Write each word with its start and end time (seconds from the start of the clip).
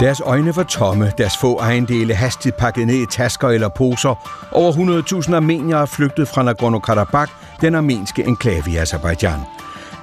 Deres 0.00 0.20
øjne 0.20 0.56
var 0.56 0.62
tomme, 0.62 1.12
deres 1.18 1.36
få 1.36 1.58
ejendele 1.58 2.14
hastigt 2.14 2.56
pakket 2.56 2.86
ned 2.86 2.94
i 2.94 3.06
tasker 3.06 3.48
eller 3.48 3.68
poser. 3.68 4.28
Over 4.52 4.72
100.000 5.22 5.34
armeniere 5.34 5.80
er 5.82 5.86
flygtet 5.86 6.28
fra 6.28 6.42
Nagorno-Karabakh, 6.42 7.30
den 7.60 7.74
armenske 7.74 8.24
enklave 8.24 8.62
i 8.70 8.76
Azerbaijan. 8.76 9.40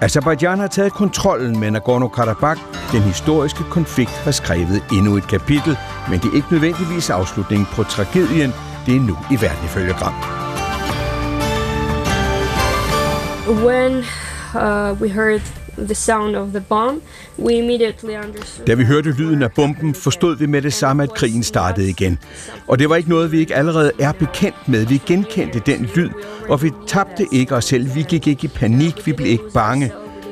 Azerbaijan 0.02 0.60
har 0.60 0.68
taget 0.68 0.94
kontrollen 0.94 1.60
med 1.60 1.72
Nagorno-Karabakh. 1.72 2.60
Den 2.92 3.02
historiske 3.02 3.64
konflikt 3.64 4.12
har 4.12 4.32
skrevet 4.32 4.84
endnu 4.94 5.18
et 5.18 5.28
kapitel, 5.28 5.78
men 6.10 6.20
det 6.20 6.30
er 6.32 6.36
ikke 6.36 6.52
nødvendigvis 6.52 7.10
afslutningen 7.10 7.68
på 7.72 7.84
tragedien. 7.84 8.54
Det 8.86 8.96
er 8.96 9.00
nu 9.00 9.18
i 9.32 9.42
verden 9.42 9.66
ifølge 9.66 9.94
Gram. 9.94 10.14
When 13.66 13.98
uh, 14.56 15.02
we 15.02 15.10
heard 15.10 15.61
the 15.78 15.96
sound 15.96 16.36
of 16.36 16.48
the 16.48 16.62
bomb, 16.70 17.02
we 17.40 17.54
immediately 17.54 18.18
understood... 18.28 18.66
Da 18.66 18.74
vi 18.74 18.86
hørte 18.86 19.12
lyden 19.12 19.42
af 19.42 19.52
bomben, 19.52 19.96
forstod 19.96 20.38
vi 20.38 20.46
med 20.46 20.62
det 20.62 20.74
samme, 20.74 21.04
at 21.04 21.14
krigen 21.14 21.44
startede 21.44 21.90
igen. 21.90 22.20
Og 22.68 22.80
det 22.80 22.90
var 22.90 22.96
ikke 22.96 23.10
noget, 23.10 23.32
vi 23.32 23.40
ikke 23.40 23.56
allerede 23.56 23.92
er 24.00 24.12
bekendt 24.12 24.68
med. 24.68 24.86
Vi 24.86 25.02
genkendte 25.06 25.62
den 25.66 25.90
lyd, 25.96 26.10
og 26.50 26.64
vi 26.64 26.72
tabte 26.88 27.28
ikke 27.32 27.56
os 27.56 27.66
selv. 27.66 27.96
Vi 27.96 28.06
gik 28.10 28.28
ikke 28.28 28.46
i 28.46 28.48
panik, 28.48 29.06
vi 29.06 29.14
blev 29.14 29.28
ikke 29.28 29.52
bange. 29.54 29.92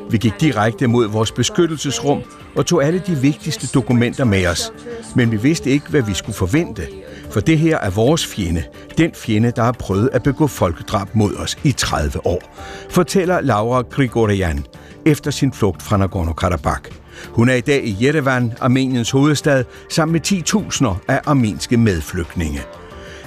Vi 0.09 0.17
gik 0.17 0.33
direkte 0.41 0.87
mod 0.87 1.07
vores 1.07 1.31
beskyttelsesrum 1.31 2.21
og 2.55 2.65
tog 2.65 2.83
alle 2.83 3.01
de 3.07 3.15
vigtigste 3.15 3.67
dokumenter 3.67 4.23
med 4.23 4.47
os. 4.47 4.73
Men 5.15 5.31
vi 5.31 5.37
vidste 5.37 5.69
ikke, 5.69 5.89
hvad 5.89 6.01
vi 6.01 6.13
skulle 6.13 6.35
forvente. 6.35 6.87
For 7.29 7.39
det 7.39 7.57
her 7.57 7.77
er 7.77 7.89
vores 7.89 8.25
fjende. 8.25 8.63
Den 8.97 9.11
fjende, 9.13 9.51
der 9.51 9.63
har 9.63 9.71
prøvet 9.71 10.09
at 10.13 10.23
begå 10.23 10.47
folkedrab 10.47 11.07
mod 11.13 11.35
os 11.35 11.57
i 11.63 11.71
30 11.71 12.25
år. 12.25 12.55
Fortæller 12.89 13.41
Laura 13.41 13.81
Grigorian 13.81 14.65
efter 15.05 15.31
sin 15.31 15.53
flugt 15.53 15.83
fra 15.83 15.97
Nagorno-Karabakh. 15.97 16.91
Hun 17.31 17.49
er 17.49 17.53
i 17.53 17.61
dag 17.61 17.83
i 17.83 17.97
Yerevan, 18.03 18.53
Armeniens 18.61 19.11
hovedstad, 19.11 19.63
sammen 19.89 20.13
med 20.13 20.21
10.000 20.27 21.11
af 21.11 21.21
armenske 21.25 21.77
medflygtninge. 21.77 22.61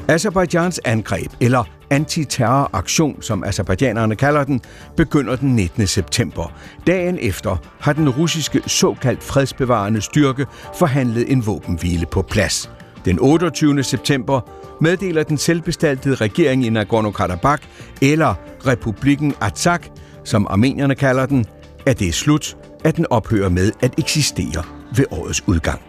Azerbaijans 0.08 0.80
angreb, 0.84 1.30
eller 1.40 1.64
antiterroraktion, 1.90 3.22
som 3.22 3.44
azerbaijanerne 3.44 4.16
kalder 4.16 4.44
den, 4.44 4.60
begynder 4.96 5.36
den 5.36 5.56
19. 5.56 5.86
september. 5.86 6.52
Dagen 6.86 7.18
efter 7.20 7.56
har 7.80 7.92
den 7.92 8.10
russiske 8.10 8.62
såkaldt 8.66 9.22
fredsbevarende 9.22 10.00
styrke 10.00 10.46
forhandlet 10.78 11.32
en 11.32 11.46
våbenhvile 11.46 12.06
på 12.06 12.22
plads. 12.22 12.70
Den 13.04 13.18
28. 13.20 13.82
september 13.82 14.40
meddeler 14.80 15.22
den 15.22 15.38
selvbestaltede 15.38 16.14
regering 16.14 16.66
i 16.66 16.70
Nagorno-Karabakh, 16.70 17.62
eller 18.02 18.34
Republikken 18.66 19.34
Artsakh, 19.40 19.88
som 20.24 20.46
armenierne 20.50 20.94
kalder 20.94 21.26
den, 21.26 21.46
at 21.86 21.98
det 21.98 22.08
er 22.08 22.12
slut, 22.12 22.56
at 22.84 22.96
den 22.96 23.06
ophører 23.10 23.48
med 23.48 23.72
at 23.80 23.94
eksistere 23.98 24.64
ved 24.96 25.04
årets 25.10 25.48
udgang. 25.48 25.82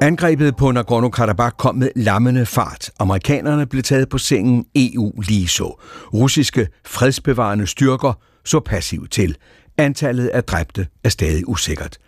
Angrebet 0.00 0.56
på 0.56 0.70
Nagorno-Karabakh 0.70 1.56
kom 1.56 1.74
med 1.74 1.90
lammende 1.96 2.46
fart. 2.46 2.90
Amerikanerne 3.00 3.66
blev 3.66 3.82
taget 3.82 4.08
på 4.08 4.18
sengen, 4.18 4.64
EU 4.76 5.20
lige 5.20 5.48
så. 5.48 5.80
Russiske 6.14 6.68
fredsbevarende 6.84 7.66
styrker 7.66 8.18
så 8.44 8.60
passivt 8.60 9.12
til. 9.12 9.36
Antallet 9.78 10.28
af 10.28 10.44
dræbte 10.44 10.86
er 11.04 11.08
stadig 11.08 11.48
usikkert. 11.48 11.98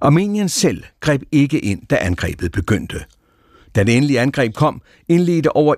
Armenien 0.00 0.48
selv 0.48 0.84
greb 1.00 1.22
ikke 1.32 1.58
ind, 1.58 1.86
da 1.86 1.98
angrebet 2.00 2.52
begyndte. 2.52 3.04
Da 3.75 3.83
det 3.83 3.97
endelige 3.97 4.19
angreb 4.19 4.53
kom, 4.53 4.81
indledte 5.07 5.55
over 5.55 5.75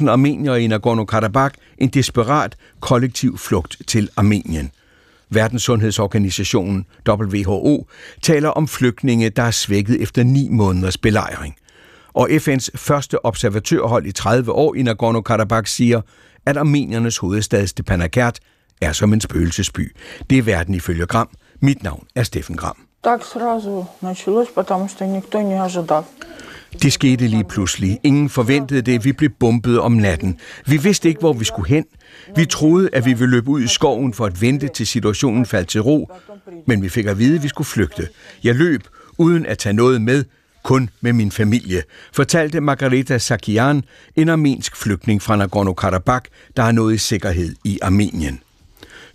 100.000 0.00 0.10
armeniere 0.10 0.62
i 0.62 0.68
Nagorno-Karabakh 0.68 1.54
en 1.78 1.88
desperat 1.88 2.56
kollektiv 2.80 3.38
flugt 3.38 3.76
til 3.86 4.08
Armenien. 4.16 4.70
Verdenssundhedsorganisationen 5.30 6.86
WHO 7.08 7.86
taler 8.22 8.48
om 8.48 8.68
flygtninge, 8.68 9.30
der 9.30 9.42
er 9.42 9.50
svækket 9.50 10.02
efter 10.02 10.24
ni 10.24 10.48
måneders 10.48 10.98
belejring. 10.98 11.56
Og 12.12 12.28
FN's 12.30 12.68
første 12.76 13.24
observatørhold 13.24 14.06
i 14.06 14.12
30 14.12 14.52
år 14.52 14.74
i 14.74 14.82
Nagorno-Karabakh 14.82 15.66
siger, 15.66 16.00
at 16.46 16.56
armeniernes 16.56 17.18
hovedstad 17.18 17.66
Stepanakert 17.66 18.40
er 18.80 18.92
som 18.92 19.12
en 19.12 19.20
spøgelsesby. 19.20 19.96
Det 20.30 20.38
er 20.38 20.42
verden 20.42 20.74
ifølge 20.74 21.06
Gram. 21.06 21.28
Mit 21.60 21.82
navn 21.82 22.06
er 22.14 22.22
Steffen 22.22 22.56
Gram. 22.56 22.76
Так 23.04 23.22
сразу 23.24 23.86
началось, 24.00 24.48
потому 24.54 24.88
что 24.88 25.06
никто 25.06 25.40
не 25.42 25.54
ожидал. 25.66 26.04
Det 26.81 26.93
skete 26.93 27.27
lige 27.27 27.43
pludselig. 27.43 27.99
Ingen 28.03 28.29
forventede 28.29 28.81
det. 28.81 29.05
Vi 29.05 29.11
blev 29.11 29.29
bumpet 29.29 29.79
om 29.79 29.91
natten. 29.91 30.39
Vi 30.65 30.77
vidste 30.77 31.09
ikke, 31.09 31.19
hvor 31.19 31.33
vi 31.33 31.45
skulle 31.45 31.69
hen. 31.69 31.85
Vi 32.35 32.45
troede, 32.45 32.89
at 32.93 33.05
vi 33.05 33.13
ville 33.13 33.31
løbe 33.31 33.49
ud 33.49 33.61
i 33.61 33.67
skoven 33.67 34.13
for 34.13 34.25
at 34.25 34.41
vente 34.41 34.67
til 34.67 34.87
situationen 34.87 35.45
faldt 35.45 35.69
til 35.69 35.81
ro. 35.81 36.11
Men 36.67 36.83
vi 36.83 36.89
fik 36.89 37.05
at 37.05 37.19
vide, 37.19 37.35
at 37.35 37.43
vi 37.43 37.47
skulle 37.47 37.67
flygte. 37.67 38.07
Jeg 38.43 38.55
løb, 38.55 38.81
uden 39.17 39.45
at 39.45 39.57
tage 39.57 39.73
noget 39.73 40.01
med, 40.01 40.23
kun 40.63 40.89
med 41.01 41.13
min 41.13 41.31
familie, 41.31 41.83
fortalte 42.13 42.61
Margareta 42.61 43.17
Sakian, 43.17 43.83
en 44.15 44.29
armensk 44.29 44.75
flygtning 44.75 45.21
fra 45.21 45.35
Nagorno-Karabakh, 45.35 46.53
der 46.57 46.63
har 46.63 46.71
nået 46.71 46.93
i 46.93 46.97
sikkerhed 46.97 47.55
i 47.63 47.79
Armenien. 47.81 48.39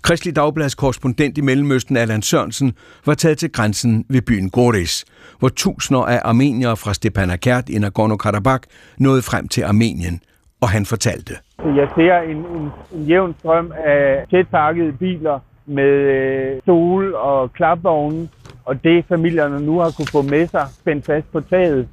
Kristelig 0.07 0.37
Dagblads 0.37 0.75
korrespondent 0.75 1.39
i 1.39 1.41
Mellemøsten, 1.41 1.97
Allan 1.97 2.23
Sørensen, 2.23 2.73
var 3.07 3.15
taget 3.15 3.39
til 3.39 3.53
grænsen 3.53 4.07
ved 4.09 4.23
byen 4.23 4.51
Goris, 4.51 5.05
hvor 5.39 5.49
tusinder 5.49 6.03
af 6.03 6.21
armeniere 6.25 6.77
fra 6.77 6.95
Stepanakert 6.95 7.69
i 7.69 7.77
Nagorno-Karabakh 7.85 8.65
nåede 8.99 9.23
frem 9.23 9.49
til 9.49 9.63
Armenien, 9.63 10.21
og 10.61 10.69
han 10.69 10.85
fortalte. 10.87 11.33
Jeg 11.59 11.89
ser 11.97 12.15
en, 12.33 12.37
en, 12.37 12.71
en 12.95 13.03
jævn 13.09 13.35
strøm 13.39 13.73
af 13.87 14.25
tætpakkede 14.31 14.93
biler 14.93 15.39
med 15.67 15.93
øh, 16.17 16.63
stol 16.63 17.15
og 17.15 17.53
klapvogne, 17.53 18.29
og 18.65 18.85
det 18.85 19.05
familierne 19.09 19.67
nu 19.67 19.79
har 19.79 19.91
kunne 19.97 20.13
få 20.13 20.23
med 20.23 20.47
sig 20.47 20.67
spændt 20.81 21.07
fast 21.07 21.33
på 21.33 21.41
taget. 21.41 21.89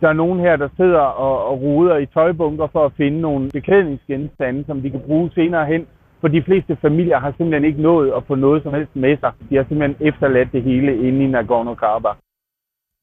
Der 0.00 0.08
er 0.08 0.12
nogen 0.12 0.40
her, 0.40 0.56
der 0.56 0.68
sidder 0.76 1.00
og, 1.00 1.44
og 1.50 1.60
ruder 1.62 1.96
i 1.96 2.06
tøjbunker 2.06 2.66
for 2.72 2.84
at 2.84 2.92
finde 2.96 3.20
nogle 3.20 3.50
beklædningsgenstande, 3.50 4.64
som 4.66 4.82
de 4.82 4.90
kan 4.90 5.00
bruge 5.06 5.30
senere 5.34 5.66
hen 5.66 5.86
for 6.20 6.28
de 6.28 6.42
fleste 6.42 6.76
familier 6.80 7.18
har 7.18 7.30
simpelthen 7.36 7.64
ikke 7.64 7.82
nået 7.82 8.12
at 8.16 8.22
få 8.28 8.34
noget 8.34 8.62
som 8.62 8.74
helst 8.74 8.96
med 8.96 9.16
sig. 9.20 9.32
De 9.50 9.56
har 9.56 9.64
simpelthen 9.68 10.06
efterladt 10.08 10.52
det 10.52 10.62
hele 10.62 11.08
inde 11.08 11.24
i 11.24 11.28
Nagorno-Karabakh. 11.34 12.18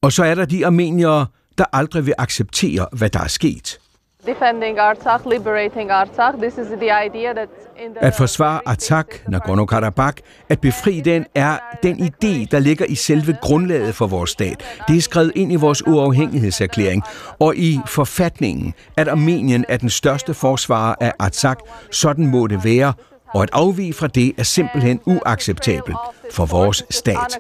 Og 0.05 0.11
så 0.11 0.23
er 0.23 0.35
der 0.35 0.45
de 0.45 0.66
armeniere, 0.66 1.25
der 1.57 1.66
aldrig 1.73 2.06
vil 2.06 2.13
acceptere, 2.17 2.85
hvad 3.00 3.09
der 3.09 3.19
er 3.19 3.33
sket. 3.39 3.79
Defending 4.27 4.77
Artsakh, 4.77 5.25
liberating 5.25 5.89
Artsakh. 5.91 6.35
This 6.41 6.57
is 6.57 6.67
the 6.67 6.91
idea 7.05 7.33
that 7.33 7.49
in 7.85 7.93
the 7.93 8.03
At 8.03 8.15
forsvare 8.15 8.61
Artsakh, 8.65 9.23
Nagorno-Karabakh, 9.29 10.19
at 10.49 10.61
befri 10.61 11.01
den, 11.01 11.25
er 11.35 11.57
den 11.83 11.99
idé, 11.99 12.47
der 12.51 12.59
ligger 12.59 12.85
i 12.85 12.95
selve 12.95 13.38
grundlaget 13.41 13.95
for 13.95 14.07
vores 14.07 14.29
stat. 14.29 14.81
Det 14.88 14.97
er 14.97 15.01
skrevet 15.01 15.31
ind 15.35 15.51
i 15.51 15.55
vores 15.55 15.88
uafhængighedserklæring 15.88 17.03
og 17.39 17.55
i 17.55 17.79
forfatningen, 17.85 18.73
at 18.97 19.07
Armenien 19.07 19.65
er 19.69 19.77
den 19.77 19.89
største 19.89 20.33
forsvarer 20.33 20.95
af 21.01 21.13
Artsakh. 21.19 21.61
Sådan 21.91 22.27
må 22.27 22.47
det 22.47 22.63
være, 22.63 22.94
og 23.33 23.44
at 23.44 23.49
afvige 23.53 23.94
fra 23.94 24.07
det 24.07 24.33
er 24.38 24.44
simpelthen 24.44 24.99
uacceptabelt 25.05 25.97
for 26.31 26.45
vores 26.45 26.83
stat, 26.89 27.39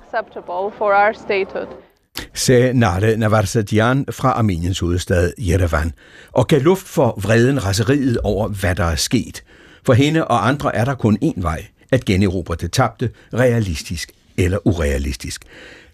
sagde 2.33 2.73
Nale 2.73 3.17
Navarsadian 3.17 4.05
fra 4.11 4.29
Armeniens 4.29 4.79
hovedstad 4.79 5.31
Yerevan, 5.39 5.93
og 6.31 6.47
gav 6.47 6.61
luft 6.61 6.87
for 6.87 7.19
vreden 7.21 7.65
raseriet 7.65 8.17
over, 8.17 8.47
hvad 8.47 8.75
der 8.75 8.83
er 8.83 8.95
sket. 8.95 9.43
For 9.85 9.93
hende 9.93 10.27
og 10.27 10.47
andre 10.47 10.75
er 10.75 10.85
der 10.85 10.95
kun 10.95 11.17
én 11.23 11.41
vej, 11.41 11.65
at 11.91 12.05
generobre 12.05 12.55
det 12.55 12.71
tabte, 12.71 13.09
realistisk 13.33 14.11
eller 14.37 14.67
urealistisk. 14.67 15.41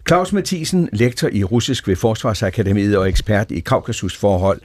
Claus 0.07 0.33
Mathisen, 0.33 0.89
lektor 0.93 1.29
i 1.31 1.43
russisk 1.43 1.87
ved 1.87 1.95
Forsvarsakademiet 1.95 2.97
og 2.97 3.09
ekspert 3.09 3.51
i 3.51 3.59
Kaukasusforhold. 3.59 4.61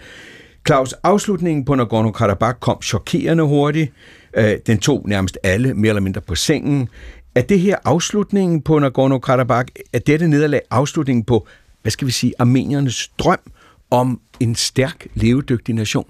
Claus, 0.67 0.93
afslutningen 0.93 1.65
på 1.65 1.75
Nagorno-Karabakh 1.75 2.59
kom 2.61 2.83
chokerende 2.83 3.45
hurtigt. 3.45 3.93
Øh, 4.35 4.57
den 4.67 4.79
tog 4.79 5.03
nærmest 5.07 5.39
alle 5.43 5.75
mere 5.75 5.89
eller 5.89 6.01
mindre 6.01 6.21
på 6.21 6.35
sengen. 6.35 6.89
Er 7.34 7.43
det 7.43 7.61
her 7.61 7.77
afslutningen 7.84 8.63
på 8.63 8.78
Nagorno-Karabakh? 8.78 9.69
Er 9.92 9.98
dette 9.98 10.28
nederlag 10.28 10.60
afslutningen 10.71 11.25
på, 11.25 11.47
hvad 11.83 11.92
skal 11.92 12.07
vi 12.07 12.13
sige, 12.13 12.33
armeniernes 12.39 13.09
drøm 13.09 13.39
om 13.91 14.21
en 14.41 14.54
stærk, 14.54 15.07
levedygtig 15.15 15.75
nation? 15.75 16.07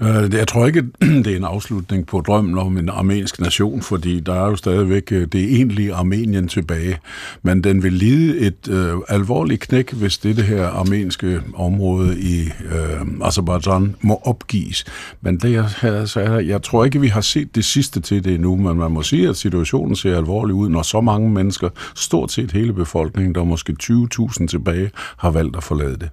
Øh, 0.00 0.34
jeg 0.34 0.48
tror 0.48 0.66
ikke, 0.66 0.82
det 1.24 1.26
er 1.26 1.36
en 1.36 1.44
afslutning 1.44 2.06
på 2.06 2.20
drømmen 2.20 2.58
om 2.58 2.78
en 2.78 2.88
armensk 2.88 3.40
nation, 3.40 3.82
fordi 3.82 4.20
der 4.20 4.34
er 4.34 4.46
jo 4.46 4.56
stadigvæk 4.56 5.12
øh, 5.12 5.26
det 5.26 5.40
egentlige 5.54 5.94
Armenien 5.94 6.48
tilbage. 6.48 6.98
Men 7.42 7.64
den 7.64 7.82
vil 7.82 7.92
lide 7.92 8.38
et 8.38 8.68
øh, 8.70 8.94
alvorligt 9.08 9.60
knæk, 9.60 9.92
hvis 9.92 10.18
det 10.18 10.36
her 10.36 10.66
armenske 10.66 11.40
område 11.54 12.20
i 12.20 12.42
øh, 12.44 13.06
Azerbaijan 13.22 13.96
må 14.00 14.20
opgives. 14.24 14.84
Men 15.20 15.36
det, 15.38 15.52
jeg, 15.52 15.70
så 16.08 16.20
er, 16.20 16.38
jeg 16.38 16.62
tror 16.62 16.84
ikke, 16.84 17.00
vi 17.00 17.08
har 17.08 17.20
set 17.20 17.54
det 17.54 17.64
sidste 17.64 18.00
til 18.00 18.24
det 18.24 18.34
endnu, 18.34 18.56
men 18.56 18.78
man 18.78 18.90
må 18.90 19.02
sige, 19.02 19.28
at 19.28 19.36
situationen 19.36 19.96
ser 19.96 20.16
alvorlig 20.16 20.54
ud, 20.54 20.68
når 20.68 20.82
så 20.82 21.00
mange 21.00 21.30
mennesker, 21.30 21.68
stort 21.94 22.32
set 22.32 22.52
hele 22.52 22.72
befolkningen, 22.72 23.34
der 23.34 23.40
er 23.40 23.44
måske 23.44 23.76
20.000 23.82 24.46
tilbage, 24.46 24.90
har 25.16 25.30
valgt 25.30 25.56
at 25.56 25.62
forlade 25.62 25.96
det. 25.96 26.10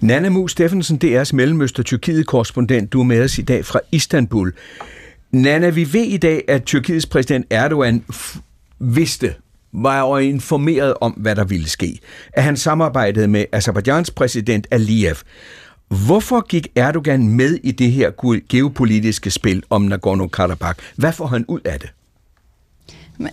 Nana 0.00 0.28
Mu 0.28 0.48
Steffensen, 0.48 0.98
DR's 1.04 1.32
Mellemøster-Tyrkiet-korrespondent. 1.32 2.92
Du 2.92 3.00
er 3.00 3.04
med 3.04 3.24
os 3.24 3.38
i 3.38 3.42
dag 3.42 3.64
fra 3.64 3.80
Istanbul. 3.92 4.52
Nana, 5.32 5.68
vi 5.68 5.92
ved 5.92 6.04
i 6.04 6.16
dag, 6.16 6.44
at 6.48 6.64
Tyrkiets 6.64 7.06
præsident 7.06 7.46
Erdogan 7.50 8.04
f- 8.12 8.38
vidste, 8.78 9.34
var 9.72 10.18
informeret 10.18 10.94
om, 11.00 11.12
hvad 11.12 11.36
der 11.36 11.44
ville 11.44 11.68
ske. 11.68 11.98
At 12.32 12.42
han 12.42 12.56
samarbejdede 12.56 13.28
med 13.28 13.44
Azerbaijans 13.52 14.10
præsident 14.10 14.66
Aliyev. 14.70 15.16
Hvorfor 16.06 16.46
gik 16.46 16.68
Erdogan 16.76 17.28
med 17.28 17.58
i 17.62 17.70
det 17.70 17.92
her 17.92 18.10
geopolitiske 18.48 19.30
spil 19.30 19.62
om 19.70 19.92
Nagorno-Karabakh? 19.92 20.78
Hvad 20.96 21.12
får 21.12 21.26
han 21.26 21.44
ud 21.48 21.60
af 21.64 21.80
det? 21.80 21.90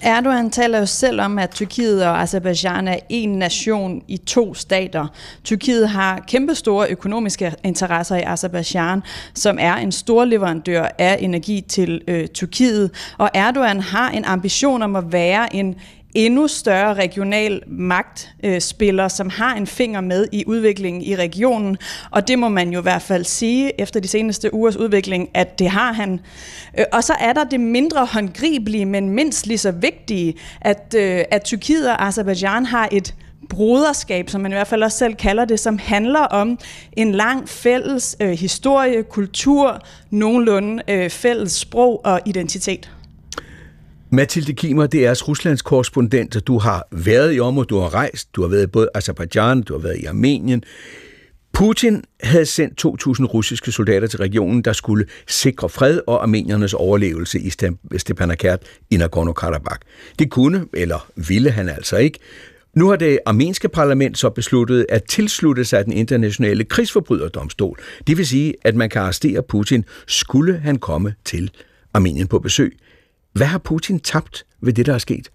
Erdogan 0.01 0.49
taler 0.49 0.79
jo 0.79 0.85
selv 0.85 1.21
om, 1.21 1.39
at 1.39 1.49
Tyrkiet 1.49 2.05
og 2.05 2.21
Azerbaijan 2.21 2.87
er 2.87 2.99
en 3.09 3.29
nation 3.29 4.01
i 4.07 4.17
to 4.17 4.53
stater. 4.53 5.07
Tyrkiet 5.43 5.89
har 5.89 6.23
kæmpestore 6.27 6.87
økonomiske 6.89 7.53
interesser 7.63 8.15
i 8.15 8.23
Azerbaijan, 8.25 9.01
som 9.33 9.57
er 9.59 9.73
en 9.75 9.91
stor 9.91 10.25
leverandør 10.25 10.87
af 10.97 11.17
energi 11.19 11.61
til 11.61 12.01
øh, 12.07 12.27
Tyrkiet. 12.27 12.91
Og 13.17 13.29
Erdogan 13.33 13.79
har 13.79 14.09
en 14.09 14.25
ambition 14.25 14.81
om 14.81 14.95
at 14.95 15.11
være 15.11 15.55
en 15.55 15.75
endnu 16.17 16.47
større 16.47 16.93
regional 16.93 17.61
magtspiller, 17.67 19.07
som 19.07 19.29
har 19.29 19.55
en 19.55 19.67
finger 19.67 20.01
med 20.01 20.27
i 20.31 20.43
udviklingen 20.47 21.01
i 21.01 21.15
regionen. 21.15 21.77
Og 22.11 22.27
det 22.27 22.39
må 22.39 22.49
man 22.49 22.69
jo 22.69 22.79
i 22.79 22.81
hvert 22.81 23.01
fald 23.01 23.23
sige 23.25 23.81
efter 23.81 23.99
de 23.99 24.07
seneste 24.07 24.53
ugers 24.53 24.75
udvikling, 24.75 25.29
at 25.33 25.59
det 25.59 25.69
har 25.69 25.93
han. 25.93 26.19
Øh, 26.79 26.85
og 26.93 27.03
så 27.03 27.13
er 27.19 27.33
der 27.33 27.43
det 27.43 27.59
mindre 27.59 28.05
håndgribelige, 28.05 28.85
men 28.85 29.09
mindst 29.09 29.47
lige 29.47 29.57
så 29.57 29.71
vigtige, 29.71 30.33
at, 30.61 30.95
øh, 30.97 31.23
at 31.31 31.43
Tyrkiet 31.43 31.89
og 31.89 32.07
Azerbaijan 32.07 32.65
har 32.65 32.89
et 32.91 33.15
broderskab, 33.49 34.29
som 34.29 34.41
man 34.41 34.51
i 34.51 34.55
hvert 34.55 34.67
fald 34.67 34.83
også 34.83 34.97
selv 34.97 35.15
kalder 35.15 35.45
det, 35.45 35.59
som 35.59 35.77
handler 35.77 36.19
om 36.19 36.59
en 36.93 37.11
lang 37.11 37.49
fælles 37.49 38.17
øh, 38.19 38.29
historie, 38.29 39.03
kultur, 39.03 39.81
nogenlunde 40.09 40.83
øh, 40.87 41.09
fælles 41.09 41.51
sprog 41.51 42.05
og 42.05 42.21
identitet. 42.25 42.91
Mathilde 44.11 44.53
Kimmer, 44.53 44.87
det 44.87 45.05
er 45.05 45.23
Ruslands 45.27 45.61
korrespondent, 45.61 46.35
og 46.35 46.47
du 46.47 46.57
har 46.57 46.87
været 46.91 47.35
i 47.35 47.39
området, 47.39 47.69
du 47.69 47.79
har 47.79 47.93
rejst, 47.93 48.35
du 48.35 48.41
har 48.41 48.49
været 48.49 48.63
i 48.63 48.67
både 48.67 48.89
Azerbaijan, 48.93 49.61
du 49.61 49.73
har 49.73 49.81
været 49.81 49.97
i 49.97 50.05
Armenien. 50.05 50.63
Putin 51.53 52.03
havde 52.23 52.45
sendt 52.45 52.85
2.000 52.85 53.25
russiske 53.25 53.71
soldater 53.71 54.07
til 54.07 54.19
regionen, 54.19 54.61
der 54.61 54.73
skulle 54.73 55.05
sikre 55.27 55.69
fred 55.69 56.01
og 56.07 56.23
armeniernes 56.23 56.73
overlevelse 56.73 57.39
i 57.39 57.51
Stepanakert 57.97 58.59
i 58.89 58.97
Nagorno-Karabakh. 58.97 59.79
Det 60.19 60.29
kunne, 60.31 60.65
eller 60.73 61.11
ville 61.15 61.51
han 61.51 61.69
altså 61.69 61.97
ikke. 61.97 62.19
Nu 62.75 62.89
har 62.89 62.95
det 62.95 63.19
armenske 63.25 63.69
parlament 63.69 64.17
så 64.17 64.29
besluttet 64.29 64.85
at 64.89 65.03
tilslutte 65.03 65.65
sig 65.65 65.85
den 65.85 65.93
internationale 65.93 66.63
krigsforbryderdomstol. 66.63 67.79
Det 68.07 68.17
vil 68.17 68.27
sige, 68.27 68.53
at 68.63 68.75
man 68.75 68.89
kan 68.89 69.01
arrestere 69.01 69.43
Putin, 69.43 69.85
skulle 70.07 70.57
han 70.57 70.77
komme 70.77 71.15
til 71.25 71.51
Armenien 71.93 72.27
på 72.27 72.39
besøg. 72.39 72.77
Hvad 73.37 73.47
har 73.47 73.57
Putin 73.57 73.99
tabt 73.99 74.45
ved 74.61 74.73
det, 74.73 74.85
der 74.85 74.93
er 74.93 74.97
sket? 74.97 75.29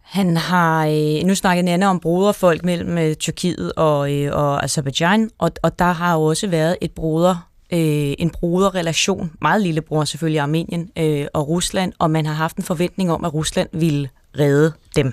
Han 0.00 0.36
har, 0.36 0.86
øh, 0.86 1.24
nu 1.24 1.34
snakket 1.34 1.64
Nanne 1.64 1.86
om 1.86 2.00
broderfolk 2.00 2.64
mellem 2.64 2.98
øh, 2.98 3.14
Tyrkiet 3.14 3.72
og, 3.72 4.12
øh, 4.12 4.36
og 4.36 4.64
Azerbaijan, 4.64 5.30
og, 5.38 5.50
og 5.62 5.78
der 5.78 5.92
har 5.92 6.16
også 6.16 6.46
været 6.46 6.76
et 6.80 6.92
broder, 6.92 7.48
en 7.70 8.30
broderrelation, 8.30 9.32
meget 9.40 9.62
lille 9.62 9.80
bror 9.80 10.04
selvfølgelig 10.04 10.40
Armenien 10.40 10.90
og 11.34 11.48
Rusland, 11.48 11.92
og 11.98 12.10
man 12.10 12.26
har 12.26 12.34
haft 12.34 12.56
en 12.56 12.62
forventning 12.62 13.12
om, 13.12 13.24
at 13.24 13.34
Rusland 13.34 13.68
ville 13.72 14.08
redde 14.38 14.72
dem. 14.96 15.12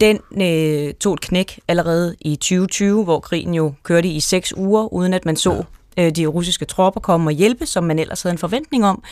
Den 0.00 0.18
øh, 0.42 0.94
tog 0.94 1.14
et 1.14 1.20
knæk 1.20 1.60
allerede 1.68 2.16
i 2.20 2.36
2020, 2.36 3.04
hvor 3.04 3.20
krigen 3.20 3.54
jo 3.54 3.72
kørte 3.82 4.08
i 4.08 4.20
seks 4.20 4.56
uger, 4.56 4.92
uden 4.92 5.14
at 5.14 5.24
man 5.24 5.36
så 5.36 5.64
ja. 5.96 6.10
de 6.10 6.26
russiske 6.26 6.64
tropper 6.64 7.00
komme 7.00 7.28
og 7.28 7.32
hjælpe, 7.32 7.66
som 7.66 7.84
man 7.84 7.98
ellers 7.98 8.22
havde 8.22 8.32
en 8.32 8.38
forventning 8.38 8.84
om. 8.84 9.02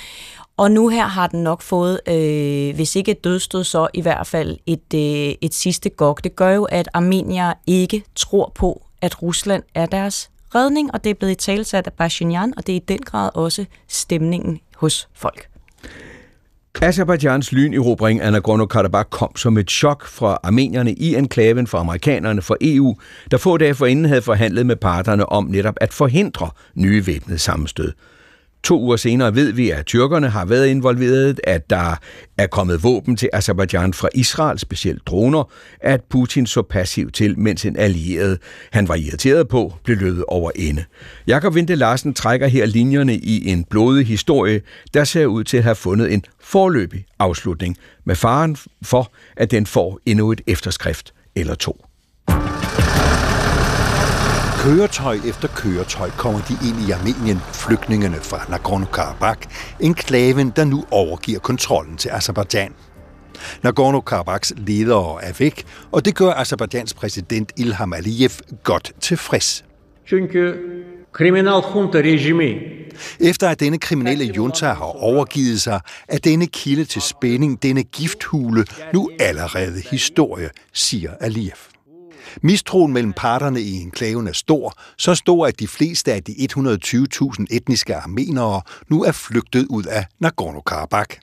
Og 0.56 0.70
nu 0.70 0.88
her 0.88 1.06
har 1.06 1.26
den 1.26 1.43
nok 1.43 1.62
fået, 1.62 2.00
øh, 2.08 2.75
hvis 2.75 2.97
ikke 2.97 3.11
et 3.11 3.25
dødstød, 3.25 3.64
så 3.64 3.88
i 3.94 4.00
hvert 4.00 4.26
fald 4.26 4.58
et, 4.67 4.94
øh, 4.94 5.35
et 5.41 5.55
sidste 5.55 5.91
gok. 5.91 6.25
Det 6.25 6.37
gør 6.37 6.50
jo, 6.50 6.64
at 6.64 6.88
armenier 6.94 7.53
ikke 7.67 8.05
tror 8.14 8.53
på, 8.55 8.82
at 9.03 9.23
Rusland 9.23 9.62
er 9.75 9.87
deres 9.87 10.31
redning, 10.55 10.94
og 10.94 11.05
det 11.05 11.11
er 11.11 11.14
blevet 11.14 11.32
i 11.32 11.35
talsat 11.35 11.87
af 11.87 11.93
Pashinyan, 11.93 12.53
og 12.56 12.67
det 12.67 12.73
er 12.73 12.76
i 12.76 12.85
den 12.88 12.99
grad 12.99 13.31
også 13.35 13.64
stemningen 13.88 14.61
hos 14.76 15.08
folk. 15.14 15.49
Azerbaijans 16.82 17.52
lynerobring 17.52 18.20
af 18.20 18.32
Nagorno-Karabakh 18.32 19.09
kom 19.11 19.37
som 19.37 19.59
et 19.59 19.70
chok 19.70 20.06
fra 20.06 20.38
armenierne 20.43 20.93
i 20.93 21.17
enklaven 21.17 21.67
for 21.67 21.79
amerikanerne 21.79 22.43
for 22.43 22.56
EU, 22.61 22.97
der 23.31 23.37
få 23.37 23.56
dage 23.56 23.75
forinden 23.75 24.05
havde 24.05 24.23
forhandlet 24.23 24.67
med 24.67 24.76
parterne 24.76 25.26
om 25.26 25.44
netop 25.44 25.75
at 25.81 25.93
forhindre 25.93 26.50
nye 26.75 27.06
væbnede 27.06 27.38
sammenstød. 27.38 27.93
To 28.62 28.81
uger 28.81 28.97
senere 28.97 29.35
ved 29.35 29.53
vi, 29.53 29.70
at 29.70 29.87
tyrkerne 29.87 30.29
har 30.29 30.44
været 30.44 30.67
involveret, 30.67 31.41
at 31.44 31.70
der 31.70 31.97
er 32.38 32.47
kommet 32.47 32.82
våben 32.82 33.17
til 33.17 33.31
Azerbaijan 33.32 33.93
fra 33.93 34.08
Israel, 34.14 34.58
specielt 34.58 35.06
droner, 35.06 35.50
at 35.81 36.00
Putin 36.11 36.47
så 36.47 36.62
passiv 36.62 37.11
til, 37.11 37.38
mens 37.38 37.64
en 37.64 37.76
allieret, 37.76 38.38
han 38.73 38.88
var 38.88 38.94
irriteret 38.94 39.49
på, 39.49 39.75
blev 39.85 39.97
løbet 39.97 40.25
over 40.29 40.50
ende. 40.55 40.85
Jakob 41.26 41.55
Vinde 41.55 41.76
Larsen 41.76 42.14
trækker 42.14 42.47
her 42.47 42.67
linjerne 42.67 43.14
i 43.14 43.49
en 43.49 43.64
blodig 43.64 44.06
historie, 44.06 44.61
der 44.94 45.05
ser 45.05 45.26
ud 45.26 45.44
til 45.44 45.56
at 45.56 45.64
have 45.64 45.75
fundet 45.75 46.12
en 46.12 46.25
forløbig 46.41 47.05
afslutning, 47.19 47.76
med 48.05 48.14
faren 48.14 48.56
for, 48.82 49.12
at 49.37 49.50
den 49.50 49.67
får 49.67 49.99
endnu 50.06 50.32
et 50.32 50.41
efterskrift 50.47 51.14
eller 51.35 51.55
to. 51.55 51.86
Køretøj 54.67 55.19
efter 55.29 55.49
køretøj 55.49 56.11
kommer 56.11 56.41
de 56.41 56.69
ind 56.69 56.89
i 56.89 56.91
Armenien, 56.91 57.39
flygtningene 57.39 58.17
fra 58.17 58.37
Nagorno-Karabakh, 58.39 59.49
enklaven, 59.81 60.53
der 60.57 60.65
nu 60.65 60.85
overgiver 60.91 61.39
kontrollen 61.39 61.97
til 61.97 62.09
Azerbaijan. 62.09 62.73
Nagorno-Karabakhs 63.63 64.53
ledere 64.57 65.25
er 65.25 65.33
væk, 65.39 65.65
og 65.93 66.05
det 66.05 66.15
gør 66.15 66.33
Azerbaijans 66.33 66.95
præsident 66.95 67.53
Ilham 67.57 67.93
Aliyev 67.93 68.31
godt 68.65 68.93
tilfreds. 69.01 69.65
Efter 73.21 73.49
at 73.49 73.61
denne 73.61 73.79
kriminelle 73.79 74.25
junta 74.25 74.67
har 74.67 75.03
overgivet 75.03 75.61
sig, 75.61 75.81
er 76.09 76.19
denne 76.19 76.47
kilde 76.47 76.85
til 76.85 77.03
spænding, 77.03 77.62
denne 77.62 77.83
gifthule, 77.83 78.65
nu 78.95 79.11
allerede 79.21 79.83
historie, 79.91 80.51
siger 80.73 81.11
Aliyev. 81.21 81.75
Mistroen 82.43 82.93
mellem 82.93 83.12
parterne 83.12 83.61
i 83.61 83.73
enklaven 83.73 84.29
er 84.29 84.33
stor, 84.33 84.73
så 84.99 85.15
stor, 85.15 85.47
at 85.47 85.61
de 85.61 85.69
fleste 85.69 86.12
af 86.12 86.23
de 86.25 86.33
120.000 86.33 87.44
etniske 87.50 87.97
armenere 87.97 88.62
nu 88.88 89.05
er 89.05 89.12
flygtet 89.12 89.67
ud 89.71 89.85
af 89.85 90.06
Nagorno-Karabakh. 90.25 91.21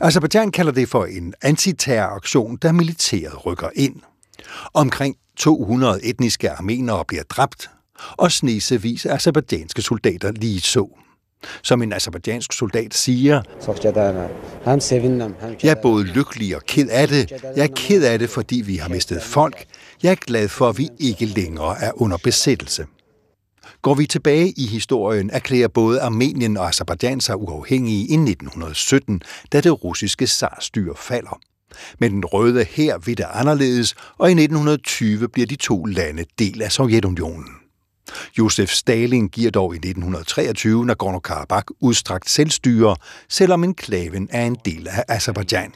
Azerbaijan 0.00 0.50
kalder 0.50 0.72
det 0.72 0.88
for 0.88 1.04
en 1.04 1.34
antiterroraktion, 1.42 2.56
da 2.56 2.72
militæret 2.72 3.46
rykker 3.46 3.68
ind. 3.74 4.00
Omkring 4.74 5.16
200 5.36 6.04
etniske 6.04 6.50
armenere 6.50 7.04
bliver 7.08 7.22
dræbt, 7.22 7.70
og 8.10 8.32
snesevis 8.32 9.06
af 9.06 9.14
azerbaijanske 9.14 9.82
soldater 9.82 10.32
lige 10.32 10.60
så. 10.60 10.98
Som 11.62 11.82
en 11.82 11.92
azerbaijansk 11.92 12.52
soldat 12.52 12.94
siger, 12.94 13.42
jeg 15.62 15.70
er 15.70 15.82
både 15.82 16.04
lykkelig 16.04 16.56
og 16.56 16.62
ked 16.66 16.88
af 16.88 17.08
det. 17.08 17.30
Jeg 17.56 17.62
er 17.64 17.74
ked 17.76 18.04
af 18.04 18.18
det, 18.18 18.30
fordi 18.30 18.62
vi 18.66 18.76
har 18.76 18.88
mistet 18.88 19.22
folk. 19.22 19.64
Jeg 20.02 20.10
er 20.10 20.14
glad 20.14 20.48
for, 20.48 20.68
at 20.68 20.78
vi 20.78 20.88
ikke 20.98 21.26
længere 21.26 21.82
er 21.82 22.02
under 22.02 22.16
besættelse. 22.24 22.86
Går 23.82 23.94
vi 23.94 24.06
tilbage 24.06 24.52
i 24.56 24.66
historien, 24.66 25.30
erklærer 25.30 25.68
både 25.68 26.00
Armenien 26.00 26.56
og 26.56 26.68
Azerbaijan 26.68 27.20
sig 27.20 27.36
uafhængige 27.36 28.00
i 28.00 28.14
1917, 28.14 29.22
da 29.52 29.60
det 29.60 29.84
russiske 29.84 30.26
zarstyre 30.26 30.94
falder. 30.96 31.40
Men 31.98 32.12
den 32.12 32.24
røde 32.24 32.64
her 32.64 32.98
vil 32.98 33.18
det 33.18 33.26
anderledes, 33.32 33.94
og 34.18 34.28
i 34.28 34.32
1920 34.32 35.28
bliver 35.28 35.46
de 35.46 35.56
to 35.56 35.84
lande 35.84 36.24
del 36.38 36.62
af 36.62 36.72
Sovjetunionen. 36.72 37.57
Josef 38.38 38.70
Stalin 38.70 39.28
giver 39.28 39.50
dog 39.50 39.74
i 39.74 39.76
1923 39.76 40.86
Nagorno-Karabakh 40.86 41.76
udstrakt 41.80 42.30
selvstyre, 42.30 42.96
selvom 43.28 43.64
enklaven 43.64 44.28
er 44.30 44.46
en 44.46 44.56
del 44.64 44.88
af 44.88 45.04
Azerbaijan. 45.08 45.72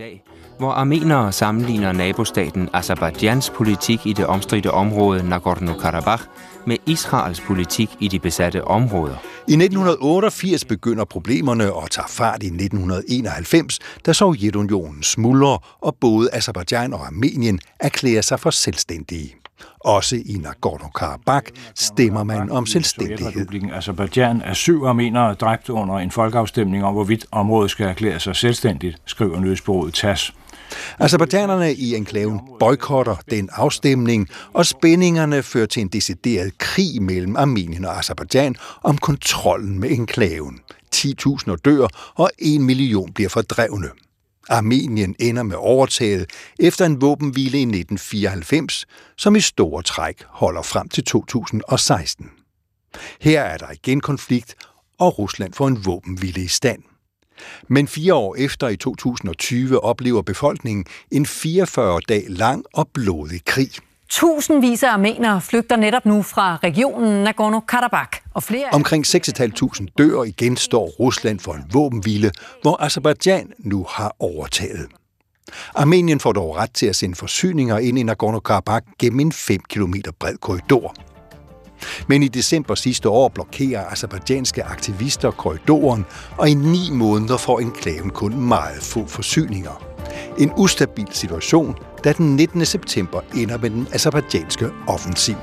Hvor 0.59 0.71
armenere 0.71 1.33
sammenligner 1.33 1.93
nabostaten 1.93 2.69
Azerbaijans 2.73 3.51
politik 3.51 4.07
i 4.07 4.13
det 4.13 4.27
omstridte 4.27 4.71
område 4.71 5.21
Nagorno-Karabakh 5.21 6.23
med 6.67 6.77
Israels 6.87 7.41
politik 7.41 7.89
i 8.01 8.09
de 8.09 8.19
besatte 8.19 8.65
områder. 8.65 9.17
I 9.49 9.53
1988 9.53 10.65
begynder 10.65 11.05
problemerne 11.05 11.73
og 11.73 11.91
tager 11.91 12.09
fart 12.09 12.43
i 12.43 12.47
1991, 12.47 13.79
da 14.07 14.13
Sovjetunionen 14.13 15.03
smuldrer, 15.03 15.79
og 15.81 15.97
både 16.01 16.29
Azerbaijan 16.33 16.93
og 16.93 17.07
Armenien 17.07 17.61
erklærer 17.81 18.23
sig 18.23 18.41
for 18.41 18.51
selvstændige. 18.51 19.42
Også 19.81 20.17
i 20.17 20.41
Nagorno-Karabakh 20.45 21.51
stemmer 21.75 22.23
man 22.23 22.51
om 22.51 22.67
selvstændighed. 22.67 23.47
Azerbaijan 23.73 24.43
er 24.45 24.55
syv 24.55 24.85
armenere 24.85 25.35
dræbt 25.35 25.69
under 25.69 25.95
en 25.95 26.11
folkeafstemning 26.11 26.85
om, 26.85 26.95
hvorvidt 26.95 27.27
området 27.31 27.71
skal 27.71 27.87
erklære 27.87 28.21
sig 28.21 28.37
selvstændigt, 28.37 28.97
skriver 29.07 29.41
nyhedsbureauet 29.41 29.95
TASS. 29.95 30.35
Azerbaijanerne 30.99 31.75
i 31.75 31.95
enklaven 31.95 32.41
boykotter 32.61 33.17
den 33.31 33.49
afstemning, 33.53 34.29
og 34.53 34.67
spændingerne 34.67 35.43
fører 35.43 35.67
til 35.67 35.81
en 35.83 35.89
decideret 35.89 36.59
krig 36.59 37.03
mellem 37.03 37.37
Armenien 37.37 37.85
og 37.85 37.99
Azerbaijan 37.99 38.57
om 38.83 38.99
kontrollen 38.99 39.79
med 39.79 39.91
enklaven. 39.91 40.59
10.000 40.95 41.57
dør, 41.57 41.87
og 42.15 42.31
1 42.39 42.61
million 42.61 43.13
bliver 43.13 43.29
fordrevne. 43.29 43.89
Armenien 44.49 45.17
ender 45.19 45.43
med 45.43 45.57
overtaget 45.57 46.31
efter 46.59 46.87
en 46.87 47.01
våbenhvile 47.01 47.59
i 47.59 47.63
1994, 47.63 48.87
som 49.17 49.37
i 49.37 49.41
store 49.41 49.83
træk 49.83 50.23
holder 50.27 50.63
frem 50.63 50.89
til 50.89 51.05
2016. 51.05 52.31
Her 53.21 53.43
er 53.43 53.57
der 53.57 53.71
igen 53.71 54.01
konflikt, 54.01 54.55
og 54.99 55.19
Rusland 55.19 55.53
får 55.53 55.69
en 55.69 55.85
våbenhvile 55.85 56.43
i 56.43 56.49
stand. 56.49 56.83
Men 57.69 57.89
fire 57.89 58.15
år 58.15 58.37
efter, 58.37 58.69
i 58.69 58.77
2020, 58.77 59.85
oplever 59.85 60.23
befolkningen 60.23 60.85
en 61.11 61.27
44 61.27 62.01
dag 62.09 62.25
lang 62.29 62.65
og 62.75 62.89
blodig 62.95 63.45
krig. 63.45 63.71
Tusindvis 64.13 64.83
af 64.83 64.93
armenere 64.93 65.41
flygter 65.41 65.77
netop 65.77 66.07
nu 66.07 66.23
fra 66.23 66.57
regionen 66.57 67.27
Nagorno-Karabakh. 67.27 68.31
Og 68.35 68.43
flere... 68.43 68.69
Omkring 68.73 69.07
6.500 69.07 69.87
dør, 69.99 70.19
og 70.19 70.29
igen 70.29 70.57
står 70.57 70.87
Rusland 71.01 71.41
for 71.41 71.53
en 71.53 71.65
våbenhvile, 71.73 72.31
hvor 72.63 72.83
Azerbaijan 72.83 73.53
nu 73.59 73.87
har 73.89 74.17
overtaget. 74.19 74.89
Armenien 75.75 76.21
får 76.21 76.33
dog 76.33 76.57
ret 76.57 76.71
til 76.71 76.87
at 76.87 76.97
sende 76.97 77.15
forsyninger 77.15 77.79
ind 77.79 77.99
i 77.99 78.03
Nagorno-Karabakh 78.03 78.93
gennem 78.99 79.21
en 79.21 79.33
5 79.33 79.61
km 79.61 79.95
bred 80.21 80.37
korridor. 80.37 80.95
Men 82.07 82.23
i 82.23 82.29
december 82.29 82.75
sidste 82.75 83.09
år 83.09 83.29
blokerer 83.29 83.91
azerbaijanske 83.91 84.65
aktivister 84.65 85.31
korridoren, 85.31 86.05
og 86.39 86.49
i 86.49 86.55
ni 86.55 86.91
måneder 86.93 87.37
får 87.37 87.61
enklaven 87.61 88.11
kun 88.11 88.41
meget 88.41 88.83
få 88.83 89.07
forsyninger. 89.07 89.92
En 90.39 90.53
ustabil 90.57 91.09
situation, 91.11 91.77
da 92.05 92.13
den 92.13 92.37
19. 92.37 92.67
september 92.67 93.21
ender 93.37 93.59
med 93.59 93.71
den 93.71 93.87
azerbaijanske 93.93 94.69
offensiv. 94.89 95.37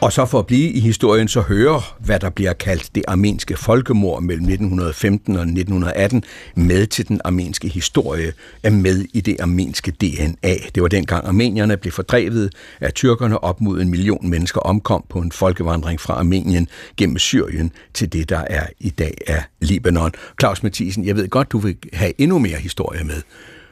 Og 0.00 0.12
så 0.12 0.26
for 0.26 0.38
at 0.38 0.46
blive 0.46 0.70
i 0.70 0.80
historien, 0.80 1.28
så 1.28 1.40
høre, 1.40 1.82
hvad 1.98 2.20
der 2.20 2.30
bliver 2.30 2.52
kaldt 2.52 2.94
det 2.94 3.04
armenske 3.08 3.56
folkemord 3.56 4.22
mellem 4.22 4.44
1915 4.44 5.36
og 5.36 5.42
1918 5.42 6.24
med 6.54 6.86
til 6.86 7.08
den 7.08 7.20
armenske 7.24 7.68
historie, 7.68 8.32
er 8.62 8.70
med 8.70 9.04
i 9.14 9.20
det 9.20 9.40
armenske 9.40 9.90
DNA. 9.90 10.54
Det 10.74 10.82
var 10.82 10.88
dengang 10.88 11.26
armenierne 11.26 11.76
blev 11.76 11.92
fordrevet 11.92 12.52
af 12.80 12.92
tyrkerne 12.92 13.44
op 13.44 13.60
mod 13.60 13.80
en 13.80 13.88
million 13.88 14.30
mennesker 14.30 14.60
omkom 14.60 15.04
på 15.08 15.18
en 15.18 15.32
folkevandring 15.32 16.00
fra 16.00 16.14
Armenien 16.14 16.68
gennem 16.96 17.18
Syrien 17.18 17.72
til 17.94 18.12
det, 18.12 18.28
der 18.28 18.44
er 18.46 18.66
i 18.78 18.90
dag 18.90 19.14
er 19.26 19.42
Libanon. 19.60 20.12
Claus 20.40 20.62
Mathisen, 20.62 21.06
jeg 21.06 21.16
ved 21.16 21.28
godt, 21.28 21.52
du 21.52 21.58
vil 21.58 21.76
have 21.92 22.12
endnu 22.18 22.38
mere 22.38 22.58
historie 22.58 23.04
med. 23.04 23.22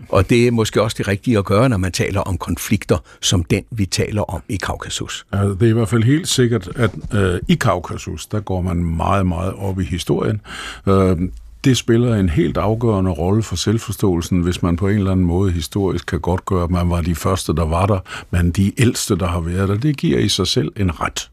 Og 0.09 0.31
det 0.31 0.47
er 0.47 0.51
måske 0.51 0.83
også 0.83 0.95
det 0.99 1.09
rigtige 1.09 1.39
at 1.39 1.45
gøre, 1.45 1.69
når 1.69 1.77
man 1.77 1.93
taler 1.93 2.21
om 2.21 2.39
konflikter 2.39 2.99
som 3.21 3.45
den, 3.45 3.65
vi 3.71 3.87
taler 3.87 4.23
om 4.23 4.43
i 4.49 4.57
Kaukasus. 4.57 5.27
Ja, 5.33 5.39
det 5.45 5.63
er 5.63 5.67
i 5.67 5.73
hvert 5.73 5.89
fald 5.89 6.03
helt 6.03 6.29
sikkert, 6.29 6.69
at 6.77 6.91
øh, 7.15 7.41
i 7.49 7.55
Kaukasus, 7.55 8.27
der 8.27 8.41
går 8.41 8.61
man 8.61 8.77
meget, 8.77 9.27
meget 9.27 9.55
op 9.55 9.81
i 9.81 9.85
historien. 9.85 10.41
Øh, 10.87 11.17
det 11.65 11.77
spiller 11.77 12.15
en 12.15 12.29
helt 12.29 12.57
afgørende 12.57 13.11
rolle 13.11 13.43
for 13.43 13.57
selvforståelsen, 13.57 14.41
hvis 14.41 14.63
man 14.63 14.77
på 14.77 14.89
en 14.89 14.99
eller 14.99 15.13
anden 15.13 15.27
måde 15.27 15.53
historisk 15.53 16.07
kan 16.07 16.21
godt 16.21 16.45
gøre, 16.45 16.65
at 16.65 16.71
man 16.71 16.91
var 16.91 17.01
de 17.01 17.15
første, 17.15 17.55
der 17.55 17.65
var 17.65 17.87
der, 17.87 17.99
men 18.31 18.51
de 18.51 18.73
ældste, 18.79 19.17
der 19.17 19.27
har 19.27 19.41
været 19.41 19.69
der. 19.69 19.77
Det 19.77 19.97
giver 19.97 20.19
i 20.19 20.29
sig 20.29 20.47
selv 20.47 20.73
en 20.77 21.01
ret. 21.01 21.29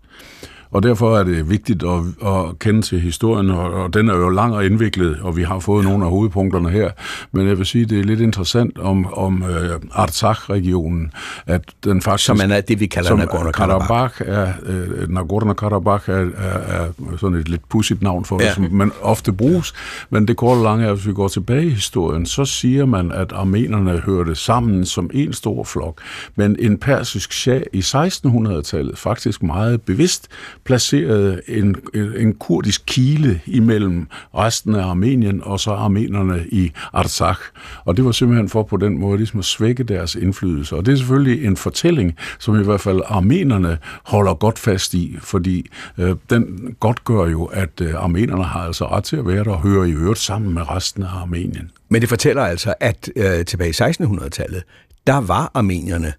Og 0.74 0.84
derfor 0.84 1.18
er 1.18 1.24
det 1.24 1.50
vigtigt 1.50 1.84
at, 1.84 2.28
at 2.28 2.60
kende 2.60 2.82
til 2.82 3.00
historien, 3.00 3.50
og, 3.50 3.74
og 3.74 3.94
den 3.94 4.10
er 4.10 4.16
jo 4.16 4.30
lang 4.30 4.56
og 4.56 4.66
indviklet, 4.66 5.20
og 5.22 5.38
vi 5.38 5.44
har 5.44 5.60
fået 5.60 5.86
nogle 5.86 6.06
af 6.06 6.10
hovedpunkterne 6.10 6.70
her. 6.70 6.92
Men 7.32 7.48
jeg 7.48 7.58
vil 7.58 7.66
sige, 7.66 7.86
det 7.86 8.00
er 8.00 8.04
lidt 8.04 8.20
interessant 8.20 8.78
om, 8.80 9.14
om 9.14 9.42
uh, 9.42 9.50
Artsakh-regionen, 9.92 11.12
at 11.48 11.62
den 11.84 12.02
faktisk... 12.02 12.26
Som 12.26 12.40
er 12.52 12.62
det, 12.62 12.80
vi 12.80 12.86
kalder 12.86 13.16
Nagorno-Karabakh. 13.16 14.30
Er, 14.30 14.54
uh, 14.62 15.10
Nagorno-Karabakh 15.10 16.12
er, 16.12 16.30
er, 16.38 16.82
er 16.84 17.18
sådan 17.18 17.38
et 17.38 17.50
lidt 17.50 17.70
pudsigt 17.70 18.02
navn 18.02 18.26
for 18.26 18.42
ja. 18.42 18.48
det, 18.48 18.56
som 18.56 18.68
man 18.72 18.92
ofte 19.02 19.34
bruges. 19.34 19.74
Men 20.10 20.28
det 20.28 20.38
korte 20.38 20.64
lange 20.64 20.86
er, 20.86 20.94
hvis 20.94 21.08
vi 21.08 21.14
går 21.14 21.28
tilbage 21.28 21.66
i 21.66 21.70
historien, 21.70 22.26
så 22.26 22.46
siger 22.46 22.86
man, 22.86 23.12
at 23.12 23.32
armenerne 23.32 23.98
hørte 23.98 24.36
sammen 24.36 24.86
som 24.86 25.10
en 25.14 25.34
stor 25.34 25.64
flok. 25.64 26.02
Men 26.36 26.56
en 26.60 26.78
persisk 26.78 27.34
shah 27.34 27.62
i 27.74 27.80
1600-tallet 27.80 28.98
faktisk 28.98 29.44
meget 29.44 29.82
bevidst 29.82 30.28
placerede 30.66 31.42
en, 31.48 31.76
en 31.94 32.34
kurdisk 32.34 32.84
kile 32.86 33.42
imellem 33.46 34.08
resten 34.36 34.76
af 34.76 34.86
Armenien 34.86 35.44
og 35.44 35.60
så 35.60 35.72
armenerne 35.72 36.46
i 36.50 36.72
Artsakh. 36.94 37.42
Og 37.86 37.98
det 37.98 38.06
var 38.06 38.12
simpelthen 38.12 38.50
for 38.50 38.64
på 38.64 38.78
den 38.78 38.98
måde 38.98 39.18
ligesom 39.18 39.40
at 39.40 39.46
svække 39.46 39.84
deres 39.84 40.16
indflydelse. 40.16 40.76
Og 40.76 40.86
det 40.86 40.92
er 40.92 40.96
selvfølgelig 40.96 41.46
en 41.46 41.58
fortælling, 41.58 42.16
som 42.40 42.62
i 42.62 42.64
hvert 42.64 42.82
fald 42.82 43.02
armenerne 43.06 43.78
holder 44.04 44.34
godt 44.34 44.60
fast 44.60 44.94
i, 44.94 45.18
fordi 45.22 45.70
øh, 45.98 46.16
den 46.30 46.76
godt 46.80 47.04
gør 47.04 47.26
jo, 47.26 47.46
at 47.46 47.82
øh, 47.82 47.94
armenerne 47.96 48.44
har 48.44 48.60
altså 48.60 48.86
ret 48.88 49.04
til 49.04 49.16
at 49.16 49.28
være 49.28 49.44
der 49.44 49.52
og 49.52 49.62
høre 49.62 49.90
i 49.90 49.92
øvrigt 49.92 50.20
sammen 50.20 50.54
med 50.54 50.70
resten 50.70 51.04
af 51.04 51.22
Armenien. 51.22 51.72
Men 51.90 52.02
det 52.02 52.10
fortæller 52.10 52.44
altså, 52.44 52.74
at 52.80 53.10
øh, 53.16 53.46
tilbage 53.46 53.70
i 53.70 53.92
1600-tallet, 53.92 54.64
der 55.08 55.18
var 55.18 55.52
armenierne 55.54 56.08
øh, 56.08 56.14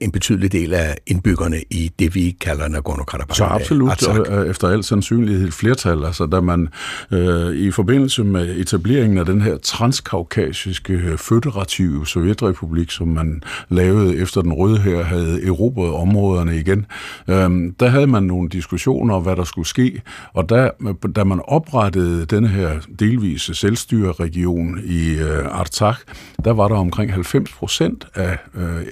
en 0.00 0.10
betydelig 0.10 0.52
del 0.52 0.74
af 0.74 0.96
indbyggerne 1.06 1.56
i 1.70 1.90
det, 1.98 2.14
vi 2.14 2.36
kalder 2.40 2.68
Nagorno-Karabakh. 2.68 3.34
Så 3.34 3.44
absolut, 3.44 4.02
og 4.06 4.48
efter 4.48 4.68
al 4.68 4.84
sandsynlighed 4.84 5.48
et 5.48 5.54
flertal. 5.54 6.04
Altså, 6.04 6.26
da 6.26 6.40
man 6.40 6.68
øh, 7.10 7.54
i 7.54 7.70
forbindelse 7.70 8.24
med 8.24 8.56
etableringen 8.56 9.18
af 9.18 9.26
den 9.26 9.42
her 9.42 9.56
transkaukasiske 9.56 10.92
øh, 10.92 11.18
føderative 11.18 12.06
sovjetrepublik, 12.06 12.90
som 12.90 13.08
man 13.08 13.42
lavede 13.68 14.16
efter 14.16 14.42
den 14.42 14.52
røde 14.52 14.78
her, 14.78 15.02
havde 15.02 15.46
erobret 15.46 15.92
områderne 15.92 16.56
igen, 16.56 16.86
øh, 17.28 17.50
der 17.80 17.86
havde 17.86 18.06
man 18.06 18.22
nogle 18.22 18.48
diskussioner 18.48 19.14
om, 19.14 19.22
hvad 19.22 19.36
der 19.36 19.44
skulle 19.44 19.68
ske, 19.68 20.02
og 20.32 20.48
da, 20.48 20.70
da 21.16 21.24
man 21.24 21.40
oprettede 21.44 22.26
denne 22.26 22.48
her 22.48 22.70
delvise 22.98 23.54
selvstyreregion 23.54 24.80
i 24.84 25.14
øh, 25.14 25.60
Artsakh, 25.60 25.98
der 26.44 26.52
var 26.52 26.68
der 26.68 26.76
omkring 26.76 27.12
90 27.12 27.52
procent 27.52 28.06
af 28.14 28.38
øh, 28.54 28.82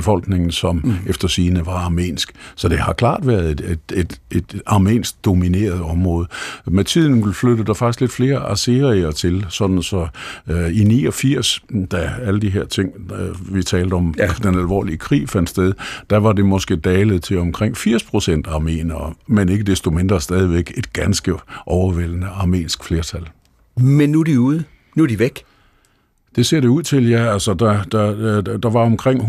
befolkningen, 0.00 0.50
som 0.50 0.80
mm. 0.84 0.94
efter 1.06 1.28
sigende 1.28 1.66
var 1.66 1.72
armensk. 1.72 2.32
Så 2.54 2.68
det 2.68 2.78
har 2.78 2.92
klart 2.92 3.26
været 3.26 3.50
et, 3.50 3.60
et, 3.60 3.80
et, 3.92 4.20
et 4.30 4.62
armensk 4.66 5.24
domineret 5.24 5.82
område. 5.82 6.26
Med 6.66 6.84
tiden 6.84 7.34
flyttede 7.34 7.66
der 7.66 7.74
faktisk 7.74 8.00
lidt 8.00 8.12
flere 8.12 8.50
aserier 8.50 9.10
til, 9.10 9.46
sådan 9.48 9.82
så 9.82 10.08
øh, 10.48 10.76
i 10.76 10.84
89, 10.84 11.62
da 11.90 12.12
alle 12.22 12.40
de 12.40 12.50
her 12.50 12.64
ting, 12.64 12.90
øh, 13.12 13.54
vi 13.56 13.62
talte 13.62 13.94
om, 13.94 14.14
ja. 14.18 14.28
den 14.42 14.54
alvorlige 14.58 14.96
krig 14.96 15.28
fandt 15.28 15.50
sted, 15.50 15.72
der 16.10 16.16
var 16.16 16.32
det 16.32 16.44
måske 16.44 16.76
dalet 16.76 17.22
til 17.22 17.38
omkring 17.38 17.76
80 17.76 18.02
procent 18.02 18.46
armenere, 18.46 19.14
men 19.26 19.48
ikke 19.48 19.64
desto 19.64 19.90
mindre 19.90 20.20
stadigvæk 20.20 20.72
et 20.76 20.92
ganske 20.92 21.34
overvældende 21.66 22.26
armensk 22.26 22.84
flertal. 22.84 23.28
Men 23.76 24.10
nu 24.10 24.20
er 24.20 24.24
de 24.24 24.40
ude. 24.40 24.64
Nu 24.94 25.02
er 25.02 25.06
de 25.06 25.18
væk. 25.18 25.44
Det 26.36 26.46
ser 26.46 26.60
det 26.60 26.68
ud 26.68 26.82
til, 26.82 27.08
ja. 27.08 27.32
Altså, 27.32 27.54
der, 27.54 27.82
der, 27.82 28.40
der 28.56 28.70
var 28.70 28.80
omkring 28.80 29.20
190.000 29.20 29.26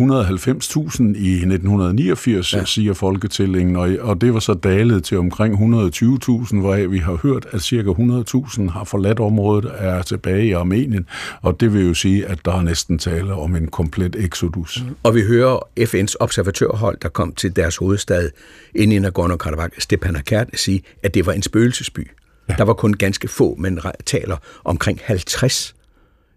i 1.04 1.34
1989, 1.34 2.54
ja. 2.54 2.66
siger 2.66 2.94
folketællingen, 2.94 3.76
og, 3.76 3.90
og 4.00 4.22
det 4.22 4.34
var 4.34 4.40
så 4.40 4.54
dalet 4.54 5.04
til 5.04 5.18
omkring 5.18 5.56
120.000, 5.56 6.60
hvoraf 6.60 6.92
vi 6.92 6.98
har 6.98 7.20
hørt, 7.24 7.48
at 7.52 7.62
cirka 7.62 7.90
100.000 7.90 8.72
har 8.72 8.84
forladt 8.84 9.20
området, 9.20 9.72
er 9.78 10.02
tilbage 10.02 10.46
i 10.46 10.52
Armenien, 10.52 11.06
og 11.42 11.60
det 11.60 11.74
vil 11.74 11.88
jo 11.88 11.94
sige, 11.94 12.26
at 12.26 12.46
der 12.46 12.54
er 12.54 12.62
næsten 12.62 13.00
tale 13.00 13.34
om 13.34 13.56
en 13.56 13.68
komplet 13.68 14.16
exodus. 14.16 14.84
Mm. 14.88 14.96
Og 15.04 15.16
vi 15.16 15.22
hører 15.22 15.60
FN's 15.80 16.14
observatørhold, 16.20 16.98
der 17.02 17.10
kom 17.10 17.34
til 17.34 17.56
deres 17.56 17.78
hovedstad 17.78 18.30
inde 18.76 18.96
i 18.96 19.00
Nagorno-Karabakh, 19.00 19.80
Stepan 19.80 20.16
Akert, 20.16 20.48
sige, 20.54 20.82
at 21.04 21.14
det 21.14 21.26
var 21.26 21.34
en 21.34 21.42
spøgelsesby. 21.42 22.12
Ja. 22.50 22.56
Der 22.58 22.64
var 22.64 22.74
kun 22.74 22.94
ganske 22.94 23.28
få, 23.28 23.56
men 23.60 23.80
taler 24.06 24.38
omkring 24.64 25.00
50 25.04 25.76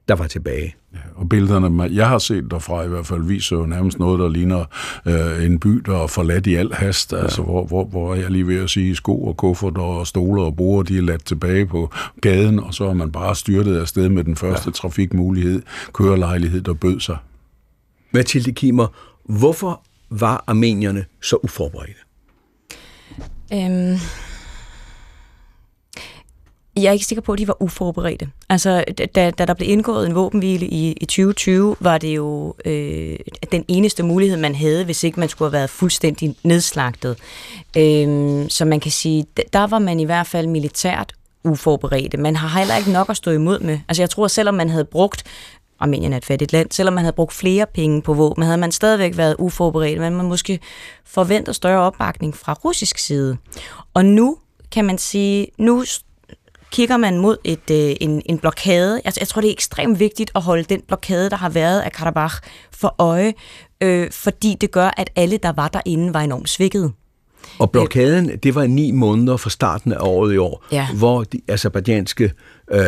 der 0.08 0.14
var 0.14 0.26
tilbage. 0.26 0.74
Ja, 0.94 0.98
og 1.14 1.28
billederne, 1.28 1.82
jeg 1.82 2.08
har 2.08 2.18
set 2.18 2.50
derfra 2.50 2.82
i 2.82 2.88
hvert 2.88 3.06
fald, 3.06 3.22
viser 3.22 3.56
jo 3.56 3.66
nærmest 3.66 3.98
noget, 3.98 4.20
der 4.20 4.28
ligner 4.28 4.64
øh, 5.06 5.44
en 5.44 5.60
by, 5.60 5.68
der 5.68 6.02
er 6.02 6.06
forladt 6.06 6.46
i 6.46 6.54
al 6.54 6.72
hast, 6.72 7.12
ja. 7.12 7.18
altså 7.18 7.42
hvor, 7.42 7.64
hvor, 7.64 7.84
hvor 7.84 8.14
jeg 8.14 8.30
lige 8.30 8.46
ved 8.46 8.62
at 8.62 8.70
sige, 8.70 8.96
sko 8.96 9.24
og 9.24 9.36
kuffert 9.36 9.78
og 9.78 10.06
stoler 10.06 10.42
og 10.42 10.56
borer, 10.56 10.82
de 10.82 10.98
er 10.98 11.02
ladt 11.02 11.24
tilbage 11.24 11.66
på 11.66 11.90
gaden, 12.20 12.60
og 12.60 12.74
så 12.74 12.84
er 12.84 12.94
man 12.94 13.12
bare 13.12 13.34
styrtet 13.34 13.80
afsted 13.80 14.08
med 14.08 14.24
den 14.24 14.36
første 14.36 14.68
ja. 14.68 14.72
trafikmulighed, 14.72 15.62
kørelejlighed, 15.92 16.60
der 16.62 16.74
bød 16.74 17.00
sig. 17.00 17.16
Mathilde 18.10 18.52
Kimer, 18.52 18.86
hvorfor 19.24 19.80
var 20.10 20.44
armenierne 20.46 21.04
så 21.22 21.36
uforberedte? 21.42 22.00
Øhm 23.52 23.98
jeg 26.76 26.84
er 26.84 26.92
ikke 26.92 27.04
sikker 27.04 27.22
på, 27.22 27.32
at 27.32 27.38
de 27.38 27.48
var 27.48 27.62
uforberedte. 27.62 28.28
Altså, 28.48 28.84
da, 29.14 29.30
da 29.30 29.44
der 29.44 29.54
blev 29.54 29.68
indgået 29.68 30.06
en 30.06 30.14
våbenhvile 30.14 30.66
i, 30.66 30.92
i 30.92 31.04
2020, 31.04 31.76
var 31.80 31.98
det 31.98 32.16
jo 32.16 32.54
øh, 32.64 33.16
den 33.52 33.64
eneste 33.68 34.02
mulighed, 34.02 34.36
man 34.36 34.54
havde, 34.54 34.84
hvis 34.84 35.04
ikke 35.04 35.20
man 35.20 35.28
skulle 35.28 35.46
have 35.48 35.58
været 35.58 35.70
fuldstændig 35.70 36.36
nedslagtet. 36.42 37.16
Øh, 37.76 38.44
så 38.48 38.64
man 38.64 38.80
kan 38.80 38.90
sige, 38.90 39.26
der 39.52 39.66
var 39.66 39.78
man 39.78 40.00
i 40.00 40.04
hvert 40.04 40.26
fald 40.26 40.46
militært 40.46 41.12
uforberedte. 41.44 42.16
Man 42.16 42.36
har 42.36 42.58
heller 42.58 42.76
ikke 42.76 42.92
nok 42.92 43.10
at 43.10 43.16
stå 43.16 43.30
imod 43.30 43.60
med. 43.60 43.78
Altså, 43.88 44.02
jeg 44.02 44.10
tror, 44.10 44.28
selvom 44.28 44.54
man 44.54 44.68
havde 44.68 44.84
brugt 44.84 45.24
Armenien 45.80 46.12
er 46.12 46.16
et 46.16 46.24
fattigt 46.24 46.52
land. 46.52 46.70
Selvom 46.70 46.94
man 46.94 47.04
havde 47.04 47.14
brugt 47.14 47.32
flere 47.32 47.66
penge 47.74 48.02
på 48.02 48.14
våben, 48.14 48.42
havde 48.42 48.58
man 48.58 48.72
stadigvæk 48.72 49.16
været 49.16 49.36
uforberedt, 49.38 50.00
men 50.00 50.14
man 50.14 50.26
måske 50.26 50.60
forventer 51.04 51.52
større 51.52 51.80
opbakning 51.80 52.36
fra 52.36 52.52
russisk 52.52 52.98
side. 52.98 53.36
Og 53.94 54.04
nu 54.04 54.38
kan 54.70 54.84
man 54.84 54.98
sige, 54.98 55.46
nu 55.58 55.84
kigger 56.74 56.96
man 56.96 57.18
mod 57.18 57.36
et, 57.44 57.70
øh, 57.70 57.96
en, 58.00 58.22
en 58.26 58.38
blokade. 58.38 59.00
Jeg, 59.04 59.12
jeg 59.20 59.28
tror, 59.28 59.40
det 59.40 59.48
er 59.48 59.52
ekstremt 59.52 59.98
vigtigt 60.00 60.30
at 60.34 60.42
holde 60.42 60.64
den 60.64 60.80
blokade, 60.88 61.30
der 61.30 61.36
har 61.36 61.48
været 61.48 61.80
af 61.80 61.92
Karabakh, 61.92 62.34
for 62.72 62.94
øje, 62.98 63.32
øh, 63.80 64.10
fordi 64.10 64.56
det 64.60 64.70
gør, 64.70 64.90
at 64.96 65.10
alle, 65.16 65.36
der 65.36 65.52
var 65.52 65.68
derinde, 65.68 66.14
var 66.14 66.20
enormt 66.20 66.48
svækket. 66.48 66.92
Og 67.58 67.70
blokaden, 67.70 68.30
det 68.42 68.54
var 68.54 68.66
ni 68.66 68.90
måneder 68.90 69.36
fra 69.36 69.50
starten 69.50 69.92
af 69.92 69.96
året 70.00 70.34
i 70.34 70.36
år, 70.36 70.64
Ja. 70.72 70.86
hvor 70.94 71.24
de 71.24 71.40
azerbaijanske 71.48 72.32
øh, 72.70 72.80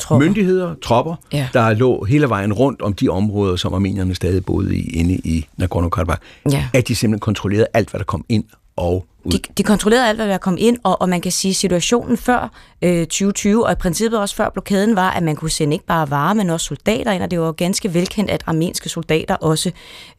Tropper. 0.00 0.26
myndigheder, 0.26 0.74
tropper, 0.82 1.14
Ja. 1.32 1.48
der 1.52 1.74
lå 1.74 2.04
hele 2.04 2.28
vejen 2.28 2.52
rundt 2.52 2.82
om 2.82 2.92
de 2.92 3.08
områder, 3.08 3.56
som 3.56 3.74
armenierne 3.74 4.14
stadig 4.14 4.44
boede 4.44 4.76
i, 4.76 4.88
inde 4.90 5.14
i 5.14 5.46
Nagorno-Karabakh, 5.62 6.20
Ja. 6.52 6.68
at 6.74 6.88
de 6.88 6.94
simpelthen 6.94 7.20
kontrollerede 7.20 7.66
alt, 7.74 7.90
hvad 7.90 7.98
der 7.98 8.04
kom 8.04 8.24
ind 8.28 8.44
og 8.76 9.04
ud. 9.24 9.32
De, 9.32 9.38
de 9.58 9.62
kontrollerede 9.62 10.08
alt, 10.08 10.18
hvad 10.18 10.28
der 10.28 10.38
kom 10.38 10.56
ind, 10.58 10.78
og, 10.82 11.00
og 11.02 11.08
man 11.08 11.20
kan 11.20 11.32
sige, 11.32 11.50
at 11.50 11.56
situationen 11.56 12.16
før 12.16 12.52
øh, 12.82 13.06
2020, 13.06 13.66
og 13.66 13.72
i 13.72 13.74
princippet 13.74 14.20
også 14.20 14.34
før 14.34 14.50
blokaden, 14.50 14.96
var, 14.96 15.10
at 15.10 15.22
man 15.22 15.36
kunne 15.36 15.50
sende 15.50 15.74
ikke 15.74 15.86
bare 15.86 16.10
varer, 16.10 16.34
men 16.34 16.50
også 16.50 16.66
soldater 16.66 17.12
ind, 17.12 17.22
og 17.22 17.30
det 17.30 17.40
var 17.40 17.52
ganske 17.52 17.94
velkendt, 17.94 18.30
at 18.30 18.42
armenske 18.46 18.88
soldater 18.88 19.34
også 19.34 19.70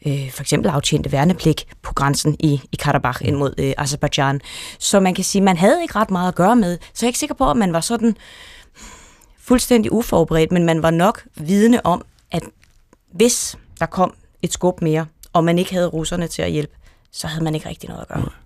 øh, 0.05 0.31
for 0.31 0.41
eksempel 0.41 0.69
aftjente 0.69 1.11
værnepligt 1.11 1.67
på 1.81 1.93
grænsen 1.93 2.35
i, 2.39 2.61
i 2.71 2.75
Karabakh 2.75 3.27
ind 3.27 3.35
mod 3.35 3.53
øh, 3.57 3.73
Azerbaijan. 3.77 4.41
Så 4.79 4.99
man 4.99 5.13
kan 5.13 5.23
sige, 5.23 5.39
at 5.39 5.43
man 5.43 5.57
havde 5.57 5.81
ikke 5.81 5.95
ret 5.95 6.11
meget 6.11 6.27
at 6.27 6.35
gøre 6.35 6.55
med, 6.55 6.77
så 6.93 7.05
jeg 7.05 7.07
er 7.07 7.09
ikke 7.09 7.19
sikker 7.19 7.35
på, 7.35 7.51
at 7.51 7.57
man 7.57 7.73
var 7.73 7.81
sådan 7.81 8.15
fuldstændig 9.39 9.91
uforberedt, 9.91 10.51
men 10.51 10.65
man 10.65 10.83
var 10.83 10.91
nok 10.91 11.23
vidne 11.35 11.85
om, 11.85 12.05
at 12.31 12.43
hvis 13.13 13.57
der 13.79 13.85
kom 13.85 14.13
et 14.41 14.53
skub 14.53 14.81
mere, 14.81 15.05
og 15.33 15.43
man 15.43 15.59
ikke 15.59 15.73
havde 15.73 15.87
russerne 15.87 16.27
til 16.27 16.41
at 16.41 16.51
hjælpe, 16.51 16.73
så 17.11 17.27
havde 17.27 17.43
man 17.43 17.55
ikke 17.55 17.69
rigtig 17.69 17.89
noget 17.89 18.01
at 18.01 18.07
gøre. 18.07 18.40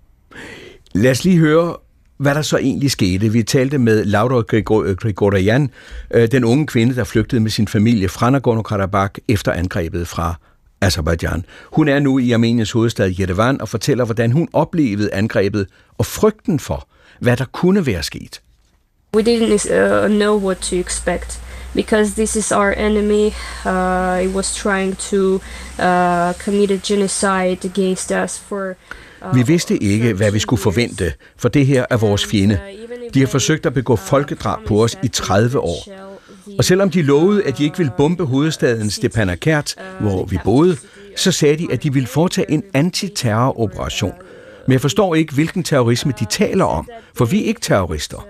Lad 0.96 1.12
os 1.12 1.24
lige 1.24 1.38
høre, 1.38 1.76
hvad 2.18 2.36
der 2.36 2.42
så 2.42 2.58
egentlig 2.58 2.92
skete. 2.92 3.30
Vi 3.32 3.44
talte 3.44 3.78
med 3.78 4.06
Laura 4.06 4.42
Grigor- 4.42 4.94
Grigoryan, 4.94 5.70
øh, 6.12 6.32
den 6.32 6.44
unge 6.44 6.68
kvinde, 6.68 6.96
der 6.96 7.04
flygtede 7.04 7.42
med 7.42 7.52
sin 7.52 7.68
familie 7.68 8.10
fra 8.10 8.30
Nagorno-Karabakh 8.30 9.24
efter 9.28 9.52
angrebet 9.52 10.08
fra 10.08 10.36
Azerbaijan. 10.82 11.46
Hun 11.64 11.88
er 11.88 12.00
nu 12.00 12.20
i 12.20 12.32
Armeniens 12.32 12.72
hovedstad 12.72 13.14
Yerevan 13.20 13.62
og 13.62 13.70
fortæller, 13.70 14.06
hvordan 14.06 14.32
hun 14.32 14.48
oplevede 14.54 15.14
angrebet 15.14 15.68
og 15.98 16.06
frygten 16.06 16.60
for, 16.60 16.88
hvad 17.20 17.38
der 17.38 17.46
kunne 17.46 17.86
være 17.86 18.04
sket. 18.04 18.42
We 19.16 19.22
didn't 19.22 19.74
uh, 19.74 20.08
know 20.08 20.46
what 20.46 20.58
to 20.58 20.76
expect 20.76 21.42
because 21.74 22.14
this 22.14 22.36
is 22.36 22.52
our 22.52 22.72
enemy. 22.72 23.26
Uh, 23.66 24.26
it 24.26 24.36
was 24.36 24.56
trying 24.56 24.98
to 24.98 25.36
uh, 25.80 26.34
commit 26.46 26.72
a 26.72 26.80
genocide 26.84 27.58
against 27.64 28.12
us 28.12 28.40
for. 28.40 28.76
Vi 29.34 29.44
vidste 29.48 29.84
ikke, 29.84 30.14
hvad 30.14 30.32
vi 30.32 30.40
skulle 30.40 30.62
forvente, 30.62 31.14
for 31.38 31.50
det 31.50 31.66
her 31.66 31.86
er 31.90 31.98
vores 31.98 32.26
fjende. 32.26 32.60
De 33.14 33.20
har 33.20 33.28
forsøgt 33.28 33.66
at 33.66 33.74
begå 33.74 33.96
folkedrab 33.96 34.60
på 34.68 34.84
os 34.84 34.98
i 35.04 35.08
30 35.08 35.60
år. 35.60 35.90
Og 36.58 36.64
selvom 36.64 36.90
de 36.90 37.02
lovede, 37.02 37.44
at 37.44 37.58
de 37.58 37.64
ikke 37.64 37.78
ville 37.78 37.92
bombe 37.98 38.26
hovedstaden 38.26 38.90
Stepanakert, 38.90 39.76
hvor 40.00 40.26
vi 40.26 40.40
boede, 40.44 40.78
så 41.16 41.32
sagde 41.32 41.58
de, 41.58 41.68
at 41.72 41.84
de 41.84 41.94
ville 41.94 42.08
foretage 42.08 42.52
en 42.52 42.64
antiterroroperation. 42.74 44.14
Men 44.68 44.74
jeg 44.74 44.82
forstår 44.82 45.16
ikke, 45.16 45.34
hvilken 45.34 45.64
terrorisme 45.64 46.14
de 46.20 46.26
taler 46.26 46.66
om, 46.66 46.90
for 47.16 47.26
vi 47.26 47.44
er 47.44 47.48
ikke 47.48 47.62
terrorister. 47.62 48.28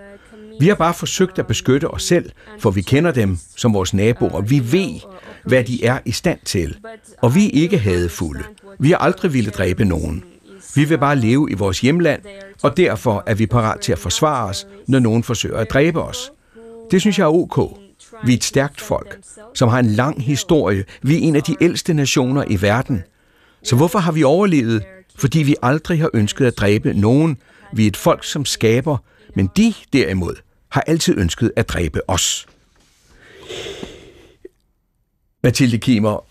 Vi 0.60 0.68
har 0.68 0.75
bare 0.75 0.94
forsøgt 0.94 1.40
at 1.40 1.48
beskytte 1.48 1.88
os 1.88 2.04
selv, 2.04 2.30
for 2.60 2.72
vi 2.72 2.82
kender 2.82 3.12
dem 3.12 3.38
som 3.56 3.74
vores 3.74 3.94
naboer. 3.94 4.42
Vi 4.42 4.72
ved, 4.72 5.00
hvad 5.44 5.64
de 5.64 5.86
er 5.86 6.00
i 6.06 6.12
stand 6.12 6.40
til. 6.46 6.78
Og 7.22 7.36
vi 7.36 7.46
er 7.46 7.52
ikke 7.54 7.78
hadefulde. 7.78 8.44
Vi 8.80 8.90
har 8.90 8.98
aldrig 8.98 9.34
ville 9.34 9.52
dræbe 9.52 9.86
nogen. 9.86 10.24
Vi 10.75 10.84
vil 10.84 10.98
bare 10.98 11.15
leve 11.15 11.51
i 11.51 11.53
vores 11.53 11.82
hjemland, 11.82 12.22
og 12.63 12.77
derfor 12.77 13.24
er 13.25 13.36
vi 13.36 13.46
parat 13.46 13.79
til 13.79 13.91
at 13.91 14.00
forsvare 14.00 14.50
os, 14.50 14.67
når 14.88 15.00
nogen 15.00 15.24
forsøger 15.24 15.58
at 15.58 15.70
dræbe 15.70 16.01
os. 16.01 16.32
Det 16.91 17.01
synes 17.01 17.20
jeg 17.20 17.25
er 17.25 17.34
ok. 17.34 17.79
Vi 18.25 18.34
er 18.34 18.38
et 18.38 18.44
stærkt 18.44 18.82
folk, 18.82 19.20
som 19.53 19.70
har 19.70 19.79
en 19.79 19.86
lang 19.86 20.24
historie. 20.24 20.86
Vi 21.01 21.15
er 21.15 21.20
en 21.20 21.36
af 21.36 21.44
de 21.44 21.55
ældste 21.62 21.94
nationer 21.94 22.44
i 22.48 22.62
verden. 22.62 23.03
Så 23.64 23.75
hvorfor 23.75 24.00
har 24.00 24.11
vi 24.11 24.24
overlevet? 24.24 24.83
Fordi 25.18 25.44
vi 25.44 25.55
aldrig 25.61 26.00
har 26.00 26.09
ønsket 26.14 26.46
at 26.46 26.57
dræbe 26.57 26.94
nogen. 26.94 27.38
Vi 27.74 27.83
er 27.83 27.88
et 27.88 27.98
folk, 27.98 28.24
som 28.24 28.46
skaber, 28.46 28.98
men 29.35 29.50
de 29.57 29.74
derimod 29.94 30.35
har 30.70 30.81
altid 30.81 31.18
ønsket 31.18 31.51
at 31.55 31.70
dræbe 31.70 32.09
os. 32.09 32.48
Mathilde 35.44 35.77
Kimmer, 35.77 36.25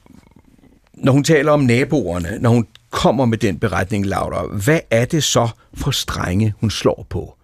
når 0.94 1.12
hun 1.12 1.24
taler 1.24 1.52
om 1.52 1.60
naboerne, 1.60 2.38
når 2.40 2.50
hun 2.50 2.66
kommer 2.94 3.24
med 3.24 3.38
den 3.38 3.58
beretning, 3.58 4.06
Laura, 4.06 4.46
hvad 4.46 4.80
er 4.90 5.04
det 5.04 5.24
så 5.24 5.48
for 5.74 5.90
strenge, 5.90 6.54
hun 6.60 6.70
slår 6.70 7.06
på 7.10 7.34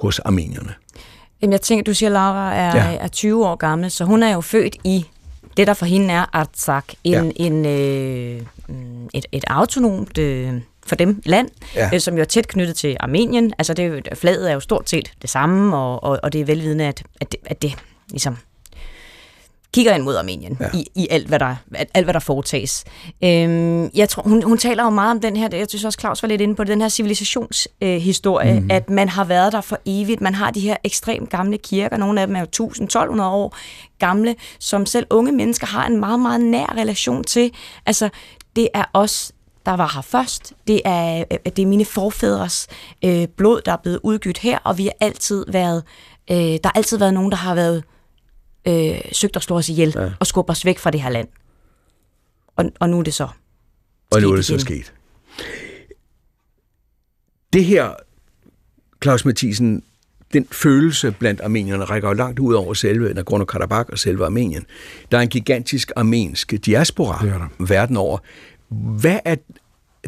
hos 0.00 0.18
armenierne? 0.18 0.74
Jamen, 1.42 1.52
jeg 1.52 1.60
tænker, 1.60 1.84
du 1.84 1.94
siger, 1.94 2.10
Laura 2.10 2.54
er, 2.54 2.76
Ja. 2.76 2.96
er 2.96 3.08
20 3.08 3.46
år 3.46 3.54
gammel, 3.56 3.90
så 3.90 4.04
hun 4.04 4.22
er 4.22 4.34
jo 4.34 4.40
født 4.40 4.76
i 4.84 5.04
det, 5.56 5.66
der 5.66 5.74
for 5.74 5.86
hende 5.86 6.14
er 6.14 6.24
Artsakh, 6.32 6.86
en, 7.04 7.12
Ja. 7.12 7.30
en, 7.36 7.66
øh, 7.66 8.42
mm, 8.68 9.08
et, 9.14 9.26
et 9.32 9.44
autonomt 9.46 10.18
øh, 10.18 10.52
for 10.86 10.96
dem 10.96 11.22
land, 11.24 11.48
Ja. 11.74 11.90
øh, 11.94 12.00
som 12.00 12.14
jo 12.14 12.20
er 12.20 12.24
tæt 12.24 12.48
knyttet 12.48 12.76
til 12.76 12.96
Armenien. 13.00 13.52
Altså, 13.58 13.74
det, 13.74 14.08
flaget 14.14 14.50
er 14.50 14.54
jo 14.54 14.60
stort 14.60 14.90
set 14.90 15.12
det 15.22 15.30
samme, 15.30 15.76
og, 15.76 16.02
og, 16.04 16.18
og 16.22 16.32
det 16.32 16.40
er 16.40 16.44
velvidende, 16.44 16.84
at, 16.84 17.02
at, 17.20 17.32
det, 17.32 17.40
at 17.46 17.62
det 17.62 17.74
ligesom 18.10 18.36
kigger 19.74 19.94
ind 19.94 20.02
mod 20.02 20.16
Armenien 20.16 20.56
ja. 20.60 20.66
i, 20.74 20.86
i 20.94 21.08
alt, 21.10 21.28
hvad 21.28 21.38
der, 21.38 21.56
alt, 21.94 22.06
hvad 22.06 22.14
der 22.14 22.20
foretages. 22.20 22.84
Øhm, 23.24 23.90
jeg 23.94 24.08
tror, 24.08 24.22
hun, 24.22 24.42
hun 24.42 24.58
taler 24.58 24.84
jo 24.84 24.90
meget 24.90 25.10
om 25.10 25.20
den 25.20 25.36
her, 25.36 25.48
jeg 25.52 25.66
synes 25.68 25.84
også, 25.84 26.00
Claus 26.00 26.22
var 26.22 26.28
lidt 26.28 26.40
inde 26.40 26.54
på 26.54 26.64
det, 26.64 26.68
den 26.70 26.80
her 26.80 26.88
civilisationshistorie, 26.88 27.94
øh, 27.96 28.00
historie, 28.00 28.52
Mhm. 28.54 28.62
mm. 28.62 28.70
at 28.70 28.90
man 28.90 29.08
har 29.08 29.24
været 29.24 29.52
der 29.52 29.60
for 29.60 29.78
evigt. 29.86 30.20
Man 30.20 30.34
har 30.34 30.50
de 30.50 30.60
her 30.60 30.76
ekstremt 30.84 31.30
gamle 31.30 31.58
kirker, 31.58 31.96
nogle 31.96 32.20
af 32.20 32.26
dem 32.26 32.36
er 32.36 32.40
jo 32.40 32.46
1000-1200 32.66 33.22
år 33.22 33.56
gamle, 33.98 34.34
som 34.58 34.86
selv 34.86 35.06
unge 35.10 35.32
mennesker 35.32 35.66
har 35.66 35.86
en 35.86 35.96
meget, 36.00 36.20
meget 36.20 36.40
nær 36.40 36.74
relation 36.78 37.24
til. 37.24 37.50
Altså, 37.86 38.08
det 38.56 38.68
er 38.74 38.84
os, 38.92 39.32
der 39.66 39.72
var 39.76 39.90
her 39.94 40.02
først. 40.02 40.52
Det 40.66 40.80
er, 40.84 41.24
øh, 41.32 41.38
det 41.56 41.62
er 41.62 41.66
mine 41.66 41.84
forfædres 41.84 42.66
øh, 43.04 43.28
blod, 43.36 43.60
der 43.66 43.72
er 43.72 43.76
blevet 43.82 44.00
udgydt 44.02 44.38
her, 44.38 44.58
og 44.64 44.78
vi 44.78 44.84
har 44.84 44.92
altid 45.00 45.44
været, 45.48 45.82
øh, 46.30 46.36
der 46.36 46.58
har 46.64 46.72
altid 46.74 46.98
været 46.98 47.14
nogen, 47.14 47.30
der 47.30 47.36
har 47.36 47.54
været 47.54 47.84
øh, 48.68 49.00
søgt 49.12 49.36
at 49.36 49.42
slå 49.42 49.56
os 49.56 49.68
ihjel 49.68 49.92
ja. 49.96 50.10
og 50.20 50.26
skubbe 50.26 50.50
os 50.50 50.64
væk 50.64 50.78
fra 50.78 50.90
det 50.90 51.02
her 51.02 51.10
land. 51.10 51.28
Og, 52.56 52.64
og 52.80 52.90
nu 52.90 52.98
er 52.98 53.02
det 53.02 53.14
så 53.14 53.28
Og 54.10 54.20
nu 54.20 54.32
er 54.32 54.36
det 54.36 54.44
så 54.44 54.52
igen. 54.52 54.60
sket. 54.60 54.92
Det 57.52 57.64
her, 57.64 57.94
Claus 59.02 59.24
Mathisen, 59.24 59.82
den 60.32 60.46
følelse 60.50 61.10
blandt 61.18 61.40
armenierne 61.40 61.84
rækker 61.84 62.08
jo 62.08 62.14
langt 62.14 62.38
ud 62.38 62.54
over 62.54 62.74
selve 62.74 63.12
Nagorno-Karabakh 63.12 63.92
og 63.92 63.98
selve 63.98 64.24
Armenien. 64.26 64.66
Der 65.12 65.18
er 65.18 65.22
en 65.22 65.28
gigantisk 65.28 65.92
armensk 65.96 66.54
diaspora 66.66 67.48
verden 67.58 67.96
over. 67.96 68.18
Hvad 69.00 69.18
er 69.24 69.36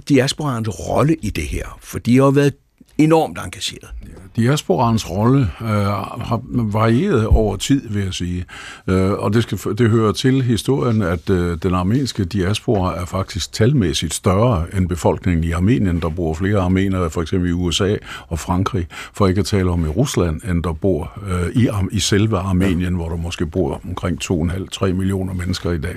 diasporaens 0.08 0.68
rolle 0.68 1.16
i 1.22 1.30
det 1.30 1.44
her? 1.44 1.78
For 1.80 1.98
de 1.98 2.16
har 2.16 2.24
jo 2.24 2.28
været 2.30 2.54
enormt 2.98 3.38
engageret. 3.38 3.88
Diasporans 4.36 5.10
rolle 5.10 5.40
øh, 5.60 5.68
har 5.68 6.40
varieret 6.52 7.26
over 7.26 7.56
tid, 7.56 7.88
vil 7.88 8.02
jeg 8.02 8.14
sige. 8.14 8.44
Øh, 8.86 9.12
og 9.12 9.32
det, 9.32 9.42
skal, 9.42 9.58
det 9.78 9.90
hører 9.90 10.12
til 10.12 10.42
historien, 10.42 11.02
at 11.02 11.30
øh, 11.30 11.58
den 11.62 11.74
armenske 11.74 12.24
diaspora 12.24 13.00
er 13.00 13.04
faktisk 13.04 13.52
talmæssigt 13.52 14.14
større 14.14 14.66
end 14.76 14.88
befolkningen 14.88 15.44
i 15.44 15.50
Armenien. 15.50 16.00
Der 16.00 16.08
bor 16.08 16.34
flere 16.34 16.60
armenere, 16.60 17.10
for 17.10 17.22
eksempel 17.22 17.50
i 17.50 17.52
USA 17.52 17.96
og 18.28 18.38
Frankrig, 18.38 18.86
for 19.12 19.26
ikke 19.26 19.38
at 19.38 19.46
tale 19.46 19.70
om 19.70 19.84
i 19.84 19.88
Rusland, 19.88 20.40
end 20.50 20.62
der 20.62 20.72
bor 20.72 21.18
øh, 21.28 21.62
i, 21.62 21.68
i 21.92 22.00
selve 22.00 22.38
Armenien, 22.38 22.80
ja. 22.80 22.90
hvor 22.90 23.08
der 23.08 23.16
måske 23.16 23.46
bor 23.46 23.80
omkring 23.88 24.18
2,5-3 24.24 24.86
millioner 24.86 25.34
mennesker 25.34 25.70
i 25.70 25.78
dag. 25.78 25.96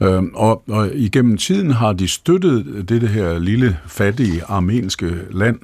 Øh, 0.00 0.22
og, 0.34 0.62
og 0.68 0.90
igennem 0.94 1.36
tiden 1.36 1.70
har 1.70 1.92
de 1.92 2.08
støttet 2.08 2.84
dette 2.88 3.06
her 3.06 3.38
lille, 3.38 3.76
fattige 3.86 4.44
armenske 4.44 5.14
land 5.30 5.58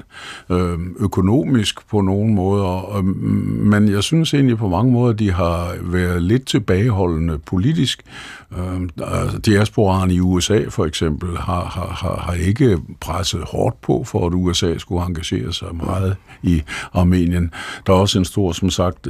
øh, 0.50 0.65
Øh, 0.66 0.78
økonomisk 1.00 1.88
på 1.88 2.00
nogle 2.00 2.34
måder, 2.34 3.00
mm, 3.02 3.10
men 3.62 3.88
jeg 3.88 4.02
synes 4.02 4.34
egentlig 4.34 4.58
på 4.58 4.68
mange 4.68 4.92
måder, 4.92 5.12
de 5.12 5.32
har 5.32 5.74
været 5.82 6.22
lidt 6.22 6.46
tilbageholdende 6.46 7.38
politisk. 7.38 8.02
Øh, 8.58 8.80
altså, 9.02 9.38
diasporaen 9.38 10.10
i 10.10 10.20
USA 10.20 10.64
for 10.68 10.84
eksempel 10.84 11.36
har, 11.38 11.64
har, 11.64 11.86
har, 11.86 12.20
har 12.20 12.32
ikke 12.32 12.78
presset 13.00 13.40
hårdt 13.42 13.80
på 13.80 14.04
for, 14.06 14.26
at 14.26 14.32
USA 14.34 14.78
skulle 14.78 15.06
engagere 15.06 15.52
sig 15.52 15.68
meget 15.74 16.16
i 16.42 16.62
Armenien. 16.92 17.50
Der 17.86 17.92
er 17.92 17.96
også 17.96 18.18
en 18.18 18.24
stor, 18.24 18.52
som 18.52 18.70
sagt, 18.70 19.08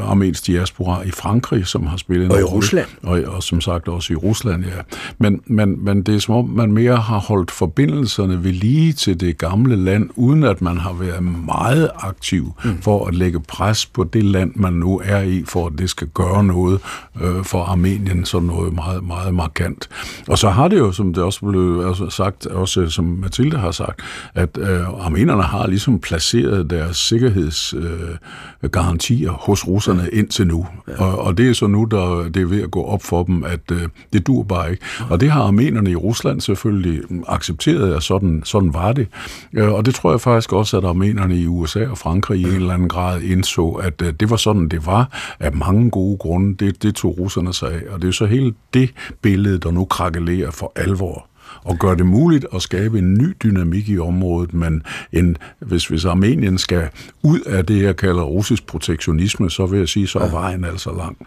armensk 0.00 0.46
diaspora 0.46 1.02
i 1.02 1.10
Frankrig, 1.10 1.66
som 1.66 1.86
har 1.86 1.96
spillet 1.96 2.26
en 2.26 2.32
Og 2.32 2.40
i. 2.40 2.42
Rusland. 2.42 2.88
Og, 3.02 3.20
og 3.26 3.42
som 3.42 3.60
sagt 3.60 3.88
også 3.88 4.12
i 4.12 4.16
Rusland, 4.16 4.64
ja. 4.64 4.80
Men, 5.18 5.40
men, 5.46 5.84
men 5.84 6.02
det 6.02 6.14
er 6.14 6.18
som 6.18 6.34
om, 6.34 6.48
man 6.48 6.72
mere 6.72 6.96
har 6.96 7.18
holdt 7.18 7.50
forbindelserne 7.50 8.44
ved 8.44 8.52
lige 8.52 8.92
til 8.92 9.20
det 9.20 9.38
gamle 9.38 9.76
land, 9.76 10.10
uden 10.16 10.42
at 10.42 10.62
man 10.62 10.78
har 10.78 10.92
har 10.92 11.04
været 11.04 11.22
meget 11.46 11.90
aktiv 11.94 12.52
mm. 12.64 12.82
for 12.82 13.06
at 13.06 13.14
lægge 13.14 13.40
pres 13.40 13.86
på 13.86 14.04
det 14.04 14.24
land, 14.24 14.52
man 14.54 14.72
nu 14.72 15.00
er 15.04 15.20
i, 15.20 15.44
for 15.46 15.66
at 15.66 15.72
det 15.78 15.90
skal 15.90 16.06
gøre 16.06 16.44
noget 16.44 16.80
øh, 17.20 17.44
for 17.44 17.64
Armenien, 17.64 18.24
sådan 18.24 18.46
noget 18.46 18.71
meget, 18.74 19.04
meget 19.04 19.34
markant. 19.34 19.88
Og 20.28 20.38
så 20.38 20.50
har 20.50 20.68
det 20.68 20.78
jo, 20.78 20.92
som 20.92 21.14
det 21.14 21.22
også 21.22 21.46
blev 21.46 21.84
altså 21.86 22.10
sagt, 22.10 22.46
også 22.46 22.88
som 22.88 23.04
Mathilde 23.04 23.58
har 23.58 23.70
sagt, 23.70 24.00
at 24.34 24.58
øh, 24.58 25.06
armenerne 25.06 25.42
har 25.42 25.66
ligesom 25.66 26.00
placeret 26.00 26.70
deres 26.70 26.96
sikkerhedsgarantier 26.96 29.32
øh, 29.32 29.38
hos 29.40 29.68
russerne 29.68 30.08
indtil 30.12 30.46
nu. 30.46 30.66
Ja. 30.88 31.04
Og, 31.04 31.18
og 31.18 31.38
det 31.38 31.50
er 31.50 31.52
så 31.52 31.66
nu, 31.66 31.84
der 31.84 32.28
det 32.28 32.42
er 32.42 32.46
ved 32.46 32.62
at 32.62 32.70
gå 32.70 32.84
op 32.84 33.02
for 33.02 33.22
dem, 33.22 33.44
at 33.44 33.60
øh, 33.72 33.88
det 34.12 34.26
dur 34.26 34.42
bare 34.42 34.70
ikke. 34.70 34.84
Og 35.10 35.20
det 35.20 35.30
har 35.30 35.42
armenerne 35.42 35.90
i 35.90 35.96
Rusland 35.96 36.40
selvfølgelig 36.40 37.00
accepteret, 37.28 37.94
at 37.94 38.02
sådan, 38.02 38.42
sådan 38.44 38.74
var 38.74 38.92
det. 38.92 39.08
Øh, 39.52 39.72
og 39.72 39.86
det 39.86 39.94
tror 39.94 40.10
jeg 40.10 40.20
faktisk 40.20 40.52
også, 40.52 40.78
at 40.78 40.84
armenerne 40.84 41.36
i 41.36 41.46
USA 41.46 41.86
og 41.86 41.98
Frankrig 41.98 42.40
i 42.40 42.44
en 42.44 42.48
eller 42.48 42.74
anden 42.74 42.88
grad 42.88 43.20
indså, 43.20 43.70
at 43.70 44.02
øh, 44.02 44.12
det 44.20 44.30
var 44.30 44.36
sådan, 44.36 44.68
det 44.68 44.86
var, 44.86 45.34
af 45.40 45.52
mange 45.52 45.90
gode 45.90 46.18
grunde. 46.18 46.64
Det, 46.64 46.82
det 46.82 46.94
tog 46.94 47.18
russerne 47.18 47.54
sig 47.54 47.72
af. 47.72 47.80
Og 47.90 47.96
det 47.96 48.04
er 48.04 48.08
jo 48.08 48.12
så 48.12 48.26
hele 48.26 48.54
det 48.74 48.90
billede, 49.22 49.58
der 49.58 49.70
nu 49.70 49.84
krakelerer 49.84 50.50
for 50.50 50.72
alvor 50.76 51.28
og 51.64 51.78
gør 51.78 51.94
det 51.94 52.06
muligt 52.06 52.46
at 52.54 52.62
skabe 52.62 52.98
en 52.98 53.14
ny 53.14 53.36
dynamik 53.42 53.88
i 53.88 53.98
området, 53.98 54.54
men 54.54 54.82
en, 55.12 55.36
hvis, 55.58 55.86
hvis 55.86 56.04
Armenien 56.04 56.58
skal 56.58 56.88
ud 57.22 57.40
af 57.40 57.66
det, 57.66 57.82
jeg 57.82 57.96
kalder 57.96 58.22
russisk 58.22 58.66
protektionisme, 58.66 59.50
så 59.50 59.66
vil 59.66 59.78
jeg 59.78 59.88
sige, 59.88 60.06
så 60.06 60.18
er 60.18 60.30
vejen 60.30 60.64
altså 60.64 60.92
lang. 60.96 61.26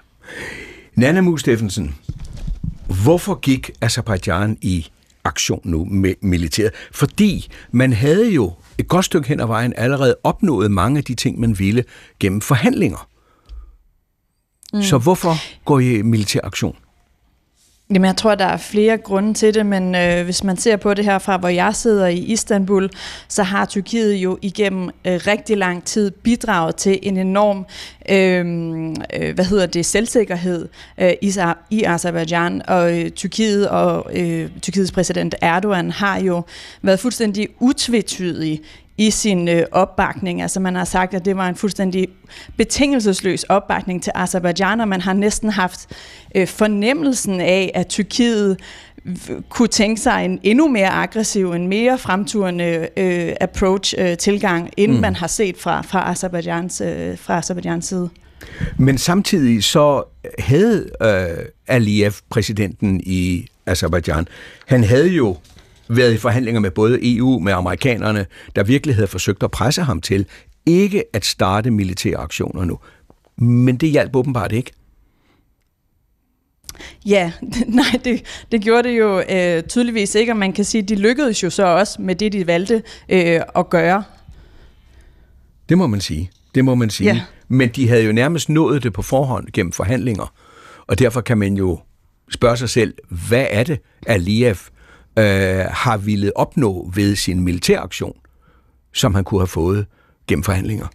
Nana 0.95 1.21
Mus 1.21 1.41
Steffensen, 1.41 1.95
hvorfor 3.03 3.35
gik 3.35 3.71
Azerbaijan 3.81 4.57
i 4.61 4.87
aktion 5.23 5.61
nu 5.63 5.85
med 5.85 6.13
militæret? 6.21 6.71
Fordi 6.91 7.47
man 7.71 7.93
havde 7.93 8.31
jo 8.31 8.53
et 8.77 8.87
godt 8.87 9.05
stykke 9.05 9.27
hen 9.27 9.39
ad 9.39 9.47
vejen 9.47 9.73
allerede 9.77 10.15
opnået 10.23 10.71
mange 10.71 10.97
af 10.97 11.03
de 11.03 11.15
ting, 11.15 11.39
man 11.39 11.59
ville 11.59 11.83
gennem 12.19 12.41
forhandlinger. 12.41 13.07
Mm. 14.73 14.81
Så 14.81 14.97
hvorfor 14.97 15.63
går 15.65 15.79
I 15.79 15.97
i 15.97 16.01
militær 16.01 16.39
aktion? 16.43 16.75
Jamen, 17.89 18.05
jeg 18.05 18.17
tror, 18.17 18.35
der 18.35 18.45
er 18.45 18.57
flere 18.57 18.97
grunde 18.97 19.33
til 19.33 19.53
det, 19.53 19.65
men 19.65 19.95
øh, 19.95 20.23
hvis 20.23 20.43
man 20.43 20.57
ser 20.57 20.77
på 20.77 20.93
det 20.93 21.05
her 21.05 21.19
fra, 21.19 21.37
hvor 21.37 21.49
jeg 21.49 21.75
sidder 21.75 22.07
i 22.07 22.17
Istanbul, 22.17 22.89
så 23.27 23.43
har 23.43 23.65
Tyrkiet 23.65 24.13
jo 24.13 24.37
igennem 24.41 24.83
øh, 24.83 25.19
rigtig 25.27 25.57
lang 25.57 25.83
tid 25.83 26.11
bidraget 26.11 26.75
til 26.75 26.99
en 27.01 27.17
enorm, 27.17 27.65
øh, 28.09 28.45
øh, 29.13 29.35
hvad 29.35 29.45
hedder 29.45 29.65
det, 29.65 29.85
selvsikkerhed 29.85 30.67
øh, 30.97 31.13
i, 31.21 31.33
i 31.69 31.83
Azerbaijan, 31.83 32.61
og 32.67 32.99
øh, 32.99 33.09
Tyrkiet 33.09 33.69
og 33.69 34.09
øh, 34.13 34.49
Tyrkiets 34.61 34.91
præsident 34.91 35.35
Erdogan 35.41 35.91
har 35.91 36.19
jo 36.19 36.43
været 36.81 36.99
fuldstændig 36.99 37.47
utvetydige 37.59 38.61
i 38.97 39.11
sin 39.11 39.47
øh, 39.47 39.63
opbakning. 39.71 40.41
Altså 40.41 40.59
man 40.59 40.75
har 40.75 40.85
sagt, 40.85 41.13
at 41.13 41.25
det 41.25 41.37
var 41.37 41.49
en 41.49 41.55
fuldstændig 41.55 42.07
betingelsesløs 42.57 43.43
opbakning 43.43 44.03
til 44.03 44.11
Azerbaijan, 44.15 44.81
og 44.81 44.87
man 44.87 45.01
har 45.01 45.13
næsten 45.13 45.49
haft 45.49 45.87
øh, 46.35 46.47
fornemmelsen 46.47 47.41
af, 47.41 47.71
at 47.73 47.87
Tyrkiet 47.87 48.57
kunne 49.49 49.67
tænke 49.67 50.01
sig 50.01 50.25
en 50.25 50.39
endnu 50.43 50.67
mere 50.67 50.89
aggressiv, 50.89 51.51
en 51.51 51.67
mere 51.67 51.97
fremturende 51.97 52.87
øh, 52.97 53.33
approach-tilgang, 53.41 54.65
øh, 54.65 54.71
end 54.77 54.91
mm. 54.91 54.99
man 54.99 55.15
har 55.15 55.27
set 55.27 55.57
fra, 55.57 55.81
fra, 55.81 56.11
Azerbaijans, 56.11 56.81
øh, 56.81 57.17
fra 57.17 57.37
Azerbaijans 57.37 57.85
side. 57.85 58.09
Men 58.77 58.97
samtidig 58.97 59.63
så 59.63 60.03
havde 60.39 60.89
øh, 61.01 61.45
Aliyev, 61.67 62.11
præsidenten 62.29 63.01
i 63.05 63.47
Azerbaijan, 63.65 64.27
han 64.65 64.83
havde 64.83 65.07
jo 65.07 65.37
været 65.89 66.13
i 66.13 66.17
forhandlinger 66.17 66.61
med 66.61 66.71
både 66.71 67.15
EU, 67.15 67.39
med 67.39 67.53
amerikanerne, 67.53 68.25
der 68.55 68.63
virkelig 68.63 68.95
havde 68.95 69.07
forsøgt 69.07 69.43
at 69.43 69.51
presse 69.51 69.81
ham 69.81 70.01
til 70.01 70.25
ikke 70.65 71.03
at 71.13 71.25
starte 71.25 71.71
militære 71.71 72.17
aktioner 72.17 72.65
nu. 72.65 72.79
Men 73.37 73.77
det 73.77 73.89
hjalp 73.89 74.15
åbenbart 74.15 74.51
ikke. 74.51 74.71
Ja, 77.05 77.31
nej, 77.67 77.99
det, 78.05 78.23
det 78.51 78.61
gjorde 78.61 78.89
det 78.89 78.99
jo 78.99 79.23
øh, 79.29 79.63
tydeligvis 79.63 80.15
ikke, 80.15 80.31
og 80.31 80.37
man 80.37 80.53
kan 80.53 80.65
sige, 80.65 80.81
at 80.81 80.89
de 80.89 80.95
lykkedes 80.95 81.43
jo 81.43 81.49
så 81.49 81.65
også 81.65 82.01
med 82.01 82.15
det, 82.15 82.33
de 82.33 82.47
valgte 82.47 82.83
øh, 83.09 83.41
at 83.55 83.69
gøre. 83.69 84.03
Det 85.69 85.77
må 85.77 85.87
man 85.87 86.01
sige. 86.01 86.31
Det 86.55 86.65
må 86.65 86.75
man 86.75 86.89
sige. 86.89 87.13
Ja. 87.13 87.21
Men 87.47 87.69
de 87.69 87.87
havde 87.87 88.03
jo 88.03 88.11
nærmest 88.11 88.49
nået 88.49 88.83
det 88.83 88.93
på 88.93 89.01
forhånd 89.01 89.47
gennem 89.53 89.71
forhandlinger. 89.71 90.33
Og 90.87 90.99
derfor 90.99 91.21
kan 91.21 91.37
man 91.37 91.53
jo 91.53 91.79
spørge 92.31 92.57
sig 92.57 92.69
selv, 92.69 92.93
hvad 93.29 93.47
er 93.49 93.63
det, 93.63 93.79
Aliyev 94.07 94.55
øh, 95.19 95.65
har 95.71 95.97
ville 95.97 96.37
opnå 96.37 96.91
ved 96.93 97.15
sin 97.15 97.39
militæraktion, 97.39 98.17
som 98.93 99.15
han 99.15 99.23
kunne 99.23 99.41
have 99.41 99.47
fået 99.47 99.85
gennem 100.27 100.43
forhandlinger. 100.43 100.87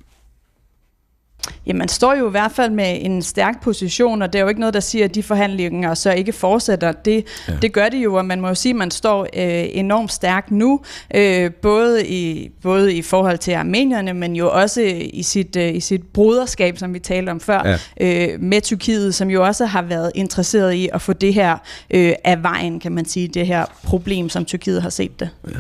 Ja, 1.67 1.73
man 1.73 1.89
står 1.89 2.15
jo 2.15 2.29
i 2.29 2.31
hvert 2.31 2.53
fald 2.53 2.71
med 2.71 2.99
en 3.01 3.23
stærk 3.23 3.63
position, 3.63 4.23
og 4.23 4.33
det 4.33 4.39
er 4.39 4.43
jo 4.43 4.49
ikke 4.49 4.61
noget, 4.61 4.75
der 4.75 4.81
siger, 4.81 5.05
at 5.05 5.15
de 5.15 5.23
forhandlinger 5.23 5.95
så 5.95 6.13
ikke 6.13 6.33
fortsætter. 6.33 6.93
Det, 6.93 7.25
ja. 7.49 7.53
det 7.63 7.73
gør 7.73 7.89
det 7.89 7.99
jo, 7.99 8.15
og 8.15 8.25
man 8.25 8.41
må 8.41 8.49
jo 8.49 8.55
sige, 8.55 8.71
at 8.71 8.77
man 8.77 8.91
står 8.91 9.23
øh, 9.23 9.65
enormt 9.73 10.13
stærkt 10.13 10.51
nu, 10.51 10.81
øh, 11.15 11.51
både, 11.53 12.07
i, 12.07 12.51
både 12.63 12.95
i 12.95 13.03
forhold 13.03 13.39
til 13.39 13.53
armenierne, 13.53 14.15
men 14.15 14.37
jo 14.37 14.51
også 14.51 14.81
i 15.13 15.23
sit, 15.23 15.57
øh, 15.57 15.75
i 15.75 15.81
sit 15.81 16.03
broderskab, 16.03 16.79
som 16.79 16.95
vi 16.95 16.99
talte 16.99 17.31
om 17.31 17.41
før, 17.41 17.79
ja. 18.01 18.33
øh, 18.33 18.41
med 18.41 18.61
Tyrkiet, 18.61 19.15
som 19.15 19.31
jo 19.31 19.45
også 19.45 19.67
har 19.67 19.83
været 19.83 20.13
interesseret 20.15 20.73
i 20.73 20.89
at 20.93 21.03
få 21.03 21.13
det 21.13 21.35
her 21.35 21.57
øh, 21.91 22.13
af 22.25 22.43
vejen, 22.43 22.81
kan 22.81 22.93
man 22.93 23.05
sige, 23.05 23.29
det 23.29 23.47
her 23.47 23.65
problem, 23.85 24.29
som 24.29 24.45
Tyrkiet 24.45 24.83
har 24.83 24.91
set 24.91 25.21
det. 25.21 25.29
Ja. 25.49 25.55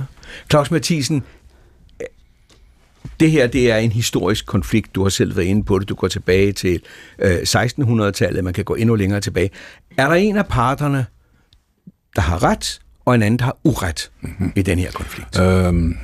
Claus 0.51 0.71
Mathisen, 0.71 1.23
det 3.21 3.31
her 3.31 3.47
det 3.47 3.71
er 3.71 3.77
en 3.77 3.93
historisk 3.93 4.47
konflikt. 4.47 4.95
Du 4.95 5.03
har 5.03 5.11
selv 5.11 5.37
været 5.37 5.47
inde 5.47 5.65
på 5.65 5.79
det. 5.79 5.89
Du 5.89 5.95
går 5.95 6.09
tilbage 6.09 6.53
til 6.53 6.81
øh, 7.19 7.39
1600-tallet. 7.39 8.45
Man 8.45 8.53
kan 8.53 8.65
gå 8.65 8.75
endnu 8.75 8.95
længere 8.95 9.21
tilbage. 9.21 9.51
Er 9.97 10.09
der 10.09 10.15
en 10.15 10.37
af 10.37 10.47
parterne, 10.47 11.07
der 12.17 12.23
har 12.23 12.43
ret, 12.43 12.81
og 13.05 13.15
en 13.15 13.23
anden, 13.23 13.39
der 13.39 13.45
har 13.45 13.57
uret 13.65 14.11
mm-hmm. 14.21 14.53
i 14.57 14.63
den 14.63 14.79
her 14.79 14.91
konflikt? 14.91 15.41
Øhm, 15.41 15.97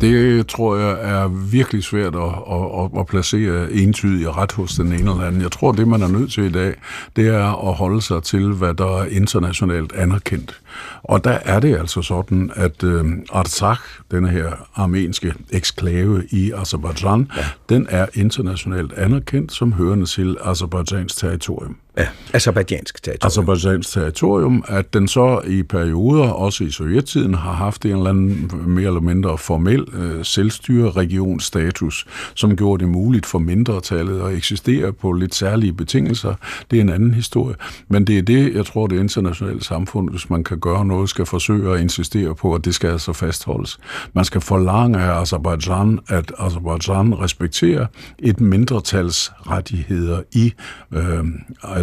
det 0.00 0.46
tror 0.46 0.76
jeg 0.76 0.98
er 1.00 1.28
virkelig 1.28 1.84
svært 1.84 2.14
at, 2.14 2.22
at, 2.22 3.00
at 3.00 3.06
placere 3.06 3.72
entydigt 3.72 4.28
ret 4.28 4.52
hos 4.52 4.72
den 4.72 4.86
ene 4.86 4.96
eller 4.96 5.20
anden. 5.20 5.42
Jeg 5.42 5.52
tror, 5.52 5.72
det 5.72 5.88
man 5.88 6.02
er 6.02 6.08
nødt 6.08 6.32
til 6.32 6.44
i 6.44 6.52
dag, 6.52 6.74
det 7.16 7.28
er 7.28 7.68
at 7.68 7.74
holde 7.74 8.02
sig 8.02 8.22
til, 8.22 8.52
hvad 8.52 8.74
der 8.74 8.98
er 9.00 9.04
internationalt 9.04 9.92
anerkendt. 9.92 10.60
Og 11.02 11.24
der 11.24 11.38
er 11.44 11.60
det 11.60 11.78
altså 11.78 12.02
sådan, 12.02 12.50
at 12.54 12.84
øh, 12.84 13.04
Artsakh, 13.32 13.82
denne 14.10 14.28
her 14.28 14.50
armenske 14.74 15.34
eksklave 15.50 16.24
i 16.30 16.52
Azerbaijan, 16.52 17.30
ja. 17.36 17.46
den 17.68 17.86
er 17.90 18.06
internationalt 18.14 18.92
anerkendt 18.92 19.52
som 19.52 19.72
hørende 19.72 20.06
til 20.06 20.36
Azerbaijans 20.44 21.14
territorium. 21.14 21.76
Ja, 21.98 22.06
azerbaijansk 22.32 23.02
territorium. 23.02 23.26
Azerbaijansk 23.26 23.92
territorium, 23.92 24.64
at 24.68 24.94
den 24.94 25.08
så 25.08 25.40
i 25.46 25.62
perioder, 25.62 26.28
også 26.28 26.64
i 26.64 26.70
sovjettiden, 26.70 27.34
har 27.34 27.52
haft 27.52 27.84
en 27.84 27.90
eller 27.90 28.10
anden 28.10 28.50
mere 28.66 28.86
eller 28.86 29.00
mindre 29.00 29.38
formel 29.38 29.86
øh, 29.92 30.24
selvstyre-regionstatus, 30.24 32.06
som 32.34 32.56
gjorde 32.56 32.84
det 32.84 32.92
muligt 32.92 33.26
for 33.26 33.38
mindretallet 33.38 34.20
at 34.20 34.34
eksistere 34.34 34.92
på 34.92 35.12
lidt 35.12 35.34
særlige 35.34 35.72
betingelser. 35.72 36.34
Det 36.70 36.76
er 36.76 36.80
en 36.80 36.88
anden 36.88 37.14
historie. 37.14 37.54
Men 37.88 38.04
det 38.06 38.18
er 38.18 38.22
det, 38.22 38.54
jeg 38.54 38.66
tror, 38.66 38.86
det 38.86 38.98
internationale 38.98 39.64
samfund, 39.64 40.10
hvis 40.10 40.30
man 40.30 40.44
kan 40.44 40.58
gøre 40.58 40.84
noget, 40.84 41.08
skal 41.08 41.26
forsøge 41.26 41.74
at 41.74 41.80
insistere 41.80 42.34
på, 42.34 42.54
at 42.54 42.64
det 42.64 42.74
skal 42.74 42.90
altså 42.90 43.12
fastholdes. 43.12 43.78
Man 44.12 44.24
skal 44.24 44.40
forlange 44.40 44.98
af 44.98 45.20
Azerbaijan, 45.20 45.98
at 46.08 46.32
Azerbaijan 46.38 47.20
respekterer 47.20 47.86
et 48.18 48.40
mindretals 48.40 49.32
rettigheder 49.50 50.22
i 50.32 50.52
øh, 50.92 51.24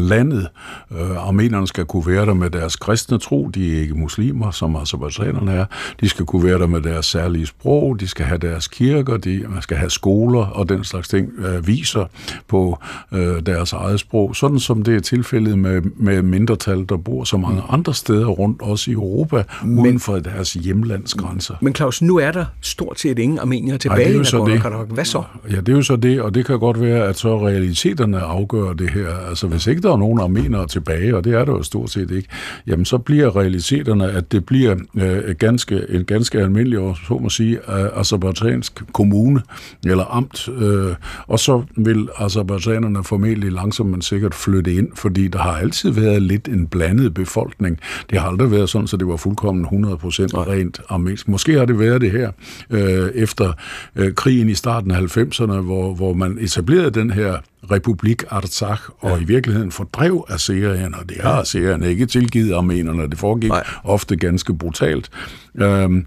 landet. 0.02 0.48
Øh, 0.92 1.28
armenerne 1.28 1.68
skal 1.68 1.86
kunne 1.86 2.08
være 2.08 2.26
der 2.26 2.34
med 2.34 2.50
deres 2.50 2.76
kristne 2.76 3.18
tro, 3.18 3.48
de 3.48 3.76
er 3.78 3.82
ikke 3.82 3.96
muslimer, 3.96 4.52
som 4.52 4.76
azerbaijanerne 4.76 5.52
er. 5.52 5.66
De 6.02 6.10
skal 6.10 6.26
kunne 6.26 6.44
være 6.44 6.60
der 6.60 6.68
med 6.68 6.82
deres 6.82 7.06
særlige 7.06 7.46
sprog, 7.46 8.00
de 8.00 8.08
skal 8.08 8.26
have 8.26 8.38
deres 8.38 8.68
kirker, 8.68 9.18
de 9.18 9.46
man 9.50 9.62
skal 9.62 9.78
have 9.78 9.90
skoler 9.90 10.46
og 10.46 10.70
den 10.70 10.84
slags 10.84 11.08
ting, 11.08 11.30
øh, 11.38 11.68
viser 11.68 12.06
på 12.48 12.80
øh, 13.12 13.46
deres 13.46 13.74
eget 13.74 14.00
sprog. 14.00 14.36
Sådan 14.36 14.60
som 14.60 14.84
det 14.84 14.96
er 14.96 15.00
tilfældet 15.00 15.60
med, 15.60 15.82
med 15.82 16.22
mindretal, 16.22 16.86
der 16.90 16.98
bor 16.98 17.24
så 17.24 17.38
mange 17.38 17.62
andre 17.70 17.94
steder 17.94 18.28
rundt, 18.28 18.62
også 18.62 18.92
i 18.92 18.94
Europa, 18.94 19.44
men, 19.64 19.80
uden 19.80 20.00
for 20.00 20.20
deres 20.20 20.54
hjemlandsgrænser. 20.54 21.56
Men 21.62 21.76
Claus, 21.76 22.02
nu 22.02 22.18
er 22.18 22.32
der 22.32 22.46
stort 22.62 23.00
set 23.00 23.20
ingen 23.20 23.40
armenier 23.40 23.78
tilbage 23.78 24.02
Ej, 24.02 24.08
det 24.08 24.14
er 24.14 24.18
jo 24.18 24.24
så 24.24 24.46
det. 24.46 24.94
Hvad 24.94 25.06
så? 25.06 25.24
Ja, 25.52 25.56
det 25.56 25.70
er 25.70 25.74
jo 25.74 25.82
så 25.82 25.96
det, 25.96 26.22
og 26.22 26.36
det 26.36 26.46
kan 26.46 26.60
godt 26.60 26.82
være, 26.82 27.08
at 27.08 27.18
så 27.18 27.48
realiteterne 27.48 28.20
afgør 28.20 28.74
det 28.74 28.90
her. 28.90 29.08
Altså, 29.30 29.48
hvis 29.48 29.68
ikke 29.68 29.82
der 29.82 29.91
der 29.92 29.98
nogen 29.98 30.20
armenere 30.20 30.68
tilbage, 30.68 31.18
og 31.18 31.24
det 31.24 31.34
er 31.34 31.46
der 31.46 31.52
jo 31.52 31.64
stort 31.64 31.90
set 31.90 32.12
ikke, 32.12 32.30
jamen 32.68 32.86
så 32.86 32.98
bliver 32.98 33.36
realiteterne, 33.36 34.12
at 34.12 34.32
det 34.32 34.46
bliver 34.46 34.76
øh, 34.96 35.36
ganske, 35.36 35.86
en 35.90 36.06
ganske 36.06 36.40
almindelig, 36.40 36.96
så 37.08 37.18
må 37.22 37.30
sige, 37.30 37.58
øh, 37.58 38.00
azerbaijansk 38.00 38.84
kommune 38.94 39.42
eller 39.86 40.16
amt, 40.16 40.50
øh, 40.50 40.96
og 41.28 41.40
så 41.40 41.64
vil 41.78 42.10
azerbaijanerne 42.18 43.04
formentlig 43.04 43.52
langsomt 43.52 43.92
men 43.92 44.02
sikkert 44.02 44.34
flytte 44.34 44.74
ind, 44.74 44.88
fordi 44.96 45.28
der 45.28 45.40
har 45.40 45.52
altid 45.52 45.90
været 45.90 46.22
lidt 46.22 46.48
en 46.48 46.68
blandet 46.68 47.14
befolkning. 47.14 47.80
Det 48.10 48.20
har 48.20 48.28
aldrig 48.28 48.52
været 48.52 48.70
sådan, 48.70 48.88
så 48.88 48.98
det 48.98 49.08
var 49.08 49.16
fuldkommen 49.16 49.66
100% 49.66 49.70
rent 49.70 50.82
armensk. 50.90 51.28
Måske 51.28 51.58
har 51.58 51.66
det 51.66 51.80
været 51.80 52.02
det 52.02 52.12
her 52.12 52.32
øh, 52.70 53.10
efter 53.16 53.54
øh, 53.96 54.14
krigen 54.14 54.50
i 54.50 54.56
starten 54.56 54.92
af 54.92 55.18
90'erne, 55.18 55.52
hvor, 55.52 55.94
hvor 55.94 56.14
man 56.14 56.38
etablerede 56.42 56.92
den 56.92 57.12
her 57.12 57.38
Republik 57.72 58.24
Artsakh, 58.30 58.82
og 59.00 59.10
ja. 59.10 59.18
i 59.18 59.24
virkeligheden 59.24 59.72
fordrev 59.72 60.26
Azerierne, 60.30 60.98
og 60.98 61.10
det 61.10 61.18
har 61.20 61.42
Azerierne 61.42 61.90
ikke 61.90 62.06
tilgivet 62.06 62.54
armenerne, 62.54 63.10
det 63.10 63.18
foregik 63.18 63.50
Nej. 63.50 63.64
ofte 63.84 64.16
ganske 64.16 64.54
brutalt. 64.54 65.10
Øhm, 65.56 66.06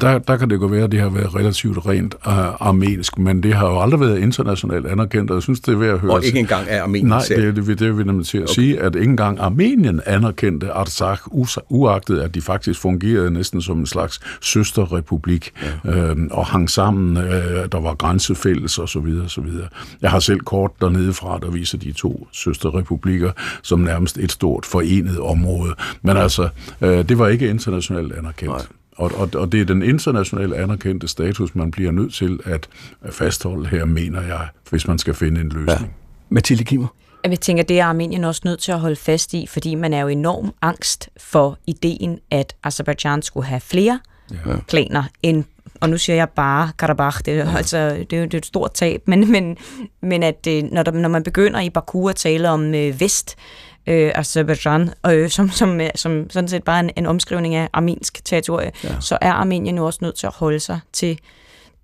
der, 0.00 0.18
der 0.18 0.36
kan 0.36 0.50
det 0.50 0.60
gå 0.60 0.68
være, 0.68 0.84
at 0.84 0.92
det 0.92 1.00
har 1.00 1.08
været 1.08 1.34
relativt 1.34 1.86
rent 1.86 2.14
uh, 2.14 2.66
armensk, 2.68 3.18
men 3.18 3.42
det 3.42 3.54
har 3.54 3.66
jo 3.66 3.80
aldrig 3.80 4.00
været 4.00 4.18
internationalt 4.18 4.86
anerkendt, 4.86 5.30
og 5.30 5.34
jeg 5.34 5.42
synes, 5.42 5.60
det 5.60 5.74
er 5.74 5.78
værd 5.78 5.94
at 5.94 5.98
høre. 5.98 6.12
Og 6.12 6.24
ikke 6.24 6.38
engang 6.38 6.66
er 6.68 6.82
Armenien 6.82 7.08
Nej, 7.08 7.22
selv? 7.22 7.46
det, 7.46 7.56
det, 7.56 7.66
det, 7.66 7.78
det 7.78 7.96
vil 7.96 8.06
nemlig 8.06 8.26
til 8.26 8.38
at 8.38 8.42
okay. 8.42 8.54
sige, 8.54 8.80
at 8.80 8.94
ikke 8.94 9.10
engang 9.10 9.40
Armenien 9.40 10.00
anerkendte 10.06 10.72
Artsakh, 10.72 11.22
uagtet 11.68 12.18
at 12.18 12.34
de 12.34 12.40
faktisk 12.40 12.80
fungerede 12.80 13.30
næsten 13.30 13.62
som 13.62 13.78
en 13.78 13.86
slags 13.86 14.20
søsterrepublik, 14.40 15.50
ja. 15.84 15.90
øhm, 15.90 16.28
og 16.30 16.46
hang 16.46 16.70
sammen, 16.70 17.16
øh, 17.16 17.68
der 17.72 17.80
var 17.80 17.94
grænsefælles 17.94 18.78
og 18.78 18.88
så 18.88 19.00
videre, 19.00 19.28
så 19.28 19.40
videre. 19.40 19.68
Jeg 20.02 20.10
har 20.10 20.20
selv 20.20 20.40
kort 20.40 20.70
dernede 20.80 20.91
fra, 21.12 21.38
der 21.38 21.50
viser 21.50 21.78
de 21.78 21.92
to 21.92 22.28
søsterrepublikker 22.32 23.32
som 23.62 23.80
nærmest 23.80 24.18
et 24.18 24.32
stort 24.32 24.66
forenet 24.66 25.20
område. 25.20 25.74
Men 26.02 26.16
altså, 26.16 26.48
øh, 26.80 27.08
det 27.08 27.18
var 27.18 27.28
ikke 27.28 27.48
internationalt 27.48 28.12
anerkendt. 28.12 28.52
Nej. 28.52 28.66
Og, 28.96 29.10
og, 29.14 29.28
og 29.34 29.52
det 29.52 29.60
er 29.60 29.64
den 29.64 29.82
internationale 29.82 30.56
anerkendte 30.56 31.08
status, 31.08 31.54
man 31.54 31.70
bliver 31.70 31.90
nødt 31.90 32.14
til 32.14 32.40
at 32.44 32.68
fastholde 33.10 33.68
her, 33.68 33.84
mener 33.84 34.22
jeg, 34.22 34.48
hvis 34.70 34.88
man 34.88 34.98
skal 34.98 35.14
finde 35.14 35.40
en 35.40 35.48
løsning. 35.48 35.80
Ja. 35.80 35.86
Mathilde 36.28 36.64
Kimmer? 36.64 36.88
Jeg 37.24 37.40
tænker, 37.40 37.62
det 37.62 37.80
er 37.80 37.84
Armenien 37.84 38.24
også 38.24 38.42
nødt 38.44 38.60
til 38.60 38.72
at 38.72 38.80
holde 38.80 38.96
fast 38.96 39.34
i, 39.34 39.46
fordi 39.46 39.74
man 39.74 39.92
er 39.92 40.00
jo 40.00 40.08
enormt 40.08 40.54
angst 40.62 41.08
for 41.16 41.58
ideen, 41.66 42.18
at 42.30 42.54
Azerbaijan 42.64 43.22
skulle 43.22 43.46
have 43.46 43.60
flere 43.60 44.00
ja. 44.30 44.36
klaner 44.68 45.02
end 45.22 45.44
og 45.82 45.90
nu 45.90 45.98
siger 45.98 46.16
jeg 46.16 46.28
bare 46.28 46.70
Karabakh, 46.78 47.18
det 47.24 47.34
er, 47.34 47.50
ja. 47.50 47.56
altså, 47.56 47.90
det 48.10 48.12
er 48.12 48.20
jo 48.20 48.24
det 48.24 48.34
er 48.34 48.38
et 48.38 48.46
stort 48.46 48.72
tab, 48.74 49.02
men, 49.10 49.32
men, 49.32 49.56
men 50.02 50.22
at 50.22 50.46
når, 50.72 50.82
der, 50.82 50.92
når 50.92 51.08
man 51.08 51.22
begynder 51.22 51.60
i 51.60 51.70
Baku 51.70 52.08
at 52.08 52.16
tale 52.16 52.50
om 52.50 52.74
øh, 52.74 53.00
Vest, 53.00 53.36
øh, 53.86 54.12
Azerbaijan, 54.14 54.90
øh, 55.06 55.30
som, 55.30 55.50
som, 55.50 55.80
som 55.94 56.30
sådan 56.30 56.48
set 56.48 56.64
bare 56.64 56.80
en, 56.80 56.90
en 56.96 57.06
omskrivning 57.06 57.54
af 57.54 57.68
armensk 57.72 58.24
territorie, 58.24 58.70
ja. 58.84 59.00
så 59.00 59.18
er 59.20 59.32
Armenien 59.32 59.76
jo 59.76 59.86
også 59.86 59.98
nødt 60.02 60.16
til 60.16 60.26
at 60.26 60.32
holde 60.34 60.60
sig 60.60 60.80
til 60.92 61.18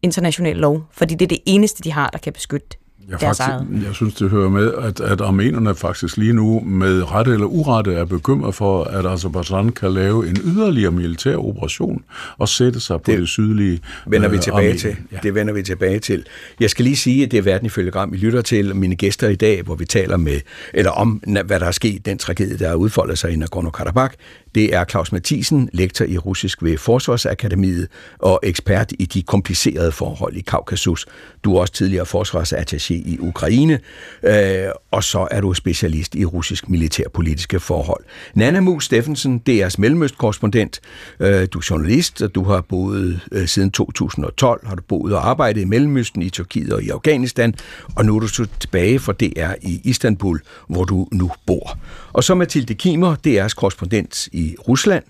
international 0.03 0.57
lov, 0.57 0.83
fordi 0.93 1.15
det 1.15 1.25
er 1.25 1.29
det 1.29 1.41
eneste, 1.47 1.83
de 1.83 1.93
har, 1.93 2.11
der 2.11 2.19
kan 2.19 2.33
beskytte 2.33 2.69
Ja, 3.11 3.17
faktisk, 3.17 3.49
jeg 3.87 3.95
synes, 3.95 4.15
det 4.15 4.31
hører 4.31 4.49
med, 4.49 4.73
at, 4.75 5.01
at 5.01 5.21
armenerne 5.21 5.75
faktisk 5.75 6.17
lige 6.17 6.33
nu 6.33 6.61
med 6.61 7.13
rette 7.13 7.33
eller 7.33 7.47
urette 7.47 7.95
er 7.95 8.05
bekymret 8.05 8.55
for, 8.55 8.85
at 8.85 9.07
Azerbaijan 9.07 9.73
kan 9.73 9.93
lave 9.93 10.29
en 10.29 10.37
yderligere 10.45 10.93
militær 10.93 11.37
operation 11.37 12.05
og 12.39 12.49
sætte 12.49 12.81
sig 12.81 12.97
på 13.03 13.11
det, 13.11 13.19
det 13.19 13.29
sydlige 13.29 13.81
vender 14.07 14.29
vi 14.29 14.37
øh, 14.37 14.43
tilbage 14.43 14.59
Armenien. 14.59 14.79
til. 14.79 14.97
Ja. 15.13 15.19
Det 15.23 15.35
vender 15.35 15.55
vi 15.55 15.63
tilbage 15.63 15.99
til. 15.99 16.27
Jeg 16.61 16.71
skal 16.71 16.85
lige 16.85 16.97
sige, 16.97 17.25
at 17.25 17.31
det 17.31 17.39
er 17.39 17.43
Verden 17.43 17.67
ifølge 17.67 17.91
Gram, 17.91 18.13
vi 18.13 18.17
lytter 18.17 18.43
til 18.43 18.77
mine 18.77 18.97
gæster 18.97 19.29
i 19.29 19.37
dag, 19.37 19.63
hvor 19.63 19.75
vi 19.75 19.85
taler 19.85 20.17
med, 20.17 20.41
eller 20.75 20.91
om, 20.91 21.23
hvad 21.45 21.61
der 21.61 21.67
er 21.67 21.71
sket, 21.71 22.07
den 22.07 22.19
tragedie, 22.19 22.59
der 22.59 22.69
er 22.69 22.75
udfoldet 22.75 23.19
sig 23.19 23.33
i 23.33 23.37
Nagorno-Karabakh. 23.37 24.15
Det 24.55 24.75
er 24.75 24.85
Claus 24.85 25.13
Mathisen, 25.13 25.71
lektor 25.73 26.05
i 26.05 26.19
russisk 26.19 26.63
ved 26.63 26.79
Forsvarsakademiet 26.79 27.89
og 28.19 28.41
ekspert 28.43 28.93
i 28.99 29.07
de 29.07 29.23
komplicerede 29.23 29.93
forhold 29.93 30.37
i 30.37 30.41
Kaukasus. 30.41 31.07
Du 31.45 31.57
er 31.57 31.61
også 31.61 31.73
tidligere 31.73 32.07
forsvarsattaché 32.07 32.98
i 33.07 33.19
Ukraine, 33.21 33.81
øh, 34.23 34.71
og 34.91 35.05
så 35.05 35.29
er 35.31 35.41
du 35.41 35.55
specialist 35.55 36.15
i 36.15 36.25
russisk 36.25 36.69
militærpolitiske 36.69 37.61
forhold. 37.61 38.05
Nana 38.35 38.61
Mus 38.61 38.85
Steffensen, 38.85 39.43
DR's 39.49 39.75
mellemøstkorrespondent. 39.79 40.81
Øh, 41.21 41.49
du 41.53 41.59
er 41.59 41.67
journalist, 41.71 42.23
og 42.23 42.35
du 42.35 42.45
har 42.45 42.61
boet 42.61 43.21
øh, 43.33 43.49
siden 43.49 43.71
2012, 43.71 44.67
har 44.67 44.75
du 44.75 44.83
boet 44.83 45.15
og 45.15 45.29
arbejdet 45.29 45.61
i 45.61 45.65
Mellemøsten, 45.65 46.23
i 46.23 46.31
Tyrkiet 46.31 46.73
og 46.73 46.83
i 46.83 46.89
Afghanistan, 46.89 47.55
og 47.97 48.05
nu 48.05 48.17
er 48.17 48.21
du 48.21 48.29
så 48.29 48.47
tilbage 48.61 48.99
for 48.99 49.13
DR 49.13 49.53
i 49.63 49.81
Istanbul, 49.85 50.41
hvor 50.69 50.85
du 50.85 51.09
nu 51.13 51.31
bor. 51.47 51.79
Og 52.13 52.25
så 52.25 52.35
Mathilde 52.35 52.75
Kimer, 52.75 53.17
DR's 53.27 53.55
korrespondent 53.55 54.29
i 54.33 54.57
Rusland, 54.69 55.05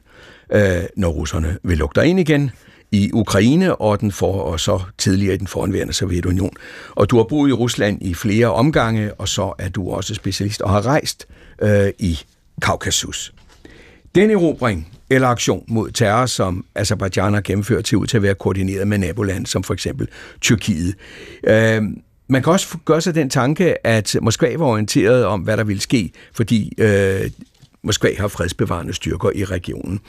øh, 0.53 0.83
når 0.97 1.09
russerne 1.09 1.59
vil 1.63 1.79
lukke 1.79 2.01
dig 2.01 2.07
ind 2.07 2.21
igen, 2.21 2.51
i 2.93 3.11
Ukraine 3.13 3.77
og, 3.77 4.01
den 4.01 4.13
for, 4.13 4.33
og 4.33 4.61
så 4.61 4.81
tidligere 4.99 5.35
i 5.35 5.39
den 5.39 5.47
foranværende 5.47 5.93
Sovjetunion. 5.93 6.53
Og 6.91 7.11
du 7.11 7.17
har 7.17 7.25
boet 7.25 7.49
i 7.49 7.53
Rusland 7.53 8.03
i 8.03 8.15
flere 8.15 8.47
omgange, 8.47 9.15
og 9.15 9.29
så 9.29 9.53
er 9.59 9.69
du 9.69 9.91
også 9.91 10.15
specialist 10.15 10.63
og 10.63 10.71
har 10.71 10.87
rejst 10.87 11.27
øh, 11.63 11.91
i 11.99 12.19
Kaukasus. 12.63 13.35
Den 14.15 14.31
erobring 14.31 14.99
eller 15.11 15.29
aktion 15.29 15.65
mod 15.69 15.91
terror, 15.91 16.27
som 16.27 16.65
Azerbaijan 16.75 17.35
har 17.35 17.41
gennemført, 17.41 17.85
til 17.85 17.99
ud 17.99 18.07
til 18.07 18.17
at 18.17 18.23
være 18.23 18.35
koordineret 18.35 18.89
med 18.89 18.99
naboland, 18.99 19.47
som 19.47 19.63
for 19.63 19.75
eksempel 19.75 20.09
Tyrkiet. 20.41 20.95
Øh, 21.45 21.83
man 22.29 22.43
kan 22.43 22.53
også 22.53 22.79
gøre 22.85 23.01
sig 23.01 23.15
den 23.15 23.31
tanke, 23.31 23.87
at 23.87 24.17
Moskva 24.23 24.57
var 24.57 24.67
orienteret 24.67 25.25
om, 25.25 25.41
hvad 25.41 25.57
der 25.57 25.65
ville 25.65 25.83
ske, 25.83 26.13
fordi 26.33 26.73
øh, 26.79 27.31
Moskva 27.85 28.15
har 28.19 28.29
fredsbevarende 28.29 28.93
styrker 28.93 29.31
i 29.35 29.45
regionen. 29.45 30.01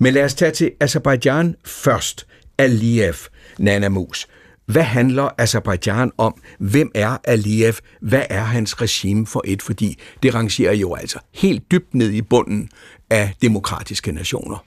Men 0.00 0.14
lad 0.14 0.24
os 0.24 0.34
tage 0.34 0.50
til 0.50 0.72
Azerbaijan 0.80 1.54
først. 1.64 2.26
Aliyev, 2.58 3.14
Nana 3.58 3.88
Mus. 3.88 4.26
Hvad 4.66 4.82
handler 4.82 5.28
Azerbaijan 5.38 6.12
om? 6.18 6.42
Hvem 6.58 6.90
er 6.94 7.16
Aliyev? 7.24 7.74
Hvad 8.00 8.22
er 8.30 8.42
hans 8.42 8.82
regime 8.82 9.26
for 9.26 9.42
et? 9.44 9.62
Fordi 9.62 9.98
det 10.22 10.34
rangerer 10.34 10.72
jo 10.72 10.94
altså 10.94 11.18
helt 11.34 11.70
dybt 11.70 11.94
ned 11.94 12.10
i 12.10 12.22
bunden 12.22 12.68
af 13.10 13.34
demokratiske 13.42 14.12
nationer. 14.12 14.64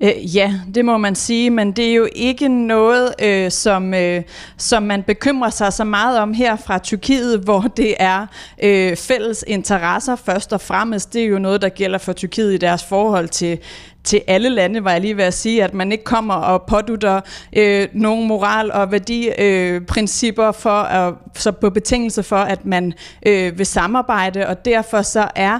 Øh, 0.00 0.36
ja, 0.36 0.54
det 0.74 0.84
må 0.84 0.96
man 0.96 1.14
sige, 1.14 1.50
men 1.50 1.72
det 1.72 1.90
er 1.90 1.94
jo 1.94 2.08
ikke 2.14 2.48
noget, 2.48 3.14
øh, 3.22 3.50
som, 3.50 3.94
øh, 3.94 4.22
som 4.56 4.82
man 4.82 5.02
bekymrer 5.02 5.50
sig 5.50 5.72
så 5.72 5.84
meget 5.84 6.18
om 6.18 6.34
her 6.34 6.56
fra 6.56 6.78
Tyrkiet, 6.78 7.38
hvor 7.38 7.60
det 7.60 7.94
er 7.98 8.26
øh, 8.62 8.96
fælles 8.96 9.44
interesser 9.46 10.16
først 10.16 10.52
og 10.52 10.60
fremmest. 10.60 11.12
Det 11.12 11.22
er 11.22 11.26
jo 11.26 11.38
noget, 11.38 11.62
der 11.62 11.68
gælder 11.68 11.98
for 11.98 12.12
Tyrkiet 12.12 12.54
i 12.54 12.56
deres 12.56 12.84
forhold 12.84 13.28
til, 13.28 13.58
til 14.04 14.22
alle 14.26 14.48
lande, 14.48 14.84
var 14.84 14.90
jeg 14.90 15.00
lige 15.00 15.16
ved 15.16 15.24
at 15.24 15.34
sige, 15.34 15.64
at 15.64 15.74
man 15.74 15.92
ikke 15.92 16.04
kommer 16.04 16.34
og 16.34 16.62
pådutter 16.62 17.20
øh, 17.52 17.88
nogle 17.92 18.26
moral- 18.26 18.72
og 18.72 18.92
værdiprincipper 18.92 20.48
øh, 20.48 20.54
for, 20.54 20.70
at, 20.82 21.14
så 21.34 21.52
på 21.52 21.70
betingelse 21.70 22.22
for, 22.22 22.36
at 22.36 22.66
man 22.66 22.92
øh, 23.26 23.58
vil 23.58 23.66
samarbejde, 23.66 24.46
og 24.46 24.64
derfor 24.64 25.02
så 25.02 25.28
er 25.34 25.58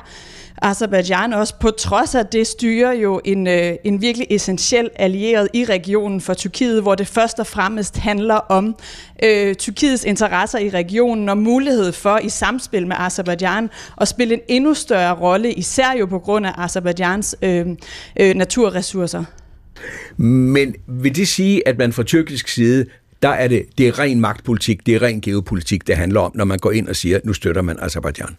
Azerbaijan 0.64 1.32
også 1.32 1.54
på 1.60 1.70
trods 1.70 2.14
af 2.14 2.26
det 2.26 2.46
styrer 2.46 2.92
jo 2.92 3.20
en, 3.24 3.46
øh, 3.46 3.72
en 3.84 4.00
virkelig 4.00 4.26
essentiel 4.30 4.90
allieret 4.96 5.48
i 5.54 5.64
regionen 5.64 6.20
for 6.20 6.34
Tyrkiet, 6.34 6.82
hvor 6.82 6.94
det 6.94 7.06
først 7.06 7.38
og 7.38 7.46
fremmest 7.46 7.96
handler 7.96 8.34
om 8.34 8.76
øh, 9.24 9.54
Tyrkiets 9.54 10.04
interesser 10.04 10.58
i 10.58 10.70
regionen 10.70 11.28
og 11.28 11.38
mulighed 11.38 11.92
for 11.92 12.18
i 12.18 12.28
samspil 12.28 12.86
med 12.86 12.96
Azerbaijan 12.98 13.70
at 14.00 14.08
spille 14.08 14.34
en 14.34 14.40
endnu 14.48 14.74
større 14.74 15.14
rolle, 15.14 15.52
især 15.52 15.92
jo 16.00 16.06
på 16.06 16.18
grund 16.18 16.46
af 16.46 16.52
Azerbaijans 16.56 17.36
øh, 17.42 17.66
øh, 18.20 18.34
naturressourcer. 18.34 19.24
Men 20.22 20.74
vil 20.86 21.16
det 21.16 21.28
sige, 21.28 21.68
at 21.68 21.78
man 21.78 21.92
fra 21.92 22.02
tyrkisk 22.02 22.48
side 22.48 22.86
der 23.22 23.30
er 23.30 23.48
det, 23.48 23.66
det 23.78 23.88
er 23.88 23.98
ren 23.98 24.20
magtpolitik, 24.20 24.86
det 24.86 24.94
er 24.94 25.02
ren 25.02 25.20
geopolitik, 25.20 25.86
det 25.86 25.96
handler 25.96 26.20
om, 26.20 26.32
når 26.34 26.44
man 26.44 26.58
går 26.58 26.72
ind 26.72 26.88
og 26.88 26.96
siger, 26.96 27.20
nu 27.24 27.32
støtter 27.32 27.62
man 27.62 27.76
Azerbaijan. 27.80 28.36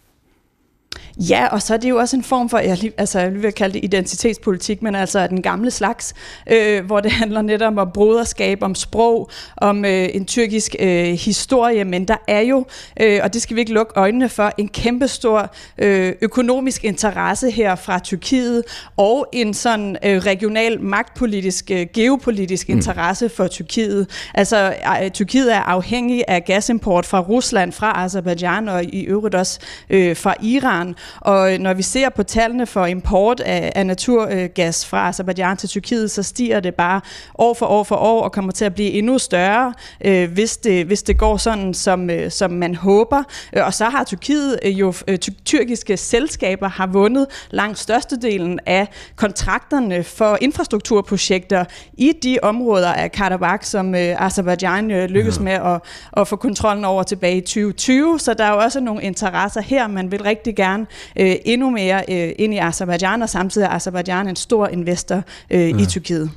Ja, 1.18 1.46
og 1.46 1.62
så 1.62 1.74
er 1.74 1.78
det 1.78 1.90
jo 1.90 1.96
også 1.96 2.16
en 2.16 2.22
form 2.22 2.48
for, 2.48 2.58
jeg, 2.58 2.92
altså, 2.98 3.20
jeg 3.20 3.42
vil 3.42 3.52
kalde 3.52 3.74
det 3.74 3.84
identitetspolitik, 3.84 4.82
men 4.82 4.94
altså 4.94 5.18
af 5.18 5.28
den 5.28 5.42
gamle 5.42 5.70
slags, 5.70 6.14
øh, 6.46 6.84
hvor 6.84 7.00
det 7.00 7.12
handler 7.12 7.42
netop 7.42 7.76
om 7.76 7.90
broderskab, 7.94 8.62
om 8.62 8.74
sprog, 8.74 9.30
om 9.56 9.84
øh, 9.84 10.08
en 10.14 10.24
tyrkisk 10.24 10.76
øh, 10.78 11.04
historie, 11.06 11.84
men 11.84 12.08
der 12.08 12.16
er 12.28 12.40
jo, 12.40 12.66
øh, 13.00 13.20
og 13.22 13.34
det 13.34 13.42
skal 13.42 13.56
vi 13.56 13.60
ikke 13.60 13.72
lukke 13.72 13.92
øjnene 13.96 14.28
for, 14.28 14.52
en 14.58 14.68
kæmpestor 14.68 15.54
øh, 15.78 16.12
økonomisk 16.20 16.84
interesse 16.84 17.50
her 17.50 17.74
fra 17.74 17.98
Tyrkiet, 17.98 18.62
og 18.96 19.26
en 19.32 19.54
sådan 19.54 19.96
øh, 20.04 20.18
regional 20.18 20.80
magtpolitisk, 20.80 21.70
øh, 21.70 21.86
geopolitisk 21.94 22.68
mm. 22.68 22.74
interesse 22.74 23.28
for 23.28 23.46
Tyrkiet. 23.46 24.30
Altså, 24.34 24.74
øh, 25.02 25.10
Tyrkiet 25.10 25.54
er 25.54 25.60
afhængig 25.60 26.24
af 26.28 26.44
gasimport 26.44 27.06
fra 27.06 27.20
Rusland, 27.20 27.72
fra 27.72 28.04
Azerbaijan 28.04 28.68
og 28.68 28.84
i 28.84 29.04
øvrigt 29.04 29.34
også 29.34 29.60
øh, 29.90 30.16
fra 30.16 30.34
Iran, 30.42 30.94
Og 31.20 31.58
når 31.58 31.74
vi 31.74 31.82
ser 31.82 32.08
på 32.08 32.22
tallene 32.22 32.66
for 32.66 32.86
import 32.86 33.40
af, 33.40 33.72
af 33.74 33.86
naturgas 33.86 34.86
fra 34.86 35.08
Azerbaijan 35.08 35.56
til 35.56 35.68
Tyrkiet, 35.68 36.10
så 36.10 36.22
stiger 36.22 36.60
det 36.60 36.74
bare 36.74 37.00
år 37.38 37.54
for 37.54 37.66
år 37.66 37.84
for 37.84 37.96
år 37.96 38.22
og 38.22 38.32
kommer 38.32 38.52
til 38.52 38.64
at 38.64 38.74
blive 38.74 38.90
endnu 38.90 39.18
større, 39.18 39.74
øh, 40.04 40.32
hvis, 40.32 40.56
det, 40.56 40.86
hvis 40.86 41.02
det 41.02 41.18
går 41.18 41.36
sådan, 41.36 41.74
som, 41.74 42.10
øh, 42.10 42.30
som 42.30 42.50
man 42.50 42.74
håber. 42.74 43.22
Og 43.56 43.74
så 43.74 43.84
har 43.84 44.04
Tyrkiet 44.04 44.58
øh, 44.62 44.80
jo, 44.80 44.94
øh, 45.08 45.18
tyrkiske 45.44 45.96
selskaber 45.96 46.68
har 46.68 46.86
vundet 46.86 47.26
langt 47.50 47.78
størstedelen 47.78 48.60
af 48.66 48.88
kontrakterne 49.16 50.04
for 50.04 50.38
infrastrukturprojekter 50.40 51.64
i 51.92 52.12
de 52.22 52.38
områder 52.42 52.92
af 52.92 53.12
Karabakh, 53.12 53.64
som 53.64 53.94
øh, 53.94 54.22
Azerbaijan 54.26 54.90
øh, 54.90 55.08
lykkedes 55.08 55.38
ja. 55.38 55.42
med 55.42 55.52
at, 55.52 55.80
at 56.16 56.28
få 56.28 56.36
kontrollen 56.36 56.84
over 56.84 57.02
tilbage 57.02 57.36
i 57.36 57.40
2020. 57.40 58.18
Så 58.18 58.34
der 58.34 58.44
er 58.44 58.50
jo 58.50 58.58
også 58.58 58.80
nogle 58.80 59.02
interesser 59.02 59.60
her. 59.60 59.86
Man 59.86 60.10
vil 60.10 60.22
rigtig 60.22 60.56
gerne 60.56 60.86
øh, 61.18 61.34
endnu 61.44 61.70
mere 61.70 62.04
øh, 62.08 62.32
ind 62.38 62.54
i 62.54 62.58
Azerbaijan, 62.58 63.22
og 63.22 63.28
samtidig 63.28 63.64
er 63.64 63.70
Azerbaijan 63.70 64.28
en 64.28 64.36
stor 64.36 64.68
investor 64.68 65.22
øh, 65.50 65.60
ja. 65.60 65.76
i 65.76 65.86
Tyrkiet. 65.86 66.30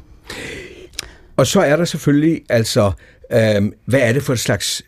Og 1.38 1.48
så 1.48 1.62
er 1.62 1.76
der 1.76 1.86
selvfølgelig 1.86 2.42
altså, 2.50 2.92
øh, 3.32 3.72
hvad 3.86 4.00
er 4.00 4.14
det 4.14 4.24
for 4.24 4.34
et 4.34 4.40
slags 4.40 4.82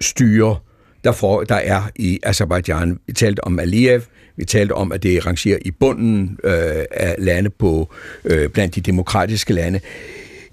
styre, 0.00 0.56
der, 1.04 1.12
for, 1.12 1.42
der 1.42 1.54
er 1.54 1.82
i 1.96 2.20
Azerbaijan? 2.22 2.98
Vi 3.06 3.12
talte 3.12 3.44
om 3.44 3.58
Aliyev, 3.58 4.00
vi 4.36 4.44
talte 4.44 4.72
om, 4.72 4.92
at 4.92 5.02
det 5.02 5.26
rangerer 5.26 5.58
i 5.64 5.70
bunden 5.70 6.38
øh, 6.44 6.84
af 6.90 7.14
lande 7.18 7.50
på 7.50 7.94
øh, 8.24 8.48
blandt 8.48 8.74
de 8.74 8.80
demokratiske 8.80 9.52
lande. 9.52 9.80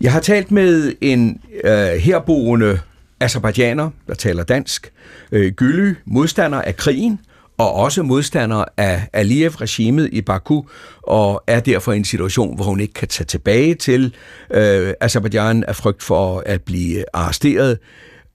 Jeg 0.02 0.12
har 0.12 0.20
talt 0.20 0.52
med 0.52 0.94
en 1.02 1.42
øh, 1.64 1.72
herboende 1.88 2.80
azerbaijaner, 3.20 3.90
der 4.08 4.14
taler 4.14 4.44
dansk, 4.44 4.92
øh, 5.32 5.52
Gylly, 5.52 5.94
modstander 6.06 6.62
af 6.62 6.76
krigen, 6.76 7.20
og 7.60 7.74
også 7.74 8.04
modstander 8.04 8.66
af 8.78 9.08
Aliyev-regimet 9.14 10.10
i 10.12 10.22
Baku, 10.22 10.62
og 11.04 11.44
er 11.48 11.60
derfor 11.60 11.94
i 11.94 11.98
en 11.98 12.06
situation, 12.06 12.56
hvor 12.56 12.66
hun 12.66 12.80
ikke 12.80 12.94
kan 12.94 13.08
tage 13.08 13.26
tilbage 13.26 13.76
til 13.76 14.16
øh, 14.52 14.94
Azerbaijan 15.02 15.64
af 15.64 15.76
frygt 15.76 16.04
for 16.04 16.44
at 16.46 16.62
blive 16.62 17.04
arresteret. 17.14 17.78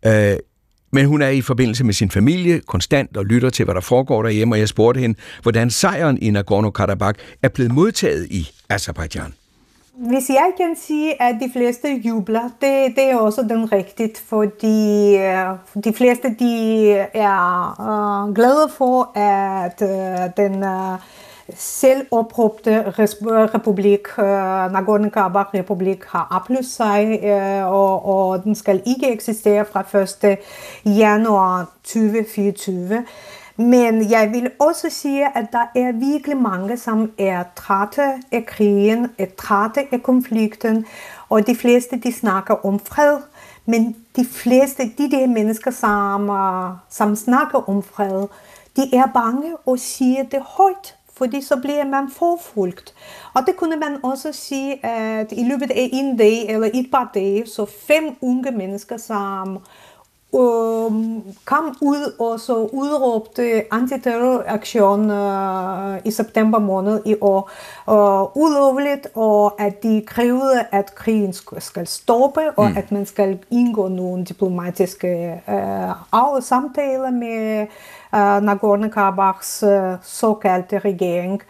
Øh, 0.07 0.37
men 0.93 1.07
hun 1.07 1.23
er 1.23 1.29
i 1.29 1.41
forbindelse 1.41 1.85
med 1.85 1.95
sin 1.95 2.11
familie 2.11 2.61
konstant 2.61 3.17
og 3.17 3.25
lytter 3.25 3.51
til, 3.51 3.65
hvad 3.65 3.75
der 3.75 3.81
foregår 3.81 4.23
derhjemme, 4.23 4.55
og 4.55 4.59
jeg 4.59 4.69
spurgte 4.69 5.01
hende, 5.01 5.19
hvordan 5.43 5.71
sejren 5.71 6.19
i 6.23 6.31
Nagorno-Karabakh 6.31 7.39
er 7.43 7.49
blevet 7.49 7.73
modtaget 7.73 8.27
i 8.31 8.49
Azerbaijan. 8.69 9.35
Hvis 9.97 10.31
jeg 10.31 10.53
kan 10.57 10.77
sige, 10.77 11.23
at 11.23 11.37
de 11.41 11.51
fleste 11.53 11.89
jubler, 11.89 12.51
det, 12.61 12.97
det 12.97 13.05
er 13.05 13.17
også 13.17 13.43
den 13.43 13.73
rigtigt, 13.73 14.19
fordi 14.19 15.17
øh, 15.17 15.85
de 15.85 15.93
fleste 15.93 16.37
de 16.39 16.91
er 17.15 17.77
uh, 17.79 18.35
glade 18.35 18.69
for, 18.77 19.19
at 19.19 19.83
uh, 19.83 20.45
den 20.45 20.63
uh, 20.63 20.99
selvopråbte 21.57 22.91
republik, 22.91 24.09
uh, 24.19 24.25
Nagorno-Karabakh-republik, 24.73 26.05
har 26.07 26.29
opløst 26.31 26.77
sig, 26.77 27.21
uh, 27.23 27.73
og, 27.73 28.07
og 28.07 28.45
den 28.45 28.55
skal 28.55 28.83
ikke 28.87 29.13
eksistere 29.13 29.65
fra 29.65 30.01
1. 30.25 30.39
januar 30.87 31.71
2024. 31.85 33.05
Men 33.57 34.11
jeg 34.11 34.31
vil 34.33 34.51
også 34.61 34.91
sige, 34.91 35.29
at 35.37 35.47
der 35.53 35.67
er 35.75 35.93
virkelig 35.93 36.37
mange, 36.37 36.77
som 36.77 37.13
er 37.19 37.45
trætte 37.57 38.03
af 38.33 38.47
krigen, 38.47 39.11
er 39.19 39.27
trætte 39.39 39.81
af 39.93 40.03
konflikten, 40.03 40.87
og 41.29 41.47
de 41.47 41.57
fleste 41.57 41.97
de 41.97 42.13
snakker 42.13 42.67
om 42.67 42.79
fred. 42.79 43.19
Men 43.67 43.97
de 44.17 44.25
fleste, 44.25 44.83
de 44.99 45.11
der 45.11 45.27
mennesker, 45.27 45.71
som, 45.71 46.31
øh, 46.31 46.71
som 46.91 47.17
snakker 47.17 47.69
om 47.69 47.83
fred, 47.83 48.27
de 48.77 48.97
er 48.97 49.07
bange 49.15 49.57
og 49.67 49.79
siger 49.79 50.23
det 50.23 50.41
højt, 50.43 50.97
fordi 51.17 51.43
så 51.43 51.57
bliver 51.57 51.85
man 51.85 52.11
forfulgt. 52.11 52.95
Og 53.35 53.43
det 53.47 53.57
kunne 53.57 53.77
man 53.77 53.99
også 54.03 54.33
sige, 54.33 54.87
at 54.87 55.33
i 55.33 55.45
løbet 55.45 55.71
af 55.71 55.89
en 55.93 56.17
dag 56.17 56.49
eller 56.49 56.71
et 56.75 56.87
par 56.93 57.11
dage, 57.15 57.47
så 57.47 57.67
fem 57.87 58.17
unge 58.21 58.51
mennesker, 58.51 58.97
som 58.97 59.59
kom 61.45 61.77
ud 61.81 62.15
og 62.19 62.41
så 62.41 62.57
udråbte 62.73 63.75
antiterroraktion 63.75 65.11
øh, 65.11 66.01
i 66.05 66.11
september 66.11 66.59
måned 66.59 67.03
i 67.07 67.17
år 67.21 67.51
øh, 67.89 68.43
ulovligt, 68.43 69.09
og 69.15 69.61
at 69.61 69.83
de 69.83 70.03
krævede, 70.07 70.67
at 70.73 70.95
krigen 70.95 71.33
skal 71.59 71.87
stoppe, 71.87 72.41
og 72.57 72.71
mm. 72.71 72.77
at 72.77 72.93
man 72.93 73.07
skal 73.07 73.39
indgå 73.51 73.89
nogle 73.89 74.25
diplomatiske 74.25 75.43
øh, 75.49 76.43
samtaler 76.43 77.11
med 77.11 77.67
øh, 78.15 78.39
Nagorno-Karabakhs 78.49 79.67
øh, 79.67 79.97
såkaldte 80.03 80.79
regering. 80.79 81.43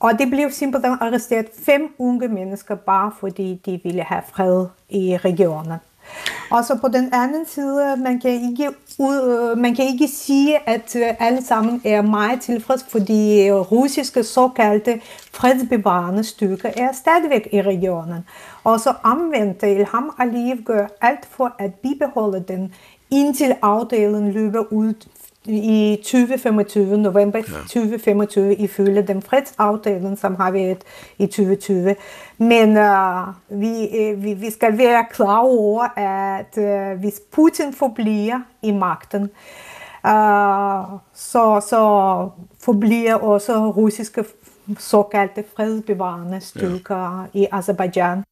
Og 0.00 0.18
det 0.18 0.30
blev 0.30 0.50
simpelthen 0.50 0.96
arresteret 1.00 1.46
fem 1.66 1.94
unge 1.98 2.28
mennesker, 2.28 2.74
bare 2.74 3.12
fordi 3.20 3.60
de 3.66 3.80
ville 3.84 4.02
have 4.02 4.22
fred 4.32 4.66
i 4.88 5.16
regionen. 5.16 5.78
Og 6.50 6.64
så 6.64 6.78
på 6.80 6.88
den 6.88 7.08
anden 7.12 7.46
side, 7.46 7.96
man 7.96 8.20
kan 8.20 8.30
ikke, 8.30 8.70
ud, 8.98 9.50
øh, 9.52 9.58
man 9.58 9.74
kan 9.74 9.84
ikke 9.84 10.08
sige, 10.08 10.68
at 10.68 10.96
øh, 10.96 11.06
alle 11.18 11.44
sammen 11.44 11.82
er 11.84 12.02
meget 12.02 12.40
tilfredse, 12.40 12.84
fordi 12.88 13.48
øh, 13.48 13.54
russiske 13.54 14.24
såkaldte 14.24 15.00
fredsbevarende 15.32 16.24
styrker 16.24 16.70
er 16.76 16.92
stadigvæk 16.92 17.48
i 17.52 17.62
regionen. 17.62 18.26
Og 18.64 18.80
så 18.80 18.94
omvendt 19.02 19.62
Ilham 19.62 20.14
Aliyev 20.18 20.56
gør 20.64 20.86
alt 21.00 21.26
for 21.30 21.54
at 21.58 21.74
bibeholde 21.74 22.44
den, 22.48 22.74
indtil 23.10 23.56
aftalen 23.62 24.32
løber 24.32 24.72
ud 24.72 24.94
i 25.46 25.98
2025, 26.02 26.98
november 26.98 27.38
ja. 27.38 27.58
2025, 27.62 28.54
ifølge 28.54 29.02
den 29.02 29.22
fredsaftalen, 29.22 30.16
som 30.16 30.34
har 30.34 30.50
været 30.50 30.78
i 31.18 31.26
2020. 31.26 31.96
Men 32.38 32.68
uh, 32.76 33.60
vi, 33.60 33.88
uh, 34.00 34.24
vi, 34.24 34.34
vi 34.34 34.50
skal 34.50 34.78
være 34.78 35.06
klar 35.10 35.38
over, 35.38 35.98
at 35.98 36.58
uh, 36.58 37.00
hvis 37.00 37.20
Putin 37.32 37.74
forbliver 37.74 38.40
i 38.62 38.72
magten, 38.72 39.22
uh, 39.22 40.98
så, 41.14 41.66
så 41.68 42.28
forbliver 42.60 43.14
også 43.14 43.70
russiske 43.70 44.24
såkaldte 44.78 45.44
fredsbevarende 45.56 46.40
styrker 46.40 47.28
ja. 47.34 47.40
i 47.40 47.46
Azerbaijan. 47.52 48.22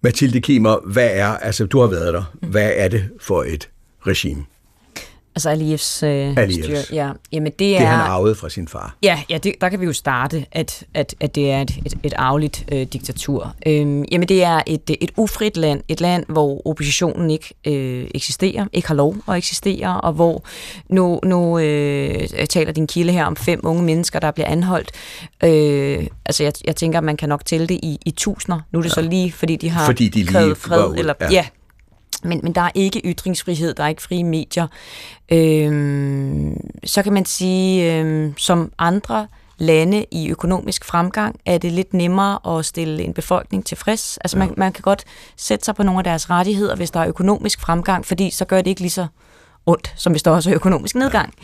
Mathilde 0.00 0.40
Kimer, 0.40 0.92
hvad 0.92 1.10
er, 1.12 1.28
altså 1.28 1.66
du 1.66 1.80
har 1.80 1.86
været 1.86 2.14
der, 2.14 2.22
hvad 2.40 2.70
er 2.76 2.88
det 2.88 3.10
for 3.20 3.42
et 3.42 3.70
regime? 4.06 4.44
Altså 5.34 5.50
Aliyevs 5.50 6.02
øh, 6.02 6.36
Aliyevs. 6.36 6.64
styr. 6.64 6.96
Ja. 6.96 7.10
Jamen, 7.32 7.52
det 7.58 7.74
er... 7.74 7.78
Det 7.78 7.88
han 7.88 8.00
arvede 8.00 8.34
fra 8.34 8.48
sin 8.48 8.68
far. 8.68 8.96
Ja, 9.02 9.22
ja 9.30 9.38
det, 9.38 9.54
der 9.60 9.68
kan 9.68 9.80
vi 9.80 9.84
jo 9.84 9.92
starte, 9.92 10.46
at, 10.52 10.84
at, 10.94 11.14
at 11.20 11.34
det 11.34 11.50
er 11.50 11.60
et, 11.60 11.70
et, 11.86 11.94
et 12.02 12.14
arveligt 12.16 12.64
øh, 12.72 12.86
diktatur. 12.86 13.54
Øhm, 13.66 14.04
jamen, 14.12 14.28
det 14.28 14.42
er 14.42 14.62
et, 14.66 14.90
et 15.00 15.10
ufrit 15.16 15.56
land. 15.56 15.82
Et 15.88 16.00
land, 16.00 16.24
hvor 16.28 16.66
oppositionen 16.66 17.30
ikke 17.30 17.54
øh, 17.66 18.06
eksisterer, 18.14 18.66
ikke 18.72 18.88
har 18.88 18.94
lov 18.94 19.16
at 19.28 19.36
eksistere, 19.36 20.00
og 20.00 20.12
hvor 20.12 20.44
nu, 20.88 21.20
nu 21.24 21.58
øh, 21.58 22.28
taler 22.48 22.72
din 22.72 22.86
kilde 22.86 23.12
her 23.12 23.24
om 23.24 23.36
fem 23.36 23.60
unge 23.62 23.82
mennesker, 23.82 24.18
der 24.20 24.30
bliver 24.30 24.46
anholdt. 24.48 24.90
Øh, 25.44 26.06
altså, 26.24 26.42
jeg, 26.42 26.52
jeg 26.64 26.76
tænker, 26.76 27.00
man 27.00 27.16
kan 27.16 27.28
nok 27.28 27.44
tælle 27.44 27.66
det 27.66 27.78
i, 27.82 27.98
i 28.06 28.10
tusinder. 28.10 28.60
Nu 28.72 28.78
er 28.78 28.82
det 28.82 28.90
ja. 28.90 28.94
så 28.94 29.02
lige, 29.02 29.32
fordi 29.32 29.56
de 29.56 29.70
har 29.70 29.84
fordi 29.84 30.08
de 30.08 30.26
krævet 30.26 30.56
fred. 30.56 30.94
Eller, 30.96 31.14
ja. 31.20 31.30
ja, 31.30 31.46
men, 32.24 32.40
men 32.42 32.54
der 32.54 32.60
er 32.60 32.70
ikke 32.74 33.00
ytringsfrihed, 33.04 33.74
der 33.74 33.84
er 33.84 33.88
ikke 33.88 34.02
frie 34.02 34.24
medier. 34.24 34.66
Øhm, 35.32 36.56
så 36.84 37.02
kan 37.02 37.12
man 37.12 37.24
sige, 37.24 37.94
øhm, 37.94 38.34
som 38.38 38.72
andre 38.78 39.26
lande 39.58 40.06
i 40.10 40.30
økonomisk 40.30 40.84
fremgang, 40.84 41.40
er 41.46 41.58
det 41.58 41.72
lidt 41.72 41.94
nemmere 41.94 42.58
at 42.58 42.64
stille 42.64 43.02
en 43.02 43.14
befolkning 43.14 43.66
tilfreds. 43.66 44.18
Altså 44.18 44.38
man, 44.38 44.54
man 44.56 44.72
kan 44.72 44.82
godt 44.82 45.04
sætte 45.36 45.64
sig 45.64 45.74
på 45.74 45.82
nogle 45.82 46.00
af 46.00 46.04
deres 46.04 46.30
rettigheder, 46.30 46.76
hvis 46.76 46.90
der 46.90 47.00
er 47.00 47.08
økonomisk 47.08 47.60
fremgang, 47.60 48.06
fordi 48.06 48.30
så 48.30 48.44
gør 48.44 48.56
det 48.56 48.66
ikke 48.66 48.80
lige 48.80 48.90
så 48.90 49.06
ondt, 49.66 49.94
som 49.96 50.12
hvis 50.12 50.22
der 50.22 50.30
også 50.30 50.50
er 50.50 50.54
økonomisk 50.54 50.94
nedgang. 50.94 51.34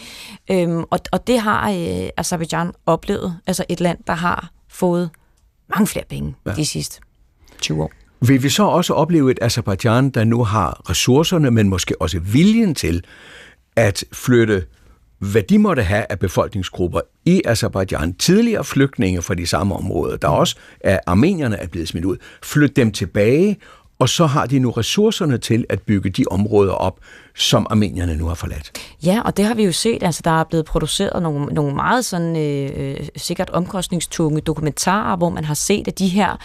Ja. 0.49 0.63
Øhm, 0.63 0.85
og, 0.91 1.01
og 1.13 1.27
det 1.27 1.41
har 1.41 1.71
øh, 1.71 2.09
Azerbaijan 2.17 2.73
oplevet. 2.87 3.39
Altså 3.47 3.65
et 3.69 3.81
land, 3.81 3.99
der 4.07 4.13
har 4.13 4.51
fået 4.69 5.11
mange 5.69 5.87
flere 5.87 6.05
penge 6.09 6.35
ja. 6.47 6.53
de 6.53 6.67
sidste 6.67 7.01
20 7.61 7.83
år. 7.83 7.91
Vil 8.21 8.43
vi 8.43 8.49
så 8.49 8.63
også 8.63 8.95
opleve 8.95 9.31
et 9.31 9.39
Azerbaijan, 9.43 10.11
der 10.11 10.25
nu 10.25 10.45
har 10.45 10.91
ressourcerne, 10.91 11.51
men 11.51 11.69
måske 11.69 12.03
også 12.03 12.19
viljen 12.19 12.75
til 12.75 13.05
at 13.77 14.05
flytte, 14.13 14.65
hvad 15.19 15.43
de 15.43 15.59
måtte 15.59 15.83
have 15.83 16.07
af 16.11 16.19
befolkningsgrupper 16.19 17.01
i 17.25 17.43
Azerbaijan, 17.45 18.15
tidligere 18.15 18.65
flygtninge 18.65 19.23
fra 19.23 19.35
de 19.35 19.47
samme 19.47 19.75
områder, 19.75 20.17
der 20.17 20.29
også 20.29 20.57
er 20.81 20.99
armenierne 21.07 21.57
er 21.57 21.67
blevet 21.67 21.89
smidt 21.89 22.05
ud, 22.05 22.17
flytte 22.43 22.75
dem 22.75 22.93
tilbage 22.93 23.57
og 23.99 24.09
så 24.09 24.27
har 24.27 24.47
de 24.47 24.59
nu 24.59 24.71
ressourcerne 24.71 25.39
til 25.39 25.65
at 25.69 25.83
bygge 25.83 26.11
de 26.11 26.25
områder 26.31 26.73
op, 26.73 26.99
som 27.35 27.67
armenierne 27.71 28.17
nu 28.17 28.27
har 28.27 28.35
forladt. 28.35 28.73
Ja, 29.05 29.21
og 29.25 29.37
det 29.37 29.45
har 29.45 29.55
vi 29.55 29.65
jo 29.65 29.73
set. 29.73 30.03
Altså, 30.03 30.21
der 30.25 30.41
er 30.41 30.45
blevet 30.45 30.67
produceret 30.67 31.23
nogle, 31.23 31.47
nogle 31.47 31.75
meget 31.75 32.05
sådan, 32.05 32.37
øh, 32.37 32.71
øh 32.77 33.07
sikkert 33.17 33.51
omkostningstunge 33.51 34.41
dokumentarer, 34.41 35.17
hvor 35.17 35.29
man 35.29 35.45
har 35.45 35.55
set, 35.55 35.89
at 35.89 35.99
de 35.99 36.09
her 36.09 36.37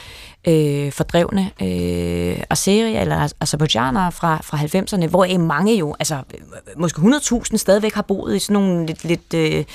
øh, 0.47 0.91
fordrevne 0.91 1.51
øh, 1.61 2.43
Azeri 2.49 2.95
eller 2.95 3.33
Azerbaijanere 3.39 4.11
fra, 4.11 4.39
fra 4.43 4.57
90'erne, 4.57 5.07
hvor 5.07 5.37
mange 5.37 5.77
jo, 5.77 5.95
altså 5.99 6.21
måske 6.77 7.01
100.000 7.01 7.57
stadigvæk 7.57 7.93
har 7.93 8.01
boet 8.01 8.35
i 8.35 8.39
sådan 8.39 8.53
nogle 8.53 8.85
lidt, 8.85 9.03
lidt 9.03 9.33
øh, 9.33 9.65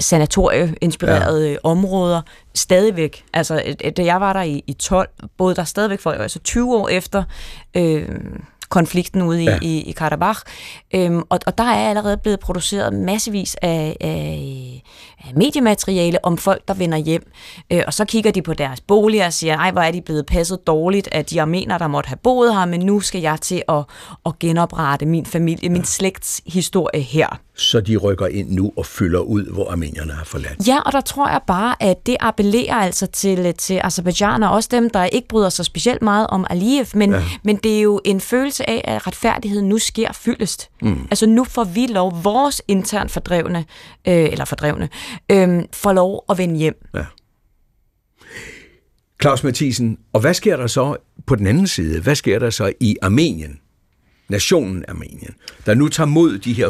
sanatorieinspirerede 0.00 1.50
ja. 1.50 1.56
områder 1.64 2.22
stadigvæk. 2.54 3.24
Altså, 3.32 3.74
da 3.96 4.04
jeg 4.04 4.20
var 4.20 4.32
der 4.32 4.42
i, 4.42 4.64
i 4.66 4.72
12, 4.72 5.08
boede 5.38 5.54
der 5.54 5.64
stadigvæk 5.64 6.00
folk, 6.00 6.20
altså 6.20 6.38
20 6.38 6.76
år 6.76 6.88
efter 6.88 7.22
øh, 7.76 8.08
konflikten 8.70 9.22
ude 9.22 9.42
i, 9.42 9.46
ja. 9.46 9.58
i, 9.62 9.80
i 9.80 9.92
Karabakh. 9.92 10.40
Øhm, 10.94 11.22
og, 11.28 11.38
og 11.46 11.58
der 11.58 11.64
er 11.64 11.88
allerede 11.88 12.16
blevet 12.16 12.40
produceret 12.40 12.92
massevis 12.92 13.56
af, 13.62 13.96
af 14.00 14.82
mediemateriale 15.36 16.24
om 16.24 16.38
folk, 16.38 16.68
der 16.68 16.74
vender 16.74 16.98
hjem. 16.98 17.30
Øh, 17.72 17.82
og 17.86 17.94
så 17.94 18.04
kigger 18.04 18.30
de 18.30 18.42
på 18.42 18.54
deres 18.54 18.80
boliger 18.80 19.26
og 19.26 19.32
siger, 19.32 19.56
ej, 19.56 19.70
hvor 19.70 19.80
er 19.80 19.90
de 19.90 20.00
blevet 20.00 20.26
passet 20.26 20.66
dårligt 20.66 21.08
af 21.12 21.24
de 21.24 21.40
armener, 21.42 21.78
der 21.78 21.88
måtte 21.88 22.08
have 22.08 22.18
boet 22.22 22.54
her, 22.54 22.64
men 22.64 22.80
nu 22.80 23.00
skal 23.00 23.20
jeg 23.20 23.40
til 23.40 23.62
at, 23.68 23.84
at 24.26 24.38
genoprette 24.38 25.06
min 25.06 25.26
familie, 25.26 25.68
min 25.68 25.84
slægts 25.84 26.42
historie 26.46 27.02
her 27.02 27.40
så 27.60 27.80
de 27.80 27.96
rykker 27.96 28.26
ind 28.26 28.50
nu 28.50 28.72
og 28.76 28.86
fylder 28.86 29.20
ud, 29.20 29.44
hvor 29.52 29.70
armenierne 29.70 30.12
har 30.12 30.24
forladt. 30.24 30.68
Ja, 30.68 30.80
og 30.80 30.92
der 30.92 31.00
tror 31.00 31.28
jeg 31.28 31.40
bare, 31.46 31.82
at 31.82 32.06
det 32.06 32.16
appellerer 32.20 32.74
altså 32.74 33.06
til, 33.06 33.54
til 33.54 33.80
Azerbaijan 33.84 34.42
og 34.42 34.50
også 34.50 34.68
dem, 34.72 34.90
der 34.90 35.04
ikke 35.04 35.28
bryder 35.28 35.48
sig 35.48 35.64
specielt 35.64 36.02
meget 36.02 36.26
om 36.26 36.46
Aliyev, 36.50 36.86
men, 36.94 37.12
ja. 37.12 37.22
men 37.42 37.56
det 37.56 37.78
er 37.78 37.80
jo 37.80 38.00
en 38.04 38.20
følelse 38.20 38.70
af, 38.70 38.80
at 38.84 39.06
retfærdigheden 39.06 39.68
nu 39.68 39.78
sker 39.78 40.12
fyldest. 40.12 40.68
Mm. 40.82 41.06
Altså 41.10 41.26
nu 41.26 41.44
får 41.44 41.64
vi 41.64 41.86
lov, 41.86 42.24
vores 42.24 42.62
internt 42.68 43.10
fordrevne, 43.10 43.58
øh, 44.08 44.14
eller 44.14 44.44
fordrevne, 44.44 44.88
øhm, 45.32 45.66
får 45.72 45.92
lov 45.92 46.24
at 46.30 46.38
vende 46.38 46.56
hjem. 46.56 46.88
Ja. 46.94 47.04
Claus 49.22 49.44
Mathisen, 49.44 49.98
og 50.12 50.20
hvad 50.20 50.34
sker 50.34 50.56
der 50.56 50.66
så 50.66 50.96
på 51.26 51.34
den 51.34 51.46
anden 51.46 51.66
side? 51.66 52.00
Hvad 52.00 52.14
sker 52.14 52.38
der 52.38 52.50
så 52.50 52.72
i 52.80 52.96
Armenien? 53.02 53.60
nationen 54.30 54.84
Armenien, 54.88 55.34
der 55.66 55.74
nu 55.74 55.88
tager 55.88 56.06
mod 56.06 56.38
de 56.38 56.52
her 56.52 56.68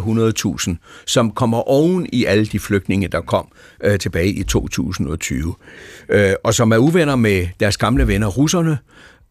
100.000, 0.69 1.05
som 1.07 1.31
kommer 1.31 1.59
oven 1.59 2.07
i 2.13 2.25
alle 2.25 2.47
de 2.47 2.59
flygtninge, 2.59 3.09
der 3.09 3.21
kom 3.21 3.49
øh, 3.85 3.99
tilbage 3.99 4.33
i 4.33 4.43
2020, 4.43 5.55
øh, 6.09 6.33
og 6.45 6.55
som 6.55 6.73
er 6.73 6.77
uvenner 6.77 7.17
med 7.17 7.47
deres 7.61 7.77
gamle 7.77 8.07
venner 8.07 8.27
russerne. 8.27 8.79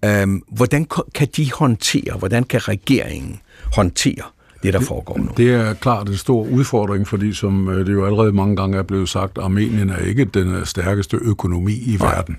Øh, 0.05 0.27
hvordan 0.51 0.87
kan 1.15 1.27
de 1.37 1.51
håndtere, 1.51 2.17
hvordan 2.17 2.43
kan 2.43 2.67
regeringen 2.67 3.39
håndtere 3.75 4.23
det, 4.63 4.73
der 4.73 4.79
foregår 4.79 5.17
nu. 5.17 5.29
Det 5.37 5.53
er 5.53 5.73
klart 5.73 6.09
en 6.09 6.17
stor 6.17 6.47
udfordring, 6.47 7.07
fordi 7.07 7.33
som 7.33 7.69
øh, 7.69 7.85
det 7.85 7.93
jo 7.93 8.05
allerede 8.05 8.31
mange 8.31 8.55
gange 8.55 8.77
er 8.77 8.83
blevet 8.83 9.09
sagt, 9.09 9.37
Armenien 9.37 9.89
er 9.89 9.97
ikke 9.97 10.25
den 10.25 10.55
øh, 10.55 10.65
stærkeste 10.65 11.17
økonomi 11.21 11.73
i 11.73 11.97
Nej. 11.99 12.15
verden. 12.15 12.37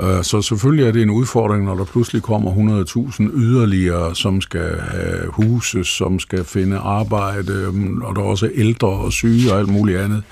Øh, 0.00 0.22
så 0.22 0.42
selvfølgelig 0.42 0.86
er 0.86 0.92
det 0.92 1.02
en 1.02 1.10
udfordring, 1.10 1.64
når 1.64 1.74
der 1.74 1.84
pludselig 1.84 2.22
kommer 2.22 2.84
100.000 3.10 3.30
yderligere, 3.36 4.14
som 4.14 4.40
skal 4.40 4.80
have 4.80 5.28
huses, 5.28 5.86
som 5.86 6.18
skal 6.18 6.44
finde 6.44 6.78
arbejde, 6.78 7.66
og 8.02 8.16
der 8.16 8.22
er 8.22 8.26
også 8.26 8.50
ældre 8.54 8.88
og 8.88 9.12
syge 9.12 9.52
og 9.52 9.58
alt 9.58 9.68
muligt 9.68 9.98
andet. 9.98 10.22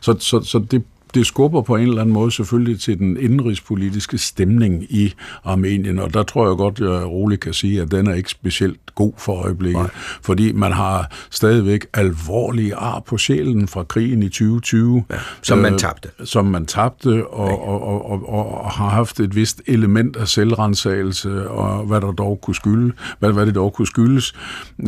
Så, 0.00 0.16
så, 0.18 0.40
så 0.40 0.58
det 0.58 0.82
det 1.14 1.26
skubber 1.26 1.62
på 1.62 1.76
en 1.76 1.88
eller 1.88 2.00
anden 2.00 2.12
måde 2.12 2.30
selvfølgelig 2.30 2.80
til 2.80 2.98
den 2.98 3.16
indrigspolitiske 3.16 4.18
stemning 4.18 4.82
i 4.82 5.14
Armenien, 5.44 5.98
og 5.98 6.14
der 6.14 6.22
tror 6.22 6.48
jeg 6.48 6.56
godt, 6.56 6.80
jeg 6.80 7.06
roligt 7.06 7.40
kan 7.40 7.52
sige, 7.52 7.82
at 7.82 7.90
den 7.90 8.06
er 8.06 8.14
ikke 8.14 8.30
specielt 8.30 8.80
god 8.94 9.12
for 9.18 9.32
øjeblikket, 9.32 9.82
Nej. 9.82 9.90
fordi 10.22 10.52
man 10.52 10.72
har 10.72 11.10
stadigvæk 11.30 11.86
alvorlige 11.94 12.74
ar 12.74 13.00
på 13.00 13.18
sjælen 13.18 13.68
fra 13.68 13.84
krigen 13.84 14.22
i 14.22 14.28
2020. 14.28 15.04
Ja, 15.10 15.16
som 15.42 15.58
man 15.58 15.72
øh, 15.72 15.78
tabte. 15.78 16.08
Som 16.24 16.44
man 16.44 16.66
tabte, 16.66 17.26
og, 17.26 17.68
og, 17.68 17.82
og, 17.82 18.10
og, 18.10 18.28
og, 18.28 18.64
og 18.64 18.70
har 18.70 18.88
haft 18.88 19.20
et 19.20 19.36
vist 19.36 19.62
element 19.66 20.16
af 20.16 20.28
selvrensagelse, 20.28 21.48
og 21.48 21.86
hvad 21.86 22.00
der 22.00 22.12
dog 22.12 22.40
kunne 22.42 22.54
skylde, 22.54 22.92
hvad, 23.18 23.32
hvad 23.32 23.46
det 23.46 23.54
dog 23.54 23.72
kunne 23.72 23.86
skyldes, 23.86 24.34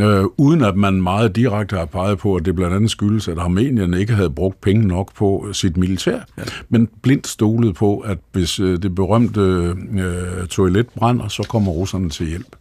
øh, 0.00 0.24
uden 0.36 0.64
at 0.64 0.76
man 0.76 1.02
meget 1.02 1.36
direkte 1.36 1.76
har 1.76 1.84
peget 1.84 2.18
på, 2.18 2.36
at 2.36 2.44
det 2.44 2.54
blandt 2.54 2.74
andet 2.74 2.90
skyldes, 2.90 3.28
at 3.28 3.38
Armenien 3.38 3.94
ikke 3.94 4.12
havde 4.12 4.30
brugt 4.30 4.60
penge 4.60 4.88
nok 4.88 5.14
på 5.14 5.48
sit 5.52 5.76
militær, 5.76 6.11
ja. 6.38 6.42
men 6.68 6.88
blindt 7.02 7.26
stolede 7.26 7.72
på, 7.72 7.98
at 7.98 8.18
hvis 8.32 8.60
øh, 8.60 8.82
det 8.82 8.94
berømte 8.94 9.40
øh, 9.40 10.46
toilet 10.46 10.86
brænder, 10.88 11.28
så 11.28 11.42
kommer 11.48 11.72
russerne 11.72 12.10
til 12.10 12.28
hjælp. 12.28 12.56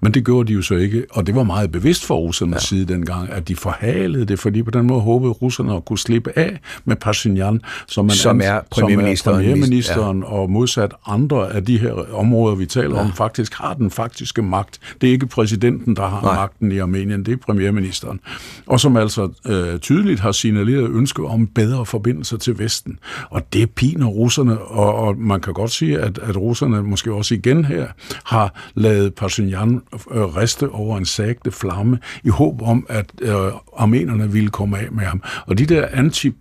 Men 0.00 0.14
det 0.14 0.24
gjorde 0.24 0.48
de 0.48 0.52
jo 0.52 0.62
så 0.62 0.74
ikke, 0.74 1.06
og 1.10 1.26
det 1.26 1.34
var 1.34 1.42
meget 1.42 1.72
bevidst 1.72 2.06
for 2.06 2.16
russernes 2.16 2.54
ja. 2.54 2.66
side 2.66 2.92
dengang, 2.92 3.30
at 3.30 3.48
de 3.48 3.56
forhalede 3.56 4.24
det, 4.24 4.38
fordi 4.38 4.62
på 4.62 4.70
den 4.70 4.86
måde 4.86 5.00
håbede 5.00 5.32
russerne 5.32 5.76
at 5.76 5.84
kunne 5.84 5.98
slippe 5.98 6.38
af 6.38 6.60
med 6.84 6.96
Pashinyan, 6.96 7.60
som, 7.86 8.04
man 8.04 8.16
som 8.16 8.40
er 8.44 8.60
premierministeren, 8.70 9.34
som 9.34 9.40
er 9.40 9.46
premierministeren 9.46 10.18
ja. 10.18 10.26
og 10.26 10.50
modsat 10.50 10.92
andre 11.06 11.52
af 11.52 11.64
de 11.64 11.78
her 11.78 12.14
områder, 12.14 12.56
vi 12.56 12.66
taler 12.66 12.94
ja. 12.96 13.00
om, 13.00 13.12
faktisk 13.12 13.54
har 13.54 13.74
den 13.74 13.90
faktiske 13.90 14.42
magt. 14.42 14.80
Det 15.00 15.08
er 15.08 15.12
ikke 15.12 15.26
præsidenten, 15.26 15.96
der 15.96 16.06
har 16.08 16.22
Nej. 16.22 16.34
magten 16.34 16.72
i 16.72 16.78
Armenien, 16.78 17.26
det 17.26 17.32
er 17.32 17.36
premierministeren. 17.36 18.20
Og 18.66 18.80
som 18.80 18.96
altså 18.96 19.28
øh, 19.46 19.78
tydeligt 19.78 20.20
har 20.20 20.32
signaleret 20.32 20.90
ønske 20.90 21.24
om 21.24 21.46
bedre 21.46 21.86
forbindelser 21.86 22.36
til 22.36 22.58
Vesten. 22.58 22.98
Og 23.30 23.52
det 23.52 23.70
piner 23.70 24.06
russerne, 24.06 24.58
og, 24.58 24.94
og 24.94 25.18
man 25.18 25.40
kan 25.40 25.52
godt 25.52 25.70
sige, 25.70 25.98
at, 25.98 26.18
at 26.18 26.36
russerne 26.36 26.82
måske 26.82 27.12
også 27.12 27.34
igen 27.34 27.64
her 27.64 27.86
har 28.24 28.70
lavet 28.74 29.14
Pashinyan 29.14 29.80
øh, 30.10 30.22
riste 30.22 30.68
over 30.68 30.98
en 30.98 31.04
sagte 31.04 31.50
flamme 31.50 31.98
i 32.24 32.28
håb 32.28 32.62
om, 32.62 32.86
at 32.88 33.06
øh, 33.22 33.34
armenerne 33.76 34.32
ville 34.32 34.50
komme 34.50 34.78
af 34.78 34.92
med 34.92 35.04
ham. 35.04 35.22
Og 35.46 35.58
de 35.58 35.66
der 35.66 35.86
anti 35.92 36.32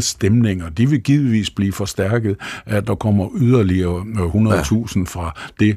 stemninger, 0.00 0.68
de 0.68 0.90
vil 0.90 1.00
givetvis 1.00 1.50
blive 1.50 1.72
forstærket, 1.72 2.36
at 2.66 2.86
der 2.86 2.94
kommer 2.94 3.28
yderligere 3.36 4.00
100.000 4.00 4.98
ja. 4.98 5.04
fra 5.04 5.34
det 5.60 5.76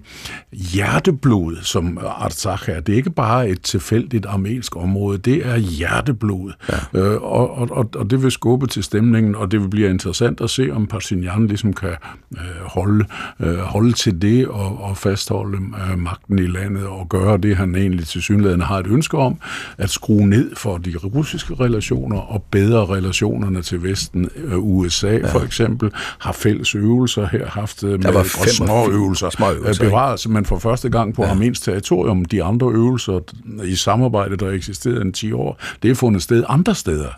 hjerteblod, 0.52 1.56
som 1.62 2.00
Artsakh 2.02 2.70
er. 2.70 2.80
Det 2.80 2.94
er 2.94 2.98
ikke 2.98 3.10
bare 3.10 3.50
et 3.50 3.62
tilfældigt 3.62 4.26
armensk 4.26 4.76
område, 4.76 5.18
det 5.18 5.48
er 5.48 5.58
hjerteblod. 5.58 6.52
Ja. 6.70 7.00
Øh, 7.00 7.22
og, 7.22 7.72
og, 7.72 7.90
og 7.96 8.10
det 8.10 8.24
vil 8.24 8.32
skubbe 8.32 8.68
til 8.68 8.84
stemningen, 8.84 9.36
og 9.36 9.52
det 9.52 9.62
vil 9.62 9.70
blive 9.70 9.90
interessant 9.90 10.42
at 10.42 10.50
se, 10.50 10.70
om 10.72 10.88
Pashinyan 10.88 11.48
ligesom 11.48 11.74
kan 11.74 11.96
øh, 12.34 12.66
holde, 12.66 13.06
øh, 13.40 13.58
holde 13.58 13.94
til 13.94 14.22
det 14.22 14.48
og, 14.48 14.84
og 14.84 14.98
fastholde 14.98 15.58
øh, 15.58 16.00
magten 16.00 16.40
i 16.40 16.48
landet 16.48 16.88
og 16.94 17.10
gøre 17.10 17.38
det, 17.38 17.58
han 17.58 17.76
egentlig 17.76 18.08
til 18.08 18.22
synligheden 18.22 18.62
har 18.62 18.78
et 18.78 18.88
ønske 18.88 19.18
om, 19.18 19.38
at 19.78 19.90
skrue 19.90 20.28
ned 20.28 20.56
for 20.56 20.78
de 20.78 20.94
russiske 20.98 21.54
relationer 21.60 22.18
og 22.18 22.44
bedre 22.52 22.86
relationerne 22.86 23.62
til 23.62 23.84
Vesten. 23.84 24.30
Øh, 24.36 24.58
USA 24.58 25.12
ja. 25.12 25.34
for 25.34 25.40
eksempel 25.40 25.92
har 26.20 26.32
fælles 26.32 26.76
øvelser 26.76 27.28
her 27.28 27.48
haft 27.48 27.84
øh, 27.84 28.04
med 28.04 28.14
var 28.14 28.24
fem 28.24 28.48
små 28.48 28.90
øvelser, 28.90 29.30
små 29.30 29.52
øvelser 29.52 29.84
øh, 29.84 29.90
bevaret, 29.90 30.30
men 30.30 30.46
for 30.46 30.60
første 30.60 30.90
gang 30.90 31.14
på 31.14 31.24
ja. 31.24 31.30
armensk 31.30 31.64
territorium. 31.64 32.26
De 32.26 32.44
andre 32.44 32.68
øvelser 32.68 33.20
i 33.64 33.76
samarbejde, 33.76 34.38
der 34.38 34.52
eksisterede 34.52 35.02
en 35.02 35.14
10 35.14 35.32
år, 35.32 35.62
det 35.84 35.92
er 35.92 35.96
fundet 35.96 36.22
sted 36.22 36.44
andre 36.50 36.76
steder. 36.76 37.10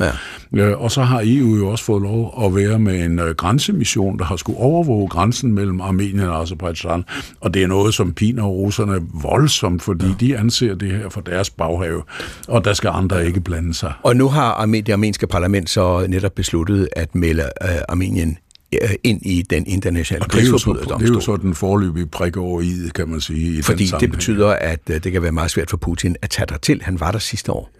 Ja. 0.53 0.73
Og 0.75 0.91
så 0.91 1.01
har 1.01 1.21
EU 1.25 1.55
jo 1.55 1.67
også 1.67 1.83
fået 1.83 2.01
lov 2.01 2.43
at 2.45 2.55
være 2.55 2.79
med 2.79 3.05
en 3.05 3.19
grænsemission, 3.37 4.19
der 4.19 4.25
har 4.25 4.35
skulle 4.35 4.59
overvåge 4.59 5.07
grænsen 5.07 5.53
mellem 5.53 5.81
Armenien 5.81 6.19
og 6.19 6.41
Azerbaijan, 6.41 7.05
og 7.41 7.53
det 7.53 7.63
er 7.63 7.67
noget, 7.67 7.93
som 7.93 8.13
piner 8.13 8.43
russerne 8.43 8.99
voldsomt 9.13 9.64
fordi 9.79 10.05
ja. 10.05 10.13
de 10.19 10.37
anser 10.37 10.75
det 10.75 10.91
her 10.91 11.09
for 11.09 11.21
deres 11.21 11.49
baghave, 11.49 12.03
og 12.47 12.65
der 12.65 12.73
skal 12.73 12.87
andre 12.93 13.25
ikke 13.25 13.41
blande 13.41 13.73
sig. 13.73 13.93
Og 14.03 14.15
nu 14.15 14.29
har 14.29 14.65
det 14.65 14.89
armenske 14.89 15.27
parlament 15.27 15.69
så 15.69 16.05
netop 16.09 16.31
besluttet 16.35 16.89
at 16.95 17.15
melde 17.15 17.43
uh, 17.63 17.69
Armenien 17.89 18.37
øh, 18.73 18.89
ind 19.03 19.25
i 19.25 19.41
den 19.41 19.67
internationale 19.67 20.25
krigsforbryderdomstol. 20.25 20.99
Det 20.99 21.09
er 21.09 21.13
jo 21.13 21.19
så 21.19 21.37
den 21.37 21.55
forløbige 21.55 22.05
prik 22.05 22.37
over 22.37 22.61
i, 22.61 22.73
kan 22.95 23.09
man 23.09 23.21
sige. 23.21 23.59
I 23.59 23.61
Fordi 23.61 23.85
den 23.85 23.99
det 23.99 24.11
betyder, 24.11 24.47
at 24.47 24.79
uh, 24.89 24.95
det 24.95 25.11
kan 25.11 25.21
være 25.21 25.31
meget 25.31 25.51
svært 25.51 25.69
for 25.69 25.77
Putin 25.77 26.15
at 26.21 26.29
tage 26.29 26.45
dig 26.45 26.61
til. 26.61 26.81
Han 26.81 26.99
var 26.99 27.11
der 27.11 27.19
sidste 27.19 27.51
år. 27.51 27.71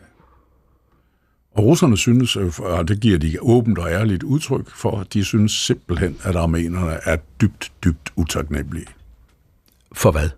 Og 1.55 1.63
russerne 1.63 1.97
synes, 1.97 2.35
og 2.59 2.87
det 2.87 2.99
giver 2.99 3.17
de 3.17 3.37
åbent 3.41 3.77
og 3.77 3.91
ærligt 3.91 4.23
udtryk 4.23 4.75
for, 4.75 5.05
de 5.13 5.23
synes 5.23 5.51
simpelthen, 5.51 6.17
at 6.23 6.35
armenerne 6.35 6.97
er 7.03 7.17
dybt, 7.41 7.71
dybt 7.83 8.11
utaknemmelige. 8.15 8.87
For 9.93 10.11
hvad? 10.11 10.29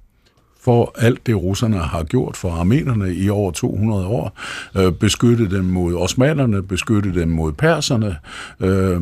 For 0.68 0.94
alt 0.98 1.28
det, 1.28 1.36
russerne 1.36 1.78
har 1.78 2.04
gjort 2.04 2.38
for 2.38 2.52
armenerne 2.52 3.14
i 3.14 3.30
over 3.30 3.52
200 3.52 4.06
år. 4.06 4.40
Øh, 4.78 4.92
beskytte 4.92 5.50
dem 5.50 5.66
mod 5.66 5.96
osmanerne, 5.96 6.64
beskytte 6.64 7.14
dem 7.14 7.28
mod 7.28 7.52
perserne. 7.52 8.16
Øh, 8.60 9.02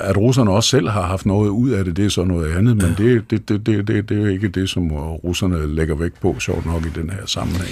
at 0.00 0.16
russerne 0.16 0.50
også 0.50 0.68
selv 0.70 0.88
har 0.88 1.02
haft 1.02 1.26
noget 1.26 1.48
ud 1.48 1.70
af 1.70 1.84
det, 1.84 1.96
det 1.96 2.04
er 2.04 2.08
så 2.08 2.24
noget 2.24 2.56
andet, 2.56 2.76
men 2.76 2.94
det, 2.98 3.30
det, 3.30 3.48
det, 3.48 3.66
det, 3.66 3.88
det, 3.88 4.08
det 4.08 4.22
er 4.22 4.28
ikke 4.28 4.48
det, 4.48 4.68
som 4.68 4.92
russerne 4.92 5.74
lægger 5.74 5.94
vægt 5.94 6.20
på, 6.20 6.36
sjovt 6.38 6.66
nok 6.66 6.86
i 6.86 7.00
den 7.00 7.10
her 7.10 7.26
sammenhæng. 7.26 7.70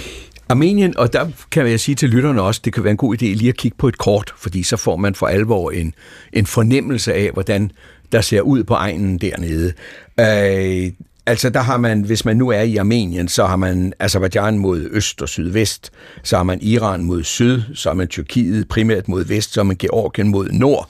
Armenien, 0.49 0.97
og 0.97 1.13
der 1.13 1.27
kan 1.51 1.67
jeg 1.67 1.81
sige 1.81 1.95
til 1.95 2.09
lytterne 2.09 2.43
også, 2.43 2.61
det 2.65 2.73
kan 2.73 2.85
være 2.85 2.91
en 2.91 2.97
god 2.97 3.17
idé 3.17 3.27
lige 3.27 3.49
at 3.49 3.57
kigge 3.57 3.77
på 3.79 3.89
et 3.89 3.99
kort, 3.99 4.35
fordi 4.39 4.63
så 4.63 4.77
får 4.77 4.97
man 4.97 5.15
for 5.15 5.27
alvor 5.27 5.71
en, 5.71 5.95
en 6.33 6.47
fornemmelse 6.47 7.15
af, 7.15 7.31
hvordan 7.33 7.71
der 8.13 8.21
ser 8.21 8.41
ud 8.41 8.65
på 8.65 8.75
egnen 8.75 9.19
dernede. 9.19 9.73
Øh, 10.21 10.93
Altså 11.31 11.51
der 11.51 11.61
har 11.61 11.77
man, 11.77 12.01
hvis 12.01 12.25
man 12.25 12.37
nu 12.37 12.49
er 12.49 12.61
i 12.61 12.77
Armenien, 12.77 13.29
så 13.29 13.47
har 13.47 13.57
man 13.57 13.93
Azerbaijan 13.99 14.59
mod 14.59 14.89
øst 14.93 15.23
og 15.23 15.29
sydvest, 15.29 15.91
så 16.23 16.37
har 16.37 16.43
man 16.43 16.59
Iran 16.63 17.05
mod 17.05 17.25
syd, 17.25 17.63
så 17.75 17.89
har 17.89 17.95
man 17.95 18.09
Tyrkiet 18.09 18.69
primært 18.69 19.09
mod 19.09 19.25
vest, 19.25 19.53
så 19.53 19.61
har 19.61 19.65
man 19.65 19.77
Georgien 19.77 20.29
mod 20.29 20.49
nord. 20.49 20.89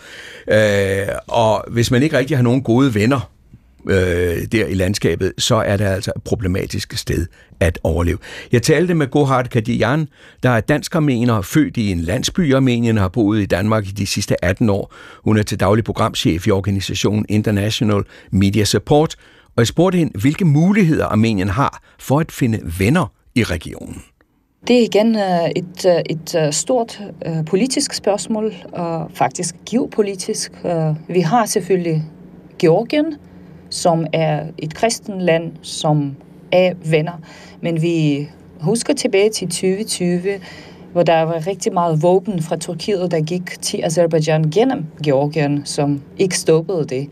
Øh, 0.49 1.09
og 1.26 1.64
hvis 1.68 1.91
man 1.91 2.03
ikke 2.03 2.18
rigtig 2.18 2.36
har 2.36 2.43
nogen 2.43 2.62
gode 2.62 2.95
venner 2.95 3.30
øh, 3.88 4.43
der 4.53 4.66
i 4.66 4.74
landskabet, 4.74 5.32
så 5.38 5.55
er 5.55 5.76
det 5.76 5.84
altså 5.84 6.12
et 6.16 6.22
problematisk 6.22 6.97
sted 6.97 7.26
at 7.61 7.78
overleve. 7.82 8.18
Jeg 8.53 8.62
talte 8.62 8.95
med 8.95 9.07
Gohard 9.07 9.49
Kadian, 9.49 10.09
der 10.43 10.51
er 10.51 10.61
dansk 10.61 10.95
armener, 10.95 11.43
født 11.43 11.76
i 11.76 11.91
en 11.91 12.01
landsby 12.01 12.49
i 12.49 12.53
Armenien, 12.53 12.97
har 12.97 13.09
boet 13.09 13.43
i 13.43 13.47
Danmark 13.47 13.86
i 13.86 13.91
de 13.91 14.07
sidste 14.07 14.45
18 14.45 14.70
år. 14.70 14.95
Hun 15.24 15.38
er 15.38 15.43
til 15.43 15.61
daglig 15.61 15.84
programchef 15.84 16.47
i 16.47 16.51
organisationen 16.51 17.26
International 17.28 18.03
Media 18.30 18.64
Support, 18.64 19.16
og 19.57 19.61
jeg 19.61 19.66
spurgte 19.66 19.98
hende, 19.98 20.18
hvilke 20.20 20.44
muligheder 20.44 21.07
Armenien 21.07 21.48
har 21.48 21.82
for 21.98 22.20
at 22.20 22.32
finde 22.32 22.61
venner 22.78 23.12
i 23.34 23.42
regionen. 23.42 24.03
Det 24.68 24.78
er 24.78 24.82
igen 24.82 25.16
øh, 25.16 25.51
et, 25.57 25.86
øh, 25.86 26.03
et 26.11 26.34
øh, 26.34 26.53
stort 26.53 27.03
politisk 27.46 27.92
spørgsmål, 27.92 28.55
og 28.72 29.11
faktisk 29.14 29.55
geopolitisk. 29.70 30.53
Vi 31.09 31.20
har 31.20 31.46
selvfølgelig 31.46 32.05
Georgien, 32.59 33.16
som 33.70 34.07
er 34.12 34.46
et 34.59 34.74
kristen 34.74 35.20
land, 35.20 35.53
som 35.62 36.16
er 36.53 36.72
venner. 36.90 37.20
Men 37.61 37.82
vi 37.82 38.28
husker 38.61 38.94
tilbage 38.94 39.30
til 39.30 39.48
2020, 39.48 40.20
hvor 40.92 41.03
der 41.03 41.22
var 41.22 41.46
rigtig 41.46 41.72
meget 41.72 42.03
våben 42.03 42.42
fra 42.42 42.57
Tyrkiet, 42.57 43.11
der 43.11 43.20
gik 43.20 43.62
til 43.62 43.80
Azerbaijan 43.84 44.51
gennem 44.51 44.84
Georgien, 45.05 45.62
som 45.64 46.03
ikke 46.18 46.38
stoppede 46.38 46.84
det. 46.84 47.09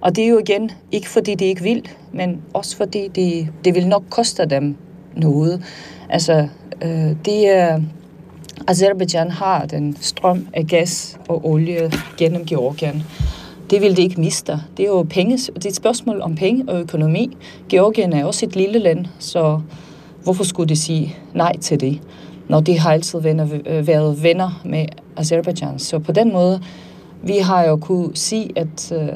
Og 0.00 0.16
det 0.16 0.24
er 0.24 0.28
jo 0.28 0.38
igen 0.38 0.70
ikke 0.92 1.08
fordi 1.08 1.34
de 1.34 1.44
ikke 1.44 1.62
vil, 1.62 1.88
men 2.12 2.42
også 2.54 2.76
fordi 2.76 3.08
det 3.08 3.48
de 3.64 3.74
vil 3.74 3.88
nok 3.88 4.02
koste 4.10 4.46
dem 4.46 4.76
noget. 5.16 5.62
Altså, 6.08 6.48
øh, 6.82 7.16
det 7.24 7.48
er... 7.48 7.80
Azerbaijan 8.66 9.30
har 9.30 9.66
den 9.66 9.96
strøm 10.00 10.46
af 10.54 10.66
gas 10.66 11.18
og 11.28 11.46
olie 11.46 11.90
gennem 12.16 12.44
Georgien. 12.44 13.02
Det 13.70 13.82
vil 13.82 13.96
de 13.96 14.02
ikke 14.02 14.20
miste. 14.20 14.60
Det 14.76 14.82
er 14.82 14.88
jo 14.88 15.06
penge, 15.10 15.36
det 15.36 15.64
er 15.64 15.68
et 15.68 15.74
spørgsmål 15.74 16.20
om 16.20 16.34
penge 16.34 16.64
og 16.68 16.80
økonomi. 16.80 17.36
Georgien 17.68 18.12
er 18.12 18.24
også 18.24 18.46
et 18.46 18.56
lille 18.56 18.78
land, 18.78 19.06
så 19.18 19.60
hvorfor 20.24 20.44
skulle 20.44 20.68
de 20.68 20.76
sige 20.76 21.16
nej 21.34 21.56
til 21.56 21.80
det, 21.80 22.00
når 22.48 22.60
de 22.60 22.78
har 22.78 22.92
altid 22.92 23.20
venner, 23.20 23.46
øh, 23.66 23.86
været 23.86 24.22
venner 24.22 24.60
med 24.64 24.86
Azerbaijan. 25.16 25.78
Så 25.78 25.98
på 25.98 26.12
den 26.12 26.32
måde, 26.32 26.62
vi 27.22 27.36
har 27.36 27.64
jo 27.64 27.76
kunne 27.76 28.16
sige, 28.16 28.50
at 28.56 28.92
øh, 28.92 29.08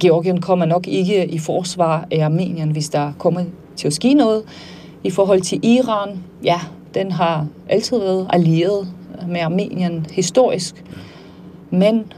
Georgien 0.00 0.40
kommer 0.40 0.64
nok 0.64 0.88
ikke 0.88 1.26
i 1.26 1.38
forsvar 1.38 2.06
af 2.10 2.24
Armenien, 2.24 2.70
hvis 2.70 2.88
der 2.88 3.12
kommer 3.18 3.44
til 3.76 3.86
at 3.86 3.92
ske 3.92 4.14
noget. 4.14 4.42
I 5.04 5.10
forhold 5.10 5.40
til 5.40 5.60
Iran, 5.62 6.24
ja, 6.44 6.60
den 6.94 7.12
har 7.12 7.46
altid 7.68 7.98
været 7.98 8.26
allieret 8.30 8.88
med 9.28 9.40
Armenien 9.40 10.06
historisk. 10.12 10.84
Men 11.70 12.12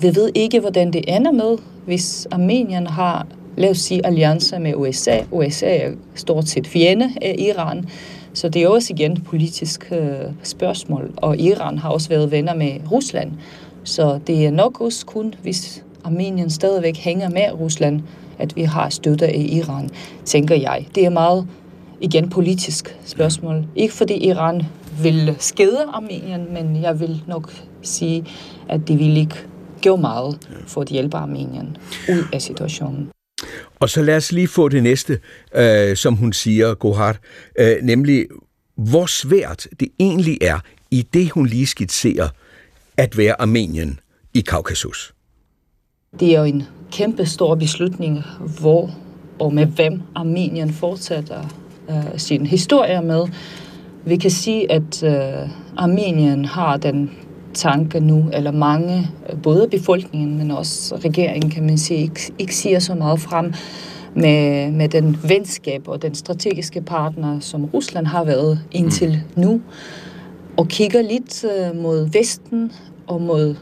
vi 0.00 0.14
ved 0.14 0.30
ikke, 0.34 0.60
hvordan 0.60 0.92
det 0.92 1.04
ender 1.16 1.32
med, 1.32 1.58
hvis 1.86 2.26
Armenien 2.30 2.86
har, 2.86 3.26
lad 3.56 3.70
os 3.70 3.78
sige, 3.78 4.06
alliancer 4.06 4.58
med 4.58 4.74
USA. 4.74 5.18
USA 5.30 5.76
er 5.76 5.90
stort 6.14 6.48
set 6.48 6.66
fjende 6.66 7.10
af 7.22 7.34
Iran. 7.38 7.88
Så 8.32 8.48
det 8.48 8.62
er 8.62 8.68
også 8.68 8.92
igen 8.92 9.12
et 9.12 9.24
politisk 9.24 9.92
øh, 9.92 10.08
spørgsmål. 10.42 11.14
Og 11.16 11.38
Iran 11.38 11.78
har 11.78 11.90
også 11.90 12.08
været 12.08 12.30
venner 12.30 12.54
med 12.54 12.72
Rusland. 12.92 13.32
Så 13.84 14.20
det 14.26 14.46
er 14.46 14.50
nok 14.50 14.80
også 14.80 15.06
kun, 15.06 15.34
hvis 15.42 15.84
Armenien 16.04 16.50
stadigvæk 16.50 16.96
hænger 16.96 17.28
med 17.28 17.52
Rusland, 17.52 18.00
at 18.38 18.56
vi 18.56 18.62
har 18.62 18.88
støtte 18.88 19.26
af 19.26 19.46
Iran, 19.52 19.90
tænker 20.24 20.54
jeg. 20.54 20.86
Det 20.94 21.04
er 21.04 21.10
meget, 21.10 21.46
igen, 22.00 22.30
politisk 22.30 22.96
spørgsmål. 23.04 23.64
Ikke 23.76 23.94
fordi 23.94 24.14
Iran 24.14 24.62
vil 25.02 25.36
skade 25.38 25.84
Armenien, 25.92 26.54
men 26.54 26.82
jeg 26.82 27.00
vil 27.00 27.22
nok 27.26 27.52
sige, 27.82 28.24
at 28.68 28.88
de 28.88 28.96
vil 28.96 29.16
ikke 29.16 29.36
gøre 29.82 29.96
meget 29.96 30.48
for 30.66 30.80
at 30.80 30.88
hjælpe 30.88 31.16
Armenien 31.16 31.76
ud 32.08 32.24
af 32.32 32.42
situationen. 32.42 33.08
Og 33.80 33.88
så 33.88 34.02
lad 34.02 34.16
os 34.16 34.32
lige 34.32 34.48
få 34.48 34.68
det 34.68 34.82
næste, 34.82 35.18
øh, 35.54 35.96
som 35.96 36.14
hun 36.14 36.32
siger, 36.32 36.74
Gohard, 36.74 37.16
øh, 37.58 37.76
nemlig 37.82 38.26
hvor 38.74 39.06
svært 39.06 39.66
det 39.80 39.88
egentlig 40.00 40.38
er 40.40 40.58
i 40.90 41.02
det, 41.02 41.30
hun 41.30 41.46
lige 41.46 41.66
skitserer, 41.66 42.28
at 42.96 43.18
være 43.18 43.40
Armenien 43.40 44.00
i 44.34 44.40
Kaukasus. 44.40 45.11
Det 46.20 46.34
er 46.34 46.38
jo 46.38 46.44
en 46.44 46.62
kæmpe 46.90 47.26
stor 47.26 47.54
beslutning, 47.54 48.22
hvor 48.60 48.90
og 49.38 49.54
med 49.54 49.66
hvem 49.66 50.02
Armenien 50.14 50.70
fortsætter 50.70 51.40
øh, 51.90 52.18
sin 52.18 52.46
historie 52.46 53.02
med. 53.02 53.26
Vi 54.04 54.16
kan 54.16 54.30
sige, 54.30 54.72
at 54.72 55.02
øh, 55.02 55.48
Armenien 55.76 56.44
har 56.44 56.76
den 56.76 57.10
tanke 57.54 58.00
nu, 58.00 58.24
eller 58.32 58.50
mange, 58.50 59.10
både 59.42 59.68
befolkningen, 59.68 60.38
men 60.38 60.50
også 60.50 60.96
regeringen, 60.96 61.50
kan 61.50 61.66
man 61.66 61.78
sige, 61.78 62.00
ikke, 62.00 62.32
ikke 62.38 62.56
siger 62.56 62.78
så 62.78 62.94
meget 62.94 63.20
frem 63.20 63.54
med, 64.14 64.70
med 64.70 64.88
den 64.88 65.18
venskab 65.28 65.88
og 65.88 66.02
den 66.02 66.14
strategiske 66.14 66.80
partner, 66.80 67.40
som 67.40 67.64
Rusland 67.64 68.06
har 68.06 68.24
været 68.24 68.60
indtil 68.72 69.22
mm. 69.36 69.42
nu, 69.42 69.60
og 70.56 70.68
kigger 70.68 71.02
lidt 71.02 71.44
uh, 71.44 71.82
mod 71.82 72.08
Vesten 72.12 72.72
og 73.06 73.20
mod 73.20 73.54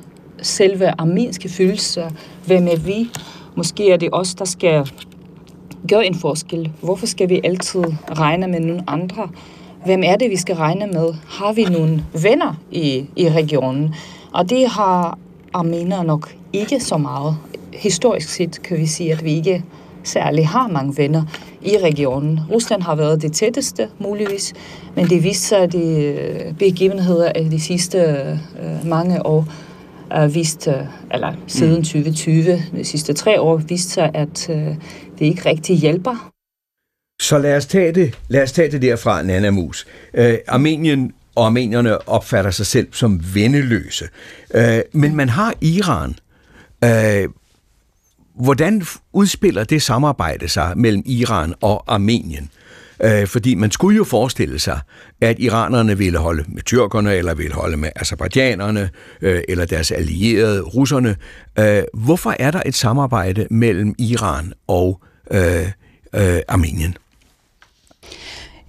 selve 0.43 1.01
armenske 1.01 1.49
følelser. 1.49 2.11
Hvem 2.47 2.66
er 2.66 2.76
vi? 2.76 3.09
Måske 3.57 3.91
er 3.91 3.97
det 3.97 4.09
os, 4.12 4.34
der 4.34 4.45
skal 4.45 4.91
gøre 5.88 6.07
en 6.07 6.14
forskel. 6.14 6.70
Hvorfor 6.80 7.07
skal 7.07 7.28
vi 7.28 7.41
altid 7.45 7.84
regne 8.11 8.47
med 8.47 8.61
nogle 8.61 8.82
andre? 8.86 9.28
hvem 9.84 10.03
er 10.05 10.16
det, 10.16 10.30
vi 10.30 10.36
skal 10.36 10.57
regne 10.57 10.86
med? 10.86 11.14
Har 11.28 11.53
vi 11.53 11.64
nogle 11.64 12.05
venner 12.22 12.55
i, 12.70 13.05
i 13.16 13.28
regionen? 13.28 13.95
Og 14.32 14.51
det 14.51 14.68
har 14.68 15.18
armenere 15.53 16.05
nok 16.05 16.34
ikke 16.53 16.80
så 16.80 16.97
meget. 16.97 17.36
Historisk 17.72 18.28
set 18.28 18.62
kan 18.62 18.78
vi 18.78 18.86
sige, 18.86 19.12
at 19.12 19.24
vi 19.24 19.32
ikke 19.32 19.64
særlig 20.05 20.49
har 20.49 20.68
mange 20.68 20.97
venner 20.97 21.22
i 21.62 21.76
regionen. 21.82 22.41
Rusland 22.51 22.82
har 22.82 22.95
været 22.95 23.22
det 23.22 23.32
tætteste, 23.32 23.88
muligvis, 23.99 24.55
men 24.95 25.07
det 25.07 25.24
viste 25.24 25.47
sig, 25.47 25.59
at 25.59 25.72
de 25.72 25.95
øh, 26.03 26.55
begivenheder 26.55 27.32
af 27.34 27.51
de 27.51 27.61
sidste 27.61 27.99
øh, 27.99 28.86
mange 28.86 29.26
år 29.26 29.47
uh, 30.19 30.35
vist, 30.35 30.69
eller 31.11 31.33
siden 31.47 31.77
2020, 31.77 32.63
mm. 32.73 32.79
de 32.79 32.85
sidste 32.85 33.13
tre 33.13 33.41
år, 33.41 33.57
viste 33.57 33.91
sig, 33.91 34.11
at 34.15 34.49
uh, 34.49 34.57
det 35.19 35.27
ikke 35.27 35.49
rigtig 35.49 35.77
hjælper 35.77 36.31
så 37.21 37.39
lad 37.39 37.57
os 37.57 37.67
tage 37.67 37.93
det, 37.93 38.19
lad 38.29 38.43
os 38.43 38.53
tage 38.53 38.71
det 38.71 38.83
derfra, 38.83 39.23
Nana 39.23 39.51
Mus. 39.51 39.87
Øh, 40.15 40.39
Armenien 40.49 41.13
og 41.35 41.47
armenierne 41.47 42.09
opfatter 42.09 42.51
sig 42.51 42.67
selv 42.67 42.89
som 42.93 43.21
vendeløse. 43.35 44.09
Øh, 44.55 44.81
men 44.93 45.17
man 45.17 45.29
har 45.29 45.55
Iran. 45.61 46.15
Øh, 46.85 47.29
hvordan 48.35 48.83
udspiller 49.13 49.65
det 49.65 49.83
samarbejde 49.83 50.49
sig 50.49 50.73
mellem 50.77 51.03
Iran 51.07 51.55
og 51.61 51.85
Armenien? 51.95 52.51
Øh, 53.03 53.27
fordi 53.27 53.55
man 53.55 53.71
skulle 53.71 53.97
jo 53.97 54.05
forestille 54.05 54.59
sig, 54.59 54.81
at 55.21 55.37
iranerne 55.39 55.99
ville 55.99 56.19
holde 56.19 56.45
med 56.49 56.63
tyrkerne, 56.63 57.15
eller 57.15 57.35
ville 57.35 57.55
holde 57.55 57.77
med 57.77 57.89
azerbaijanerne, 57.97 58.91
øh, 59.21 59.43
eller 59.49 59.65
deres 59.65 59.91
allierede 59.91 60.61
russerne. 60.61 61.17
Øh, 61.59 61.83
hvorfor 61.95 62.35
er 62.39 62.51
der 62.51 62.63
et 62.67 62.75
samarbejde 62.75 63.47
mellem 63.51 63.95
Iran 63.99 64.53
og 64.67 65.01
øh, 65.31 65.67
øh, 66.15 66.41
Armenien? 66.49 66.97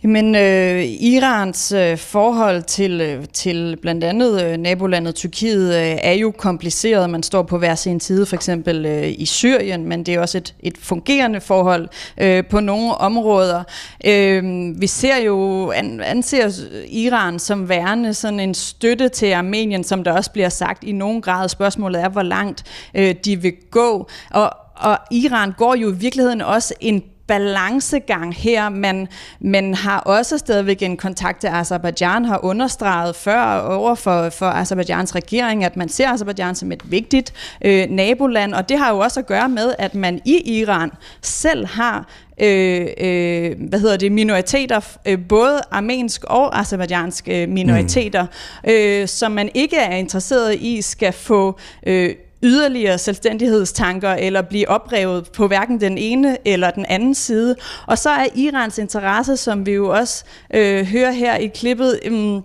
Men 0.03 0.35
øh, 0.35 0.83
Irans 0.83 1.71
øh, 1.71 1.97
forhold 1.97 2.63
til, 2.63 3.01
øh, 3.01 3.25
til 3.33 3.77
blandt 3.81 4.03
andet 4.03 4.43
øh, 4.43 4.57
nabolandet 4.57 5.15
Tyrkiet 5.15 5.75
øh, 5.75 5.97
er 6.01 6.13
jo 6.13 6.31
kompliceret. 6.31 7.09
Man 7.09 7.23
står 7.23 7.43
på 7.43 7.57
hver 7.57 7.75
sin 7.75 7.99
side, 7.99 8.25
for 8.25 8.35
eksempel 8.35 8.85
øh, 8.85 9.13
i 9.17 9.25
Syrien, 9.25 9.85
men 9.85 10.05
det 10.05 10.13
er 10.13 10.19
også 10.19 10.37
et, 10.37 10.55
et 10.59 10.77
fungerende 10.77 11.41
forhold 11.41 11.89
øh, 12.17 12.45
på 12.45 12.59
nogle 12.59 12.95
områder. 12.95 13.63
Øh, 14.05 14.43
vi 14.81 14.87
ser 14.87 15.17
jo, 15.17 15.69
an, 15.71 16.01
anser 16.01 16.49
Iran 16.87 17.39
som 17.39 17.69
værende 17.69 18.13
sådan 18.13 18.39
en 18.39 18.53
støtte 18.53 19.09
til 19.09 19.31
Armenien, 19.31 19.83
som 19.83 20.03
der 20.03 20.11
også 20.11 20.31
bliver 20.31 20.49
sagt 20.49 20.83
i 20.83 20.91
nogen 20.91 21.21
grad. 21.21 21.49
Spørgsmålet 21.49 22.01
er, 22.01 22.09
hvor 22.09 22.23
langt 22.23 22.63
øh, 22.95 23.15
de 23.25 23.41
vil 23.41 23.53
gå. 23.71 24.09
Og, 24.29 24.51
og 24.75 24.97
Iran 25.11 25.53
går 25.57 25.75
jo 25.75 25.91
i 25.91 25.95
virkeligheden 25.95 26.41
også 26.41 26.73
en 26.79 27.03
balancegang 27.31 28.35
her, 28.35 28.69
men, 28.69 29.07
men 29.39 29.73
har 29.73 29.99
også 29.99 30.37
stadigvæk 30.37 30.81
en 30.81 30.97
kontakt 30.97 31.41
til 31.41 31.47
Azerbaijan, 31.47 32.25
har 32.25 32.45
understreget 32.45 33.15
før 33.15 33.59
over 33.59 33.95
for, 33.95 34.29
for 34.29 34.45
Azerbaijans 34.45 35.15
regering, 35.15 35.63
at 35.63 35.77
man 35.77 35.89
ser 35.89 36.09
Azerbaijan 36.09 36.55
som 36.55 36.71
et 36.71 36.91
vigtigt 36.91 37.33
øh, 37.61 37.89
naboland, 37.89 38.53
og 38.53 38.69
det 38.69 38.79
har 38.79 38.91
jo 38.91 38.99
også 38.99 39.19
at 39.19 39.25
gøre 39.25 39.49
med, 39.49 39.75
at 39.79 39.95
man 39.95 40.21
i 40.25 40.59
Iran 40.59 40.91
selv 41.21 41.67
har 41.67 42.07
øh, 42.41 42.87
øh, 42.97 43.55
hvad 43.69 43.79
hedder 43.79 43.97
det, 43.97 44.11
minoriteter, 44.11 44.97
øh, 45.05 45.19
både 45.29 45.61
armensk 45.71 46.23
og 46.23 46.59
azerbaijanske 46.59 47.47
minoriteter, 47.47 48.25
mm. 48.63 48.71
øh, 48.71 49.07
som 49.07 49.31
man 49.31 49.49
ikke 49.53 49.77
er 49.77 49.95
interesseret 49.95 50.55
i 50.55 50.81
skal 50.81 51.13
få 51.13 51.59
øh, 51.87 52.15
yderligere 52.43 52.97
selvstændighedstanker 52.97 54.09
eller 54.09 54.41
blive 54.41 54.69
oprevet 54.69 55.29
på 55.31 55.47
hverken 55.47 55.81
den 55.81 55.97
ene 55.97 56.37
eller 56.45 56.71
den 56.71 56.85
anden 56.85 57.15
side. 57.15 57.55
Og 57.87 57.97
så 57.97 58.09
er 58.09 58.25
Irans 58.35 58.77
interesse, 58.77 59.37
som 59.37 59.65
vi 59.65 59.71
jo 59.71 59.89
også 59.89 60.23
øh, 60.53 60.85
hører 60.85 61.11
her 61.11 61.35
i 61.35 61.47
klippet, 61.47 61.99
øh, 62.05 62.41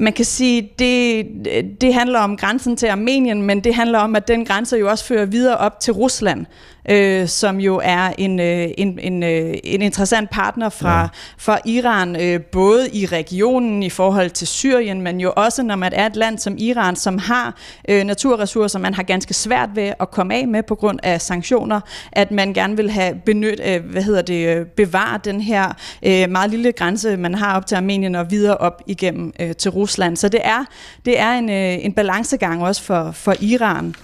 man 0.00 0.12
kan 0.12 0.24
sige, 0.24 0.70
det, 0.78 1.26
det 1.80 1.94
handler 1.94 2.20
om 2.20 2.36
grænsen 2.36 2.76
til 2.76 2.86
Armenien, 2.86 3.42
men 3.42 3.60
det 3.60 3.74
handler 3.74 3.98
om, 3.98 4.16
at 4.16 4.28
den 4.28 4.44
grænse 4.44 4.76
jo 4.76 4.90
også 4.90 5.04
fører 5.04 5.24
videre 5.24 5.56
op 5.56 5.80
til 5.80 5.92
Rusland 5.92 6.46
øh, 6.88 7.28
som 7.28 7.60
jo 7.60 7.80
er 7.84 8.12
en, 8.18 8.40
øh, 8.40 8.68
en, 8.78 8.98
en, 8.98 9.22
øh, 9.22 9.54
en 9.64 9.82
interessant 9.82 10.30
partner 10.30 10.68
fra, 10.68 11.00
ja. 11.00 11.06
fra 11.38 11.58
Iran, 11.64 12.22
øh, 12.22 12.40
både 12.40 12.88
i 12.92 13.06
regionen 13.06 13.82
i 13.82 13.90
forhold 13.90 14.30
til 14.30 14.46
Syrien, 14.46 15.00
men 15.00 15.20
jo 15.20 15.32
også 15.36 15.62
når 15.62 15.76
man 15.76 15.92
er 15.92 16.06
et 16.06 16.16
land 16.16 16.38
som 16.38 16.56
Iran, 16.58 16.96
som 16.96 17.18
har 17.18 17.56
øh, 17.88 18.04
naturressourcer, 18.04 18.78
man 18.78 18.94
har 18.94 19.02
ganske 19.02 19.34
svært 19.34 19.68
ved 19.74 19.92
at 20.00 20.10
komme 20.10 20.34
af 20.34 20.48
med 20.48 20.62
på 20.62 20.74
grund 20.74 20.98
af 21.02 21.20
sanktioner, 21.20 21.80
at 22.12 22.30
man 22.30 22.54
gerne 22.54 22.76
vil 22.76 22.90
have 22.90 23.14
benyt, 23.26 23.60
øh, 23.64 23.84
hvad 23.84 24.02
hedder 24.02 24.22
det, 24.22 24.56
øh, 24.56 24.66
bevare 24.66 25.20
den 25.24 25.40
her 25.40 25.72
øh, 26.02 26.30
meget 26.30 26.50
lille 26.50 26.72
grænse, 26.72 27.16
man 27.16 27.34
har 27.34 27.56
op 27.56 27.66
til 27.66 27.76
Armenien 27.76 28.14
og 28.14 28.30
videre 28.30 28.56
op 28.56 28.82
igennem 28.86 29.32
øh, 29.40 29.56
til 29.56 29.70
Rusland. 29.70 30.16
Så 30.16 30.28
det 30.28 30.40
er, 30.44 30.64
det 31.04 31.20
er 31.20 31.32
en, 31.32 31.50
øh, 31.50 31.84
en 31.84 31.92
balancegang 31.92 32.62
også 32.62 32.82
for, 32.82 33.10
for 33.12 33.34
Iran. 33.40 33.94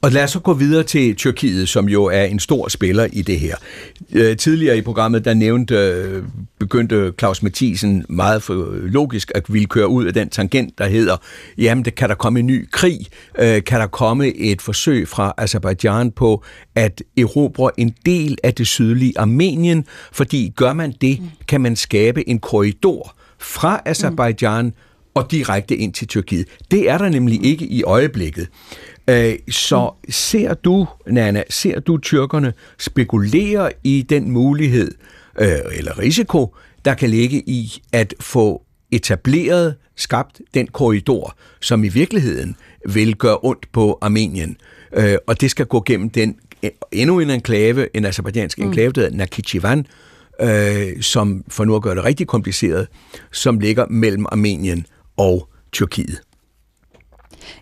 Og 0.00 0.12
lad 0.12 0.24
os 0.24 0.30
så 0.30 0.40
gå 0.40 0.54
videre 0.54 0.82
til 0.82 1.16
Tyrkiet, 1.16 1.68
som 1.68 1.88
jo 1.88 2.04
er 2.04 2.22
en 2.24 2.38
stor 2.38 2.68
spiller 2.68 3.08
i 3.12 3.22
det 3.22 3.40
her. 3.40 3.56
Øh, 4.12 4.36
tidligere 4.36 4.78
i 4.78 4.80
programmet, 4.80 5.24
der 5.24 5.34
nævnte, 5.34 5.74
øh, 5.74 6.22
begyndte 6.58 7.12
Claus 7.18 7.42
Mathisen 7.42 8.04
meget 8.08 8.50
øh, 8.50 8.84
logisk 8.84 9.32
at 9.34 9.52
ville 9.52 9.66
køre 9.66 9.88
ud 9.88 10.04
af 10.04 10.14
den 10.14 10.28
tangent, 10.28 10.78
der 10.78 10.86
hedder, 10.86 11.16
jamen, 11.58 11.84
det 11.84 11.94
kan 11.94 12.08
der 12.08 12.14
komme 12.14 12.38
en 12.38 12.46
ny 12.46 12.68
krig? 12.70 13.06
Kan 13.38 13.80
der 13.80 13.86
komme 13.86 14.36
et 14.36 14.62
forsøg 14.62 15.08
fra 15.08 15.34
Azerbaijan 15.36 16.10
på 16.10 16.44
at 16.74 17.02
erobre 17.16 17.70
en 17.80 17.94
del 18.06 18.38
af 18.42 18.54
det 18.54 18.66
sydlige 18.66 19.12
Armenien? 19.18 19.84
Fordi 20.12 20.52
gør 20.56 20.72
man 20.72 20.94
det, 21.00 21.20
kan 21.48 21.60
man 21.60 21.76
skabe 21.76 22.28
en 22.28 22.38
korridor 22.38 23.14
fra 23.38 23.82
Azerbaijan 23.84 24.72
og 25.14 25.30
direkte 25.30 25.76
ind 25.76 25.92
til 25.92 26.08
Tyrkiet. 26.08 26.48
Det 26.70 26.90
er 26.90 26.98
der 26.98 27.08
nemlig 27.08 27.44
ikke 27.44 27.64
i 27.64 27.82
øjeblikket. 27.82 28.48
Øh, 29.08 29.34
så 29.50 29.90
ser 30.08 30.54
du, 30.54 30.86
Nana, 31.06 31.42
ser 31.50 31.80
du 31.80 31.98
tyrkerne 31.98 32.52
spekulere 32.78 33.72
i 33.84 34.06
den 34.08 34.30
mulighed 34.30 34.90
øh, 35.40 35.48
eller 35.72 35.98
risiko, 35.98 36.54
der 36.84 36.94
kan 36.94 37.10
ligge 37.10 37.42
i 37.46 37.82
at 37.92 38.14
få 38.20 38.62
etableret, 38.90 39.74
skabt 39.96 40.40
den 40.54 40.66
korridor, 40.66 41.36
som 41.60 41.84
i 41.84 41.88
virkeligheden 41.88 42.56
vil 42.88 43.16
gøre 43.16 43.38
ondt 43.42 43.72
på 43.72 43.98
Armenien. 44.00 44.56
Øh, 44.92 45.16
og 45.26 45.40
det 45.40 45.50
skal 45.50 45.66
gå 45.66 45.82
gennem 45.86 46.10
den 46.10 46.36
endnu 46.92 47.20
en 47.20 47.30
enklave, 47.30 47.96
en 47.96 48.04
azerbaijansk 48.04 48.58
mm. 48.58 48.64
enklave, 48.64 48.92
der 48.92 49.00
hedder 49.00 49.16
Nakhichevan, 49.16 49.86
øh, 50.40 51.02
som 51.02 51.44
for 51.48 51.64
nu 51.64 51.76
at 51.76 51.82
gøre 51.82 51.94
det 51.94 52.04
rigtig 52.04 52.26
kompliceret, 52.26 52.86
som 53.32 53.58
ligger 53.58 53.86
mellem 53.90 54.26
Armenien 54.32 54.86
og 55.16 55.48
Tyrkiet. 55.72 56.20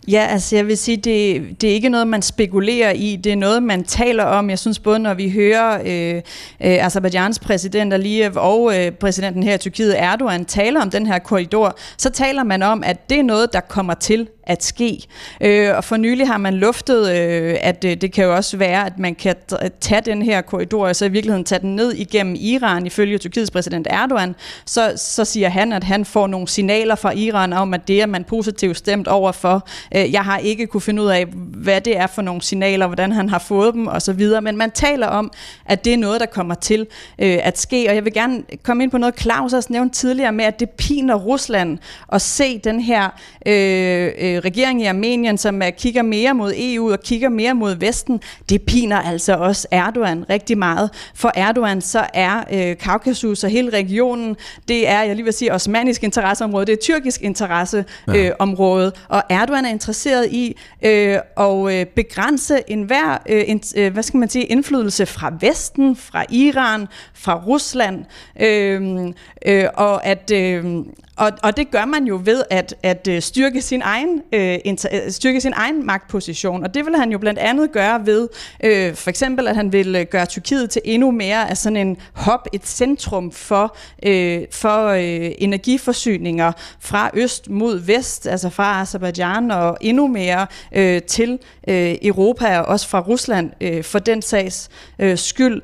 Ja, 0.09 0.27
altså 0.31 0.57
jeg 0.57 0.67
vil 0.67 0.77
sige, 0.77 0.97
det, 0.97 1.43
det 1.61 1.71
er 1.71 1.75
ikke 1.75 1.89
noget, 1.89 2.09
man 2.09 2.23
spekulerer 2.23 2.91
i, 2.91 3.17
det 3.17 3.33
er 3.33 3.37
noget, 3.37 3.63
man 3.63 3.85
taler 3.85 4.25
om. 4.25 4.51
Jeg 4.51 4.59
synes 4.59 4.79
både, 4.79 4.99
når 4.99 5.15
vi 5.15 5.31
hører 5.31 5.81
øh, 5.85 6.15
øh, 6.15 6.23
Azerbaijans 6.61 7.39
præsident 7.39 7.93
Aliyev 7.93 8.33
og 8.37 8.79
øh, 8.79 8.93
præsidenten 8.93 9.43
her 9.43 9.55
i 9.55 9.59
Tyrkiet, 9.59 10.03
Erdogan, 10.03 10.45
taler 10.45 10.83
om 10.83 10.91
den 10.91 11.07
her 11.07 11.19
korridor, 11.19 11.77
så 11.99 12.11
taler 12.11 12.45
man 12.45 12.63
om, 12.63 12.83
at 12.85 13.11
det 13.11 13.19
er 13.19 13.23
noget, 13.23 13.53
der 13.53 13.61
kommer 13.61 13.95
til 13.95 14.29
at 14.47 14.65
ske. 14.65 15.07
Øh, 15.41 15.77
og 15.77 15.85
for 15.85 15.97
nylig 15.97 16.27
har 16.27 16.39
man 16.39 16.55
luftet, 16.55 17.11
øh, 17.17 17.57
at 17.61 17.85
øh, 17.85 17.97
det 17.97 18.13
kan 18.13 18.25
jo 18.25 18.37
også 18.37 18.57
være, 18.57 18.87
at 18.87 18.99
man 18.99 19.15
kan 19.15 19.35
tage 19.81 20.01
den 20.01 20.23
her 20.23 20.41
korridor, 20.41 20.89
og 20.89 20.97
så 20.97 21.05
i 21.05 21.09
virkeligheden 21.09 21.45
tage 21.45 21.59
den 21.59 21.77
ned 21.77 21.93
igennem 21.93 22.37
Iran, 22.39 22.87
ifølge 22.87 23.19
Tyrkiets 23.19 23.51
præsident 23.51 23.87
Erdogan. 23.91 24.35
Så, 24.67 24.93
så 24.97 25.25
siger 25.25 25.49
han, 25.49 25.73
at 25.73 25.85
han 25.85 26.05
får 26.05 26.27
nogle 26.27 26.49
signaler 26.49 26.95
fra 26.95 27.13
Iran 27.13 27.53
om, 27.53 27.75
at 27.75 27.89
det 27.89 28.03
er 28.03 28.07
man 28.07 28.25
positivt 28.25 28.77
stemt 28.77 29.09
over 29.09 29.33
for. 29.33 29.69
Øh, 29.95 30.13
jeg 30.13 30.23
har 30.23 30.39
ikke 30.39 30.67
kunne 30.67 30.81
finde 30.81 31.03
ud 31.03 31.09
af, 31.09 31.27
hvad 31.37 31.81
det 31.81 31.97
er 31.97 32.07
for 32.07 32.23
nogle 32.23 32.43
signaler, 32.43 32.87
hvordan 32.87 33.13
han 33.13 33.29
har 33.29 33.39
fået 33.39 33.75
dem 33.75 33.89
osv., 33.89 34.27
men 34.43 34.57
man 34.57 34.71
taler 34.71 35.07
om, 35.07 35.31
at 35.67 35.85
det 35.85 35.93
er 35.93 35.97
noget, 35.97 36.21
der 36.21 36.27
kommer 36.27 36.55
til 36.55 36.87
øh, 37.19 37.39
at 37.43 37.59
ske. 37.59 37.87
Og 37.89 37.95
jeg 37.95 38.05
vil 38.05 38.13
gerne 38.13 38.43
komme 38.63 38.83
ind 38.83 38.91
på 38.91 38.99
noget, 38.99 39.21
Claus 39.21 39.53
også 39.53 39.73
nævnte 39.73 39.95
tidligere 39.95 40.33
med, 40.33 40.45
at 40.45 40.61
det 40.61 40.71
piner 40.71 41.15
Rusland 41.15 41.79
at 42.13 42.23
se 42.23 42.59
den 42.59 42.81
her 42.81 43.05
øh, 43.47 44.11
øh, 44.19 44.39
regering 44.39 44.83
i 44.83 44.85
Armenien, 44.85 45.39
som 45.39 45.63
er, 45.63 45.71
kigger 45.71 46.03
mere 46.03 46.35
mod 46.35 46.53
EU 46.57 46.93
og 46.93 47.01
kigger 47.01 47.29
mere 47.29 47.55
mod 47.55 47.75
Vesten, 47.75 48.21
det 48.49 48.63
piner 48.63 48.97
altså 48.97 49.35
også 49.35 49.69
Erdogan 49.71 50.25
rigtig 50.31 50.59
meget. 50.59 50.91
For 51.15 51.33
Erdogan 51.35 51.81
så 51.81 52.07
er 52.15 52.45
øh, 52.53 52.77
Kaukasus 52.77 53.45
og 53.45 53.51
hele 53.51 53.71
regionen, 53.71 54.37
det 54.69 54.89
er, 54.89 55.03
jeg 55.03 55.15
lige 55.15 55.25
vil 55.25 55.33
sige, 55.33 55.53
osmanisk 55.53 56.05
interesseområde, 56.05 56.67
det 56.67 56.73
er 56.73 56.77
tyrkisk 56.83 57.23
interesseområde, 57.23 58.87
øh, 58.87 58.93
og 59.09 59.23
Erdogan 59.31 59.56
er 59.65 59.71
interesseret 59.71 60.33
i 60.33 60.57
øh, 60.83 61.19
at 61.37 61.73
øh, 61.73 61.87
begrænse 61.87 62.61
enhver, 62.69 63.19
øh, 63.29 63.45
en, 63.47 63.63
øh, 63.77 63.93
hvad 63.93 64.03
skal 64.03 64.19
man 64.19 64.29
sige, 64.29 64.45
indflydelse 64.45 65.07
fra 65.07 65.33
Vesten, 65.41 65.97
fra 65.97 66.25
Iran, 66.31 66.87
fra 67.15 67.43
Rusland, 67.47 68.05
øh, 68.41 69.07
øh, 69.47 69.65
og 69.75 70.07
at 70.07 70.31
øh, 70.31 70.65
og, 71.17 71.33
og 71.43 71.57
det 71.57 71.71
gør 71.71 71.85
man 71.85 72.05
jo 72.05 72.21
ved 72.25 72.43
at, 72.51 72.75
at 72.83 73.09
øh, 73.09 73.23
styrke, 73.23 73.63
sin 73.63 73.83
egen, 73.83 74.23
øh, 74.33 74.59
inter, 74.65 74.89
øh, 74.93 75.11
styrke 75.11 75.41
sin 75.41 75.53
egen 75.57 75.87
magtposition. 75.87 76.63
Og 76.63 76.75
det 76.75 76.87
vil 76.87 76.97
han 76.97 77.13
jo 77.13 77.19
blandt 77.19 77.39
andet 77.39 77.73
gøre 77.73 78.07
ved, 78.07 78.29
øh, 78.65 78.95
for 78.95 79.11
eksempel 79.11 79.49
at 79.49 79.57
han 79.57 79.73
vil 79.73 79.97
øh, 79.97 80.07
gøre 80.11 80.27
Tyrkiet 80.27 80.71
til 80.71 80.83
endnu 80.85 81.11
mere 81.11 81.51
af 81.51 81.57
sådan 81.57 81.77
en 81.77 81.97
hop, 82.13 82.49
et 82.53 82.67
centrum 82.67 83.33
for, 83.33 83.77
øh, 84.03 84.43
for 84.53 84.87
øh, 84.87 85.33
energiforsyninger 85.39 86.53
fra 86.81 87.11
øst 87.15 87.51
mod 87.51 87.79
vest, 87.79 88.27
altså 88.27 88.51
fra 88.51 88.81
Azerbaijan 88.81 89.51
og 89.51 89.79
endnu 89.81 90.07
mere 90.07 90.47
øh, 90.73 91.03
til 91.03 91.39
øh, 91.69 91.95
Europa 92.03 92.59
og 92.59 92.67
også 92.67 92.89
fra 92.89 93.01
Rusland 93.01 93.51
øh, 93.61 93.85
for 93.85 93.99
den 93.99 94.23
sags 94.23 94.69
øh, 94.99 95.19
skyld. 95.19 95.57
Øh, 95.57 95.63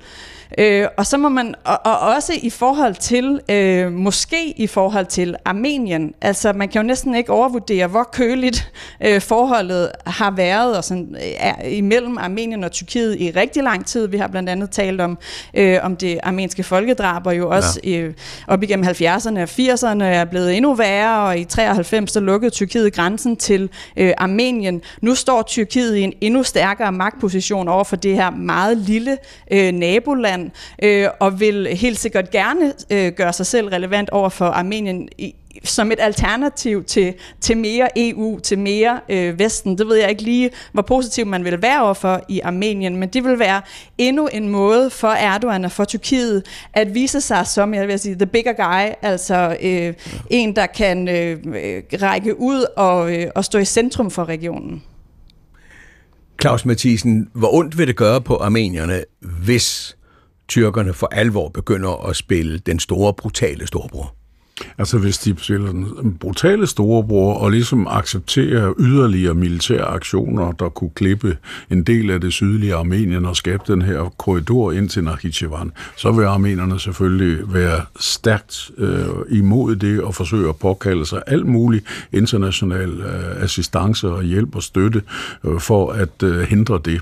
og 0.96 1.07
så 1.07 1.16
må 1.16 1.28
man, 1.28 1.55
og, 1.64 1.78
og 1.84 1.98
også 1.98 2.32
i 2.42 2.50
forhold 2.50 2.94
til, 2.94 3.40
øh, 3.50 3.92
måske 3.92 4.50
i 4.57 4.66
forhold 4.66 5.07
til 5.07 5.36
Armenien, 5.44 6.14
altså 6.20 6.53
man 6.53 6.68
kan 6.68 6.82
jo 6.82 6.86
næsten 6.86 7.14
ikke 7.14 7.32
overvurdere, 7.32 7.86
hvor 7.86 8.09
køligt 8.12 8.72
øh, 9.00 9.20
forholdet 9.20 9.90
har 10.07 10.30
været 10.30 10.76
og 10.76 10.84
sådan, 10.84 11.16
øh, 11.16 11.28
er, 11.36 11.66
imellem 11.68 12.18
Armenien 12.18 12.64
og 12.64 12.72
Tyrkiet 12.72 13.20
i 13.20 13.30
rigtig 13.30 13.62
lang 13.62 13.86
tid. 13.86 14.07
Vi 14.07 14.16
har 14.16 14.28
blandt 14.28 14.48
andet 14.48 14.70
talt 14.70 15.00
om, 15.00 15.18
øh, 15.55 15.78
om 15.82 15.96
det 15.96 16.18
armenske 16.22 16.62
folkedrab, 16.62 17.26
og 17.26 17.38
jo 17.38 17.50
også 17.50 17.80
ja. 17.84 17.90
øh, 17.90 18.14
op 18.48 18.62
igennem 18.62 18.86
70'erne 18.86 19.38
og 19.38 19.48
80'erne 19.59 20.05
er 20.05 20.24
blevet 20.24 20.57
endnu 20.57 20.74
værre, 20.74 21.28
og 21.28 21.38
i 21.38 21.44
93 21.44 22.12
så 22.12 22.20
lukkede 22.20 22.50
Tyrkiet 22.50 22.92
grænsen 22.92 23.36
til 23.36 23.70
øh, 23.96 24.12
Armenien. 24.18 24.82
Nu 25.03 25.14
står 25.14 25.42
Tyrkiet 25.42 25.96
i 25.96 26.00
en 26.00 26.12
endnu 26.20 26.42
stærkere 26.42 26.92
magtposition 26.92 27.68
over 27.68 27.84
for 27.84 27.96
det 27.96 28.14
her 28.14 28.30
meget 28.30 28.78
lille 28.78 29.18
øh, 29.50 29.72
naboland, 29.72 30.41
Rusland, 30.43 30.51
øh, 30.82 31.09
og 31.20 31.40
vil 31.40 31.66
helt 31.66 31.99
sikkert 31.99 32.30
gerne 32.30 32.72
øh, 32.90 33.12
gøre 33.12 33.32
sig 33.32 33.47
selv 33.47 33.68
relevant 33.68 34.11
over 34.11 34.28
for 34.28 34.47
Armenien 34.47 35.09
i, 35.18 35.34
som 35.64 35.93
et 35.93 35.99
alternativ 36.01 36.84
til, 36.84 37.14
til 37.40 37.57
mere 37.57 37.88
EU, 37.97 38.40
til 38.40 38.59
mere 38.59 39.01
øh, 39.09 39.38
Vesten. 39.38 39.78
Det 39.78 39.86
ved 39.86 39.97
jeg 39.97 40.11
ikke 40.11 40.22
lige, 40.22 40.51
hvor 40.72 40.82
positiv 40.82 41.26
man 41.26 41.45
vil 41.45 41.62
være 41.62 41.82
overfor 41.82 42.20
i 42.28 42.40
Armenien, 42.40 42.97
men 42.97 43.09
det 43.09 43.24
vil 43.24 43.38
være 43.38 43.62
endnu 43.99 44.26
en 44.26 44.49
måde 44.49 44.90
for 44.90 45.09
Erdogan 45.09 45.64
og 45.64 45.72
for 45.72 45.84
Tyrkiet 45.84 46.43
at 46.72 46.95
vise 46.95 47.20
sig 47.20 47.47
som, 47.47 47.74
jeg 47.74 47.88
vil 47.88 47.99
sige, 47.99 48.14
the 48.14 48.26
bigger 48.26 48.53
guy, 48.53 48.93
altså 49.03 49.57
øh, 49.62 49.95
en, 50.30 50.57
der 50.57 50.66
kan 50.66 51.09
øh, 51.09 51.38
øh 51.47 51.82
række 52.03 52.40
ud 52.40 52.64
og, 52.76 53.16
øh, 53.16 53.26
og 53.34 53.45
stå 53.45 53.59
i 53.59 53.64
centrum 53.64 54.11
for 54.11 54.24
regionen. 54.24 54.82
Claus 56.40 56.64
Mathisen, 56.64 57.28
hvor 57.32 57.55
ondt 57.55 57.78
vil 57.78 57.86
det 57.86 57.97
gøre 57.97 58.20
på 58.20 58.36
armenierne, 58.36 59.05
hvis 59.20 59.97
tyrkerne 60.49 60.93
for 60.93 61.09
alvor 61.12 61.49
begynder 61.49 62.09
at 62.09 62.16
spille 62.16 62.59
den 62.59 62.78
store, 62.78 63.14
brutale 63.14 63.66
storbror? 63.66 64.14
Altså 64.78 64.99
hvis 64.99 65.18
de 65.18 65.34
spiller 65.38 65.72
den 65.72 66.16
brutale 66.20 66.66
storebror 66.66 67.34
og 67.34 67.51
ligesom 67.51 67.86
accepterer 67.90 68.74
yderligere 68.78 69.34
militære 69.34 69.84
aktioner, 69.84 70.53
der 70.53 70.68
kunne 70.68 70.90
klippe 70.90 71.36
en 71.70 71.82
del 71.82 72.11
af 72.11 72.20
det 72.20 72.32
sydlige 72.32 72.74
Armenien 72.74 73.26
og 73.26 73.36
skabe 73.36 73.62
den 73.66 73.82
her 73.82 74.14
korridor 74.18 74.72
ind 74.72 74.88
til 74.88 75.05
Nakhichevan, 75.05 75.72
så 75.97 76.12
vil 76.12 76.24
armenerne 76.24 76.80
selvfølgelig 76.80 77.55
være 77.55 77.80
stærkt 78.01 78.70
øh, 78.78 79.07
imod 79.30 79.76
det 79.76 80.01
og 80.01 80.14
forsøge 80.14 80.49
at 80.49 80.57
påkalde 80.57 81.07
sig 81.07 81.22
alt 81.26 81.47
muligt 81.47 81.84
international 82.12 82.90
øh, 82.90 83.43
assistance 83.43 84.09
og 84.09 84.22
hjælp 84.22 84.57
og 84.57 84.62
støtte 84.62 85.03
øh, 85.45 85.61
for 85.61 85.93
at 85.93 86.22
øh, 86.22 86.40
hindre 86.40 86.80
det. 86.84 87.01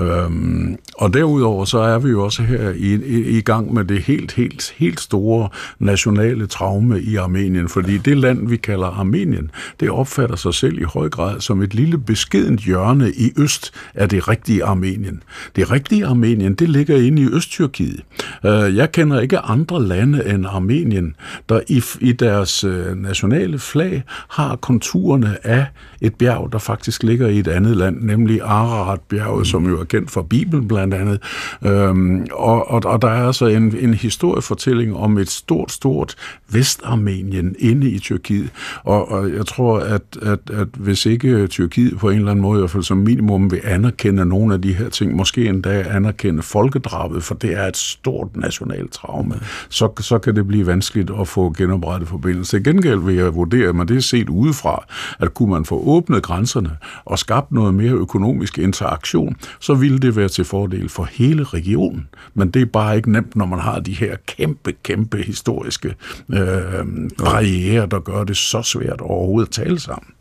Øhm, 0.00 0.76
og 0.96 1.14
derudover 1.14 1.64
så 1.64 1.78
er 1.78 1.98
vi 1.98 2.10
jo 2.10 2.24
også 2.24 2.42
her 2.42 2.70
i, 2.70 2.94
i, 2.94 3.38
i 3.38 3.40
gang 3.40 3.74
med 3.74 3.84
det 3.84 4.02
helt, 4.02 4.32
helt, 4.32 4.74
helt 4.76 5.00
store 5.00 5.48
nationale 5.78 6.46
traume 6.46 7.00
i 7.00 7.16
Armenien, 7.16 7.68
fordi 7.68 7.98
det 7.98 8.18
land, 8.18 8.48
vi 8.48 8.56
kalder 8.56 8.86
Armenien, 8.86 9.50
det 9.80 9.90
opfatter 9.90 10.36
sig 10.36 10.54
selv 10.54 10.80
i 10.80 10.84
høj 10.84 11.08
grad 11.08 11.40
som 11.40 11.62
et 11.62 11.74
lille 11.74 11.98
beskedent 11.98 12.60
hjørne 12.60 13.10
i 13.10 13.32
øst 13.38 13.72
af 13.94 14.08
det 14.08 14.28
rigtige 14.28 14.64
Armenien. 14.64 15.22
Det 15.56 15.70
rigtige 15.70 16.06
Armenien, 16.06 16.54
det 16.54 16.68
ligger 16.68 16.96
inde 16.96 17.22
i 17.22 17.28
Østtyrkiet. 17.32 18.00
Øh, 18.46 18.76
jeg 18.76 18.92
kender 18.92 19.20
ikke 19.20 19.38
andre 19.38 19.82
lande 19.82 20.34
end 20.34 20.46
Armenien, 20.46 21.16
der 21.48 21.60
i, 21.68 21.82
i 22.00 22.12
deres 22.12 22.64
øh, 22.64 22.96
nationale 22.96 23.58
flag 23.58 24.02
har 24.28 24.56
konturerne 24.56 25.46
af 25.46 25.66
et 26.00 26.14
bjerg, 26.14 26.48
der 26.52 26.58
faktisk 26.58 27.02
ligger 27.02 27.28
i 27.28 27.38
et 27.38 27.48
andet 27.48 27.76
land, 27.76 28.02
nemlig 28.02 28.40
Ararat-bjerget, 28.42 29.39
som 29.44 29.66
jo 29.66 29.80
er 29.80 29.84
kendt 29.84 30.10
fra 30.10 30.22
Bibelen 30.22 30.68
blandt 30.68 30.94
andet. 30.94 31.22
Øhm, 31.66 32.26
og, 32.32 32.70
og, 32.70 32.82
og 32.84 33.02
der 33.02 33.08
er 33.08 33.26
altså 33.26 33.46
en, 33.46 33.76
en 33.80 33.94
historiefortælling 33.94 34.96
om 34.96 35.18
et 35.18 35.30
stort, 35.30 35.72
stort 35.72 36.14
Vestarmenien 36.48 37.56
inde 37.58 37.90
i 37.90 37.98
Tyrkiet. 37.98 38.50
Og, 38.84 39.10
og 39.10 39.32
jeg 39.32 39.46
tror, 39.46 39.78
at, 39.78 40.02
at, 40.22 40.38
at 40.52 40.68
hvis 40.76 41.06
ikke 41.06 41.46
Tyrkiet 41.46 41.98
på 41.98 42.10
en 42.10 42.18
eller 42.18 42.30
anden 42.30 42.42
måde, 42.42 42.58
i 42.58 42.60
hvert 42.60 42.70
fald 42.70 42.82
som 42.82 42.96
minimum, 42.96 43.50
vil 43.50 43.60
anerkende 43.64 44.26
nogle 44.26 44.54
af 44.54 44.62
de 44.62 44.72
her 44.72 44.88
ting, 44.88 45.16
måske 45.16 45.46
endda 45.46 45.84
anerkende 45.90 46.42
folkedrabet, 46.42 47.22
for 47.22 47.34
det 47.34 47.52
er 47.58 47.66
et 47.66 47.76
stort 47.76 48.36
nationalt 48.36 48.92
traume, 48.92 49.34
så, 49.68 49.88
så 50.00 50.18
kan 50.18 50.36
det 50.36 50.46
blive 50.46 50.66
vanskeligt 50.66 51.10
at 51.20 51.28
få 51.28 51.54
genoprettet 51.56 52.08
forbindelse. 52.08 52.50
Til 52.50 52.64
gengæld 52.64 52.98
vil 52.98 53.14
jeg 53.14 53.34
vurdere, 53.34 53.72
men 53.72 53.88
det 53.88 53.96
er 53.96 54.00
set 54.00 54.28
udefra, 54.28 54.84
at 55.18 55.34
kunne 55.34 55.50
man 55.50 55.64
få 55.64 55.82
åbnet 55.86 56.22
grænserne 56.22 56.70
og 57.04 57.18
skabt 57.18 57.52
noget 57.52 57.74
mere 57.74 57.92
økonomisk 57.92 58.58
interaktion, 58.58 59.29
så 59.60 59.74
ville 59.74 59.98
det 59.98 60.16
være 60.16 60.28
til 60.28 60.44
fordel 60.44 60.88
for 60.88 61.04
hele 61.04 61.44
regionen. 61.44 62.08
Men 62.34 62.50
det 62.50 62.62
er 62.62 62.66
bare 62.66 62.96
ikke 62.96 63.12
nemt, 63.12 63.36
når 63.36 63.46
man 63.46 63.58
har 63.58 63.80
de 63.80 63.92
her 63.92 64.16
kæmpe, 64.26 64.72
kæmpe 64.82 65.22
historiske 65.22 65.94
øh, 66.32 66.86
barriere, 67.18 67.86
der 67.86 68.00
gør 68.00 68.24
det 68.24 68.36
så 68.36 68.62
svært 68.62 69.00
overhovedet 69.00 69.48
at 69.48 69.52
tale 69.52 69.80
sammen. 69.80 70.12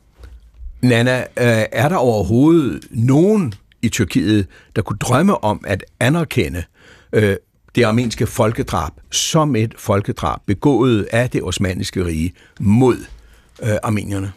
Nana, 0.82 1.20
øh, 1.20 1.66
er 1.72 1.90
der 1.90 1.96
overhovedet 1.96 2.84
nogen 2.92 3.54
i 3.82 3.90
Tyrkiet, 3.90 4.48
der 4.76 4.82
kunne 4.82 4.98
drømme 4.98 5.44
om 5.44 5.64
at 5.68 5.84
anerkende 6.00 6.64
øh, 7.14 7.36
det 7.76 7.84
armenske 7.84 8.28
folkedrab 8.28 8.92
som 9.12 9.56
et 9.56 9.74
folkedrab 9.78 10.40
begået 10.46 11.08
af 11.12 11.30
det 11.30 11.44
osmaniske 11.44 12.06
rige 12.06 12.34
mod 12.60 12.98
øh, 13.64 13.76
armenierne? 13.84 14.32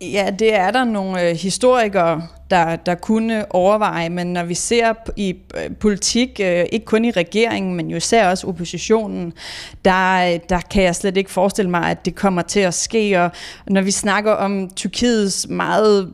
Ja, 0.00 0.30
det 0.38 0.54
er 0.54 0.70
der 0.70 0.84
nogle 0.84 1.28
øh, 1.28 1.36
historikere, 1.36 2.22
der, 2.50 2.76
der 2.76 2.94
kunne 2.94 3.54
overveje, 3.54 4.08
men 4.08 4.32
når 4.32 4.44
vi 4.44 4.54
ser 4.54 4.94
i 5.16 5.36
øh, 5.54 5.76
politik, 5.76 6.40
øh, 6.44 6.64
ikke 6.72 6.86
kun 6.86 7.04
i 7.04 7.10
regeringen, 7.10 7.74
men 7.74 7.90
jo 7.90 7.96
især 7.96 8.30
også 8.30 8.46
oppositionen, 8.46 9.32
der, 9.84 10.32
øh, 10.34 10.40
der 10.48 10.60
kan 10.60 10.82
jeg 10.82 10.96
slet 10.96 11.16
ikke 11.16 11.30
forestille 11.30 11.70
mig, 11.70 11.90
at 11.90 12.04
det 12.04 12.14
kommer 12.14 12.42
til 12.42 12.60
at 12.60 12.74
ske. 12.74 13.20
Og 13.22 13.30
når 13.66 13.80
vi 13.80 13.90
snakker 13.90 14.32
om 14.32 14.70
Tyrkiets 14.76 15.48
meget 15.48 16.12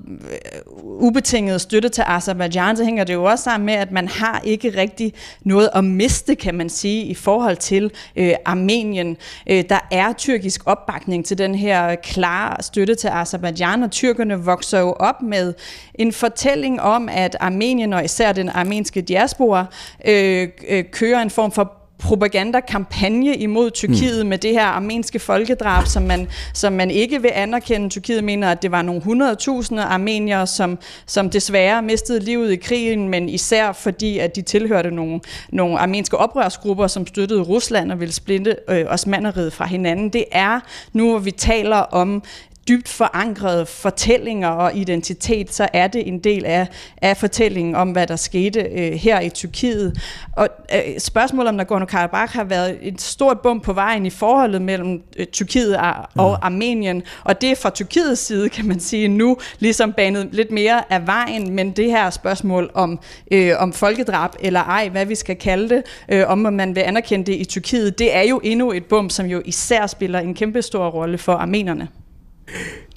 ubetingede 0.82 1.58
støtte 1.58 1.88
til 1.88 2.04
Azerbaijan, 2.06 2.76
så 2.76 2.84
hænger 2.84 3.04
det 3.04 3.14
jo 3.14 3.24
også 3.24 3.44
sammen 3.44 3.66
med, 3.66 3.74
at 3.74 3.92
man 3.92 4.08
har 4.08 4.40
ikke 4.44 4.80
rigtig 4.80 5.12
noget 5.44 5.70
at 5.74 5.84
miste, 5.84 6.34
kan 6.34 6.54
man 6.54 6.68
sige, 6.68 7.04
i 7.04 7.14
forhold 7.14 7.56
til 7.56 7.90
øh, 8.16 8.34
Armenien. 8.44 9.16
Øh, 9.46 9.64
der 9.68 9.88
er 9.90 10.12
tyrkisk 10.12 10.60
opbakning 10.66 11.24
til 11.24 11.38
den 11.38 11.54
her 11.54 11.94
klare 11.94 12.62
støtte 12.62 12.94
til 12.94 13.08
Azerbaijan, 13.08 13.82
og 13.82 13.90
tyrkerne 13.90 14.44
vokser 14.44 14.80
jo 14.80 14.92
op 14.92 15.22
med 15.22 15.54
en 15.94 16.12
fortælling 16.22 16.80
om, 16.80 17.08
at 17.12 17.36
Armenien 17.40 17.92
og 17.92 18.04
især 18.04 18.32
den 18.32 18.48
armenske 18.48 19.00
diaspora 19.00 19.66
øh, 20.06 20.48
øh, 20.68 20.84
kører 20.92 21.22
en 21.22 21.30
form 21.30 21.52
for 21.52 21.82
propagandakampagne 22.02 23.36
imod 23.36 23.70
Tyrkiet 23.70 24.26
mm. 24.26 24.28
med 24.28 24.38
det 24.38 24.50
her 24.50 24.64
armenske 24.64 25.18
folkedrab, 25.18 25.86
som 25.86 26.02
man, 26.02 26.28
som 26.54 26.72
man 26.72 26.90
ikke 26.90 27.22
vil 27.22 27.30
anerkende. 27.34 27.88
Tyrkiet 27.88 28.24
mener, 28.24 28.50
at 28.50 28.62
det 28.62 28.70
var 28.70 28.82
nogle 28.82 29.02
100.000 29.02 29.80
armenier, 29.80 30.44
som, 30.44 30.78
som 31.06 31.30
desværre 31.30 31.82
mistede 31.82 32.20
livet 32.20 32.52
i 32.52 32.56
krigen, 32.56 33.08
men 33.08 33.28
især 33.28 33.72
fordi, 33.72 34.18
at 34.18 34.36
de 34.36 34.42
tilhørte 34.42 34.90
nogle, 34.90 35.20
nogle 35.52 35.78
armenske 35.78 36.16
oprørsgrupper, 36.16 36.86
som 36.86 37.06
støttede 37.06 37.42
Rusland 37.42 37.92
og 37.92 38.00
ville 38.00 38.12
splinte 38.12 38.56
øh, 38.68 38.84
osmanneriet 38.88 39.52
fra 39.52 39.66
hinanden. 39.66 40.08
Det 40.08 40.24
er 40.32 40.60
nu, 40.92 41.10
hvor 41.10 41.18
vi 41.18 41.30
taler 41.30 41.76
om 41.76 42.22
dybt 42.68 42.88
forankrede 42.88 43.66
fortællinger 43.66 44.48
og 44.48 44.74
identitet, 44.76 45.54
så 45.54 45.68
er 45.72 45.86
det 45.86 46.08
en 46.08 46.18
del 46.18 46.44
af, 46.44 46.66
af 47.02 47.16
fortællingen 47.16 47.74
om, 47.74 47.90
hvad 47.90 48.06
der 48.06 48.16
skete 48.16 48.60
øh, 48.60 48.92
her 48.92 49.20
i 49.20 49.28
Tyrkiet. 49.28 50.00
Og 50.36 50.48
øh, 50.74 50.98
spørgsmålet 50.98 51.48
om 51.48 51.60
Nagorno-Karabakh 51.60 52.32
har 52.32 52.44
været 52.44 52.78
et 52.82 53.00
stort 53.00 53.40
bum 53.40 53.60
på 53.60 53.72
vejen 53.72 54.06
i 54.06 54.10
forholdet 54.10 54.62
mellem 54.62 55.02
øh, 55.16 55.26
Tyrkiet 55.26 55.76
og, 55.76 55.94
og 56.16 56.30
ja. 56.30 56.36
Armenien, 56.46 57.02
og 57.24 57.40
det 57.40 57.50
er 57.50 57.56
fra 57.56 57.70
Tyrkiets 57.70 58.20
side, 58.20 58.48
kan 58.48 58.68
man 58.68 58.80
sige, 58.80 59.08
nu 59.08 59.36
ligesom 59.58 59.92
banet 59.92 60.28
lidt 60.32 60.50
mere 60.50 60.92
af 60.92 61.06
vejen, 61.06 61.50
men 61.50 61.70
det 61.70 61.90
her 61.90 62.10
spørgsmål 62.10 62.70
om, 62.74 63.00
øh, 63.30 63.52
om 63.58 63.72
folkedrab 63.72 64.30
eller 64.40 64.60
ej, 64.60 64.88
hvad 64.88 65.06
vi 65.06 65.14
skal 65.14 65.36
kalde 65.36 65.68
det, 65.68 65.82
øh, 66.08 66.28
om 66.28 66.38
man 66.38 66.74
vil 66.74 66.80
anerkende 66.80 67.26
det 67.26 67.38
i 67.38 67.44
Tyrkiet, 67.44 67.98
det 67.98 68.16
er 68.16 68.22
jo 68.22 68.40
endnu 68.44 68.72
et 68.72 68.84
bum, 68.84 69.10
som 69.10 69.26
jo 69.26 69.42
især 69.44 69.86
spiller 69.86 70.18
en 70.18 70.34
kæmpe 70.34 70.62
stor 70.62 70.88
rolle 70.88 71.18
for 71.18 71.32
armenerne. 71.32 71.88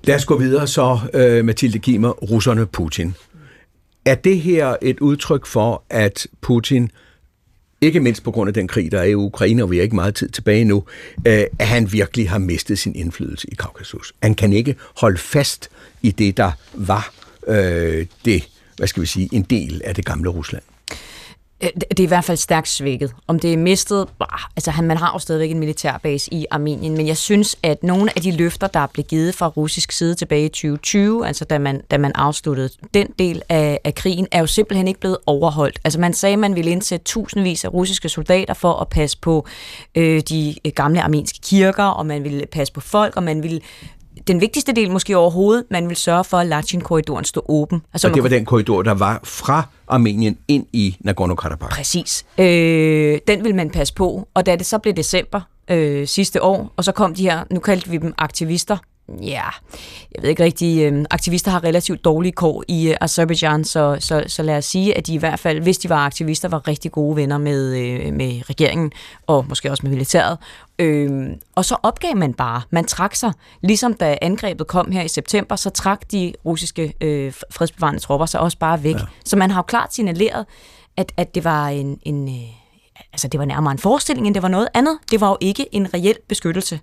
Lad 0.04 0.16
os 0.16 0.26
gå 0.26 0.38
videre 0.38 0.68
så, 0.68 1.00
uh, 1.14 1.46
Mathilde 1.46 1.80
Gimer, 1.80 2.10
russerne 2.10 2.66
Putin. 2.66 3.16
Er 4.06 4.16
det 4.16 4.40
her 4.40 4.76
et 4.82 5.00
udtryk 5.00 5.46
for, 5.46 5.84
at 5.90 6.28
Putin, 6.42 6.92
ikke 7.82 8.00
mindst 8.00 8.24
på 8.24 8.32
grund 8.32 8.48
af 8.48 8.54
den 8.54 8.68
krig, 8.68 8.92
der 8.92 9.00
er 9.00 9.04
i 9.04 9.16
Ukraine, 9.16 9.64
og 9.64 9.72
vi 9.72 9.76
har 9.76 9.84
ikke 9.84 9.96
meget 9.96 10.16
tid 10.16 10.30
tilbage 10.30 10.66
nu, 10.66 10.76
uh, 10.76 11.24
at 11.26 11.68
han 11.68 11.92
virkelig 11.92 12.30
har 12.30 12.38
mistet 12.38 12.80
sin 12.80 12.96
indflydelse 12.96 13.48
i 13.52 13.56
Kaukasus? 13.56 14.14
Han 14.22 14.36
kan 14.36 14.54
ikke 14.54 14.76
holde 14.98 15.18
fast 15.18 15.70
i 16.02 16.12
det, 16.12 16.38
der 16.38 16.52
var 16.74 17.14
øh, 17.48 18.06
det, 18.26 18.50
hvad 18.78 18.88
skal 18.88 19.02
vi 19.02 19.08
sige, 19.08 19.30
en 19.32 19.44
del 19.44 19.82
af 19.86 19.96
det 19.96 20.06
gamle 20.06 20.30
Rusland. 20.30 20.64
Øh, 21.66 21.82
det 21.90 22.00
er 22.00 22.04
i 22.04 22.06
hvert 22.06 22.24
fald 22.24 22.38
stærkt 22.38 22.68
svækket. 22.68 23.12
Om 23.28 23.40
det 23.40 23.54
er 23.54 23.58
mistet, 23.58 24.08
altså 24.56 24.72
man 24.82 24.98
har 24.98 25.12
jo 25.14 25.20
stadigvæk 25.20 25.52
en 25.52 25.60
militærbase 25.60 26.34
i 26.34 26.46
Armenien, 26.52 26.98
men 26.98 27.08
jeg 27.08 27.18
synes, 27.18 27.56
at 27.64 27.84
nogle 27.84 28.12
af 28.16 28.22
de 28.22 28.32
løfter, 28.32 28.68
der 28.68 28.88
blev 28.88 29.06
givet 29.06 29.36
fra 29.36 29.48
russisk 29.48 29.92
side 29.92 30.16
tilbage 30.16 30.46
i 30.46 30.50
2020, 30.50 31.28
altså 31.28 31.46
da 31.46 31.60
man, 31.60 31.82
da 31.92 31.98
man 31.98 32.12
afsluttede 32.16 32.70
den 32.94 33.08
del 33.20 33.42
af, 33.50 33.80
af 33.84 33.96
krigen, 33.96 34.28
er 34.32 34.40
jo 34.40 34.48
simpelthen 34.48 34.88
ikke 34.88 35.00
blevet 35.00 35.18
overholdt. 35.26 35.80
Altså 35.84 36.00
man 36.00 36.14
sagde, 36.14 36.34
at 36.34 36.40
man 36.40 36.56
ville 36.56 36.72
indsætte 36.72 37.04
tusindvis 37.06 37.66
af 37.66 37.74
russiske 37.74 38.10
soldater 38.10 38.54
for 38.54 38.74
at 38.74 38.88
passe 38.88 39.18
på 39.18 39.48
øh, 39.96 40.22
de 40.30 40.56
gamle 40.76 41.02
armenske 41.02 41.40
kirker, 41.44 41.84
og 41.84 42.06
man 42.06 42.24
ville 42.24 42.46
passe 42.46 42.74
på 42.74 42.82
folk, 42.82 43.16
og 43.16 43.24
man 43.24 43.44
ville 43.44 43.62
den 44.28 44.42
vigtigste 44.42 44.72
del 44.74 44.92
måske 44.92 45.18
overhovedet, 45.18 45.64
man 45.72 45.90
vil 45.90 45.98
sørge 45.98 46.24
for, 46.24 46.38
at 46.38 46.48
Lachin-korridoren 46.48 47.24
stod 47.26 47.44
åben. 47.50 47.82
Altså, 47.94 48.08
og 48.08 48.14
det 48.14 48.24
var 48.24 48.30
den 48.30 48.46
korridor, 48.46 48.82
der 48.82 48.94
var 48.94 49.20
fra 49.24 49.64
Armenien 49.88 50.38
ind 50.48 50.66
i 50.74 50.98
Nagorno-Karabakh. 51.06 51.70
Præcis. 51.70 52.26
Øh, 52.38 53.20
den 53.28 53.44
vil 53.44 53.56
man 53.56 53.70
passe 53.70 53.94
på, 53.94 54.28
og 54.34 54.46
da 54.46 54.56
det 54.56 54.66
så 54.66 54.78
blev 54.78 54.94
december 54.94 55.42
øh, 55.70 56.08
sidste 56.08 56.44
år, 56.44 56.74
og 56.78 56.84
så 56.84 56.92
kom 56.92 57.16
de 57.16 57.24
her, 57.24 57.44
nu 57.52 57.60
kaldte 57.60 57.90
vi 57.90 57.98
dem 57.98 58.14
aktivister, 58.18 58.78
ja, 59.10 59.44
jeg 60.16 60.22
ved 60.22 60.30
ikke 60.30 60.44
rigtig, 60.44 60.94
øh, 60.94 61.06
aktivister 61.12 61.52
har 61.52 61.64
relativt 61.64 62.06
dårlige 62.06 62.32
kår 62.32 62.64
i 62.68 62.90
øh, 62.90 62.96
Azerbaijan, 63.02 63.64
så, 63.64 63.98
så, 64.00 64.24
så 64.28 64.44
lad 64.44 64.58
os 64.58 64.66
sige, 64.66 64.98
at 64.98 65.08
de 65.08 65.14
i 65.14 65.18
hvert 65.18 65.40
fald, 65.40 65.62
hvis 65.62 65.78
de 65.78 65.90
var 65.90 66.06
aktivister, 66.06 66.50
var 66.50 66.68
rigtig 66.68 66.92
gode 66.92 67.16
venner 67.16 67.38
med, 67.38 67.78
øh, 67.78 68.14
med 68.14 68.50
regeringen, 68.50 68.92
og 69.28 69.46
måske 69.50 69.72
også 69.72 69.84
med 69.84 69.92
militæret. 69.92 70.38
Øh, 70.80 71.30
og 71.56 71.66
så 71.66 71.76
opgav 71.84 72.16
man 72.16 72.34
bare, 72.34 72.62
man 72.70 72.86
trak 72.86 73.16
sig, 73.16 73.34
ligesom 73.62 73.94
da 73.94 74.18
angrebet 74.22 74.68
kom 74.68 74.92
her 74.92 75.02
i 75.02 75.08
september, 75.08 75.56
så 75.56 75.70
trak 75.70 76.12
de 76.12 76.34
russiske 76.46 76.94
øh, 77.02 77.34
fredsbevarende 77.52 78.00
tropper 78.00 78.26
sig 78.26 78.40
også 78.40 78.58
bare 78.58 78.84
væk. 78.84 78.96
Ja. 78.96 79.06
Så 79.26 79.36
man 79.36 79.52
har 79.52 79.60
jo 79.60 79.64
klart 79.64 79.94
signaleret, 79.94 80.46
at, 80.98 81.12
at 81.18 81.36
det 81.36 81.44
var 81.44 81.68
en, 81.68 82.00
en 82.04 82.28
øh, 82.28 82.50
altså 83.14 83.28
det 83.28 83.40
var 83.40 83.46
nærmere 83.46 83.72
en 83.72 83.80
forestilling, 83.80 84.28
end 84.28 84.36
det 84.36 84.44
var 84.44 84.50
noget 84.50 84.68
andet. 84.74 84.98
Det 85.12 85.22
var 85.22 85.30
jo 85.30 85.38
ikke 85.42 85.76
en 85.76 85.94
reel 85.94 86.16
beskyttelse 86.28 86.80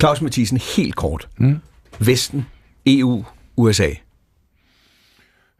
Claus 0.00 0.22
Mathisen, 0.22 0.58
helt 0.76 0.96
kort. 0.96 1.28
Mm. 1.38 1.58
Vesten, 1.98 2.46
EU, 2.86 3.24
USA. 3.56 3.88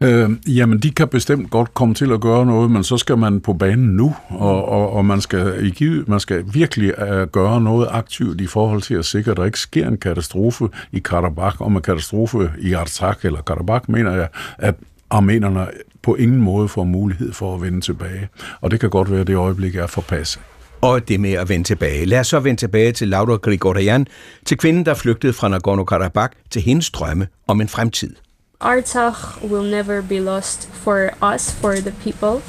Øh, 0.03 0.31
jamen, 0.47 0.79
de 0.79 0.91
kan 0.91 1.09
bestemt 1.09 1.51
godt 1.51 1.75
komme 1.75 1.95
til 1.95 2.13
at 2.13 2.21
gøre 2.21 2.47
noget, 2.47 2.71
men 2.71 2.85
så 2.85 2.97
skal 2.97 3.19
man 3.19 3.41
på 3.41 3.53
banen 3.53 3.97
nu, 3.97 4.15
og, 4.29 4.69
og, 4.69 4.93
og 4.93 5.05
man, 5.05 5.21
skal, 5.21 5.73
i 5.81 6.03
man 6.07 6.21
skal 6.21 6.45
virkelig 6.53 6.93
uh, 7.03 7.29
gøre 7.33 7.61
noget 7.61 7.89
aktivt 7.91 8.41
i 8.41 8.47
forhold 8.47 8.83
til 8.83 8.95
at 8.95 9.05
sikre, 9.05 9.31
at 9.31 9.37
der 9.37 9.45
ikke 9.45 9.59
sker 9.61 9.89
en 9.89 9.97
katastrofe 9.97 10.69
i 10.93 10.99
Karabakh, 10.99 11.61
og 11.61 11.73
med 11.73 11.81
katastrofe 11.81 12.53
i 12.61 12.73
Artsakh 12.73 13.27
eller 13.27 13.43
Karabakh, 13.43 13.91
mener 13.91 14.13
jeg, 14.13 14.29
at 14.59 14.75
armenerne 15.11 15.67
på 16.03 16.15
ingen 16.15 16.41
måde 16.41 16.69
får 16.69 16.85
mulighed 16.85 17.33
for 17.33 17.55
at 17.55 17.63
vende 17.63 17.81
tilbage. 17.81 18.29
Og 18.61 18.71
det 18.71 18.81
kan 18.81 18.91
godt 18.91 19.11
være, 19.11 19.21
at 19.21 19.27
det 19.27 19.37
øjeblik 19.37 19.77
er 19.77 19.87
forpasset 19.87 20.43
og 20.81 21.09
det 21.09 21.21
med 21.21 21.33
at 21.33 21.49
vende 21.49 21.65
tilbage. 21.65 22.05
Lad 22.05 22.21
os 22.21 22.27
så 22.27 22.41
vende 22.41 22.61
tilbage 22.61 22.93
til 22.93 23.09
Laura 23.09 23.37
Grigoryan, 23.37 24.07
til 24.47 24.57
kvinden, 24.57 24.87
der 24.87 24.95
flygtede 24.95 25.33
fra 25.33 25.49
Nagorno-Karabakh 25.49 26.49
til 26.51 26.63
hendes 26.63 26.91
drømme 26.91 27.29
om 27.47 27.61
en 27.61 27.69
fremtid. 27.69 28.15
Artsakh 28.61 29.45
will 29.51 29.71
never 29.71 30.01
be 30.01 30.19
lost 30.19 30.69
for 30.73 31.11
us, 31.35 31.55
for 31.61 31.75
the 31.75 31.95
people. 32.03 32.43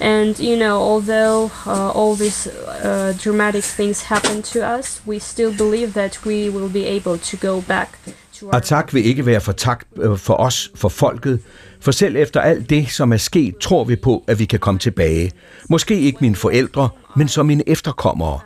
And 0.00 0.38
you 0.40 0.56
know, 0.56 0.76
although 0.80 1.50
uh, 1.66 1.90
all 2.00 2.16
these 2.16 2.50
uh, 2.84 3.12
dramatic 3.24 3.64
things 3.64 4.02
happen 4.02 4.42
to 4.42 4.78
us, 4.78 5.02
we 5.06 5.18
still 5.18 5.52
believe 5.56 5.92
that 5.92 6.24
we 6.24 6.48
will 6.48 6.68
be 6.72 6.86
able 6.86 7.18
to 7.18 7.36
go 7.36 7.60
back 7.60 7.98
og 8.42 8.50
tak 8.52 8.54
Attack 8.54 8.94
vil 8.94 9.06
ikke 9.06 9.26
være 9.26 9.40
for, 9.40 9.52
tak, 9.52 9.84
øh, 9.96 10.18
for 10.18 10.34
os, 10.34 10.70
for 10.74 10.88
folket, 10.88 11.40
for 11.80 11.92
selv 11.92 12.16
efter 12.16 12.40
alt 12.40 12.70
det, 12.70 12.90
som 12.90 13.12
er 13.12 13.16
sket, 13.16 13.58
tror 13.58 13.84
vi 13.84 13.96
på, 13.96 14.24
at 14.28 14.38
vi 14.38 14.44
kan 14.44 14.58
komme 14.58 14.78
tilbage. 14.78 15.32
Måske 15.68 16.00
ikke 16.00 16.18
mine 16.20 16.36
forældre, 16.36 16.88
men 17.16 17.28
som 17.28 17.46
mine 17.46 17.68
efterkommere. 17.68 18.40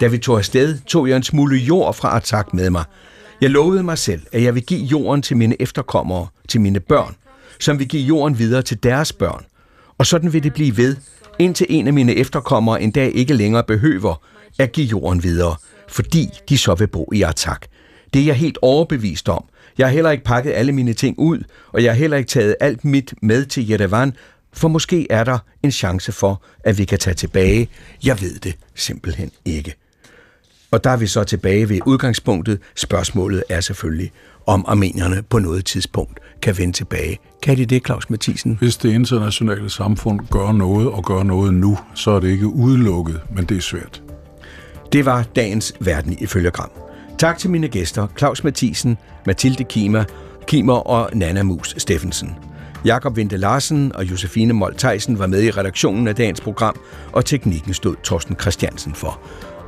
Da 0.00 0.06
vi 0.06 0.18
tog 0.18 0.38
afsted, 0.38 0.78
tog 0.86 1.08
jeg 1.08 1.16
en 1.16 1.22
smule 1.22 1.56
jord 1.56 1.94
fra 1.94 2.16
Attack 2.16 2.54
med 2.54 2.70
mig. 2.70 2.84
Jeg 3.40 3.50
lovede 3.50 3.82
mig 3.82 3.98
selv, 3.98 4.22
at 4.32 4.42
jeg 4.42 4.54
vil 4.54 4.62
give 4.62 4.80
jorden 4.80 5.22
til 5.22 5.36
mine 5.36 5.62
efterkommere, 5.62 6.26
til 6.48 6.60
mine 6.60 6.80
børn, 6.80 7.14
som 7.60 7.78
vil 7.78 7.88
give 7.88 8.02
jorden 8.02 8.38
videre 8.38 8.62
til 8.62 8.82
deres 8.82 9.12
børn. 9.12 9.44
Og 9.98 10.06
sådan 10.06 10.32
vil 10.32 10.42
det 10.42 10.54
blive 10.54 10.76
ved, 10.76 10.96
indtil 11.38 11.66
en 11.70 11.86
af 11.86 11.92
mine 11.92 12.14
efterkommere 12.14 12.82
en 12.82 12.90
dag 12.90 13.12
ikke 13.14 13.34
længere 13.34 13.64
behøver 13.64 14.22
at 14.58 14.72
give 14.72 14.86
jorden 14.86 15.22
videre, 15.22 15.56
fordi 15.88 16.28
de 16.48 16.58
så 16.58 16.74
vil 16.74 16.86
bo 16.86 17.10
i 17.12 17.22
Attack. 17.22 17.66
Det 18.14 18.22
er 18.22 18.26
jeg 18.26 18.34
helt 18.34 18.58
overbevist 18.62 19.28
om. 19.28 19.44
Jeg 19.78 19.86
har 19.86 19.92
heller 19.92 20.10
ikke 20.10 20.24
pakket 20.24 20.52
alle 20.52 20.72
mine 20.72 20.92
ting 20.92 21.18
ud, 21.18 21.38
og 21.72 21.84
jeg 21.84 21.92
har 21.92 21.98
heller 21.98 22.16
ikke 22.16 22.28
taget 22.28 22.56
alt 22.60 22.84
mit 22.84 23.14
med 23.22 23.46
til 23.46 23.70
Yerevan, 23.70 24.12
for 24.52 24.68
måske 24.68 25.06
er 25.10 25.24
der 25.24 25.38
en 25.62 25.72
chance 25.72 26.12
for, 26.12 26.42
at 26.64 26.78
vi 26.78 26.84
kan 26.84 26.98
tage 26.98 27.14
tilbage. 27.14 27.68
Jeg 28.04 28.20
ved 28.20 28.38
det 28.38 28.54
simpelthen 28.74 29.30
ikke. 29.44 29.74
Og 30.70 30.84
der 30.84 30.90
er 30.90 30.96
vi 30.96 31.06
så 31.06 31.24
tilbage 31.24 31.68
ved 31.68 31.80
udgangspunktet. 31.86 32.58
Spørgsmålet 32.76 33.44
er 33.48 33.60
selvfølgelig, 33.60 34.12
om 34.46 34.64
armenierne 34.68 35.22
på 35.22 35.38
noget 35.38 35.64
tidspunkt 35.64 36.20
kan 36.42 36.58
vende 36.58 36.72
tilbage. 36.72 37.18
Kan 37.42 37.56
de 37.56 37.66
det, 37.66 37.86
Claus 37.86 38.10
Mathisen? 38.10 38.56
Hvis 38.60 38.76
det 38.76 38.92
internationale 38.92 39.70
samfund 39.70 40.20
gør 40.30 40.52
noget 40.52 40.88
og 40.88 41.04
gør 41.04 41.22
noget 41.22 41.54
nu, 41.54 41.78
så 41.94 42.10
er 42.10 42.20
det 42.20 42.28
ikke 42.28 42.46
udelukket, 42.46 43.20
men 43.36 43.44
det 43.44 43.56
er 43.56 43.60
svært. 43.60 44.02
Det 44.92 45.06
var 45.06 45.22
dagens 45.36 45.74
Verden 45.80 46.16
ifølge 46.20 46.50
Gram. 46.50 46.83
Tak 47.24 47.38
til 47.38 47.50
mine 47.50 47.68
gæster, 47.68 48.06
Claus 48.18 48.44
Mathisen, 48.44 48.98
Mathilde 49.26 49.64
Kima, 49.64 50.04
Kimer 50.46 50.74
og 50.74 51.10
Nana 51.12 51.42
Mus 51.42 51.74
Steffensen. 51.78 52.36
Jakob 52.84 53.16
Vente 53.16 53.36
Larsen 53.36 53.92
og 53.94 54.04
Josefine 54.04 54.52
Mold 54.52 54.74
Theisen 54.74 55.18
var 55.18 55.26
med 55.26 55.42
i 55.42 55.50
redaktionen 55.50 56.08
af 56.08 56.14
dagens 56.14 56.40
program, 56.40 56.80
og 57.12 57.24
teknikken 57.24 57.74
stod 57.74 57.96
Torsten 58.02 58.36
Christiansen 58.40 58.94
for. 58.94 59.20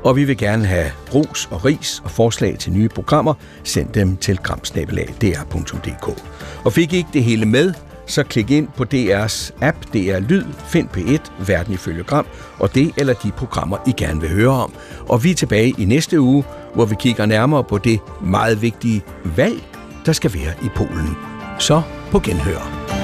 Og 0.05 0.17
vi 0.17 0.25
vil 0.25 0.37
gerne 0.39 0.67
have 0.67 0.91
ros 1.15 1.49
og 1.51 1.65
ris 1.65 2.01
og 2.05 2.11
forslag 2.11 2.59
til 2.59 2.73
nye 2.73 2.89
programmer. 2.89 3.35
Send 3.65 3.89
dem 3.93 4.17
til 4.17 4.37
gramsnabelag.dr.dk. 4.37 6.23
Og 6.65 6.73
fik 6.73 6.93
I 6.93 6.97
ikke 6.97 7.11
det 7.13 7.25
hele 7.25 7.47
med, 7.47 7.75
så 8.07 8.23
klik 8.23 8.51
ind 8.51 8.69
på 8.77 8.85
DR's 8.95 9.51
app, 9.61 9.77
DR 9.93 10.19
Lyd, 10.19 10.45
find 10.69 10.89
P1, 10.97 11.47
Verden 11.47 11.75
ifølge 11.75 12.03
Gram, 12.05 12.27
og 12.59 12.75
det 12.75 12.93
eller 12.97 13.15
de 13.15 13.31
programmer, 13.31 13.77
I 13.87 13.93
gerne 13.97 14.21
vil 14.21 14.31
høre 14.31 14.63
om. 14.63 14.73
Og 15.09 15.25
vi 15.25 15.31
er 15.31 15.35
tilbage 15.35 15.75
i 15.79 15.85
næste 15.85 16.21
uge, 16.21 16.45
hvor 16.75 16.85
vi 16.85 16.95
kigger 16.99 17.27
nærmere 17.27 17.65
på 17.65 17.79
det 17.79 18.01
meget 18.23 18.63
vigtige 18.63 19.03
valg, 19.25 19.63
der 20.07 20.13
skal 20.13 20.35
være 20.35 20.53
i 20.65 20.69
Polen. 20.77 21.17
Så 21.59 21.83
på 22.11 22.19
genhør. 22.19 22.96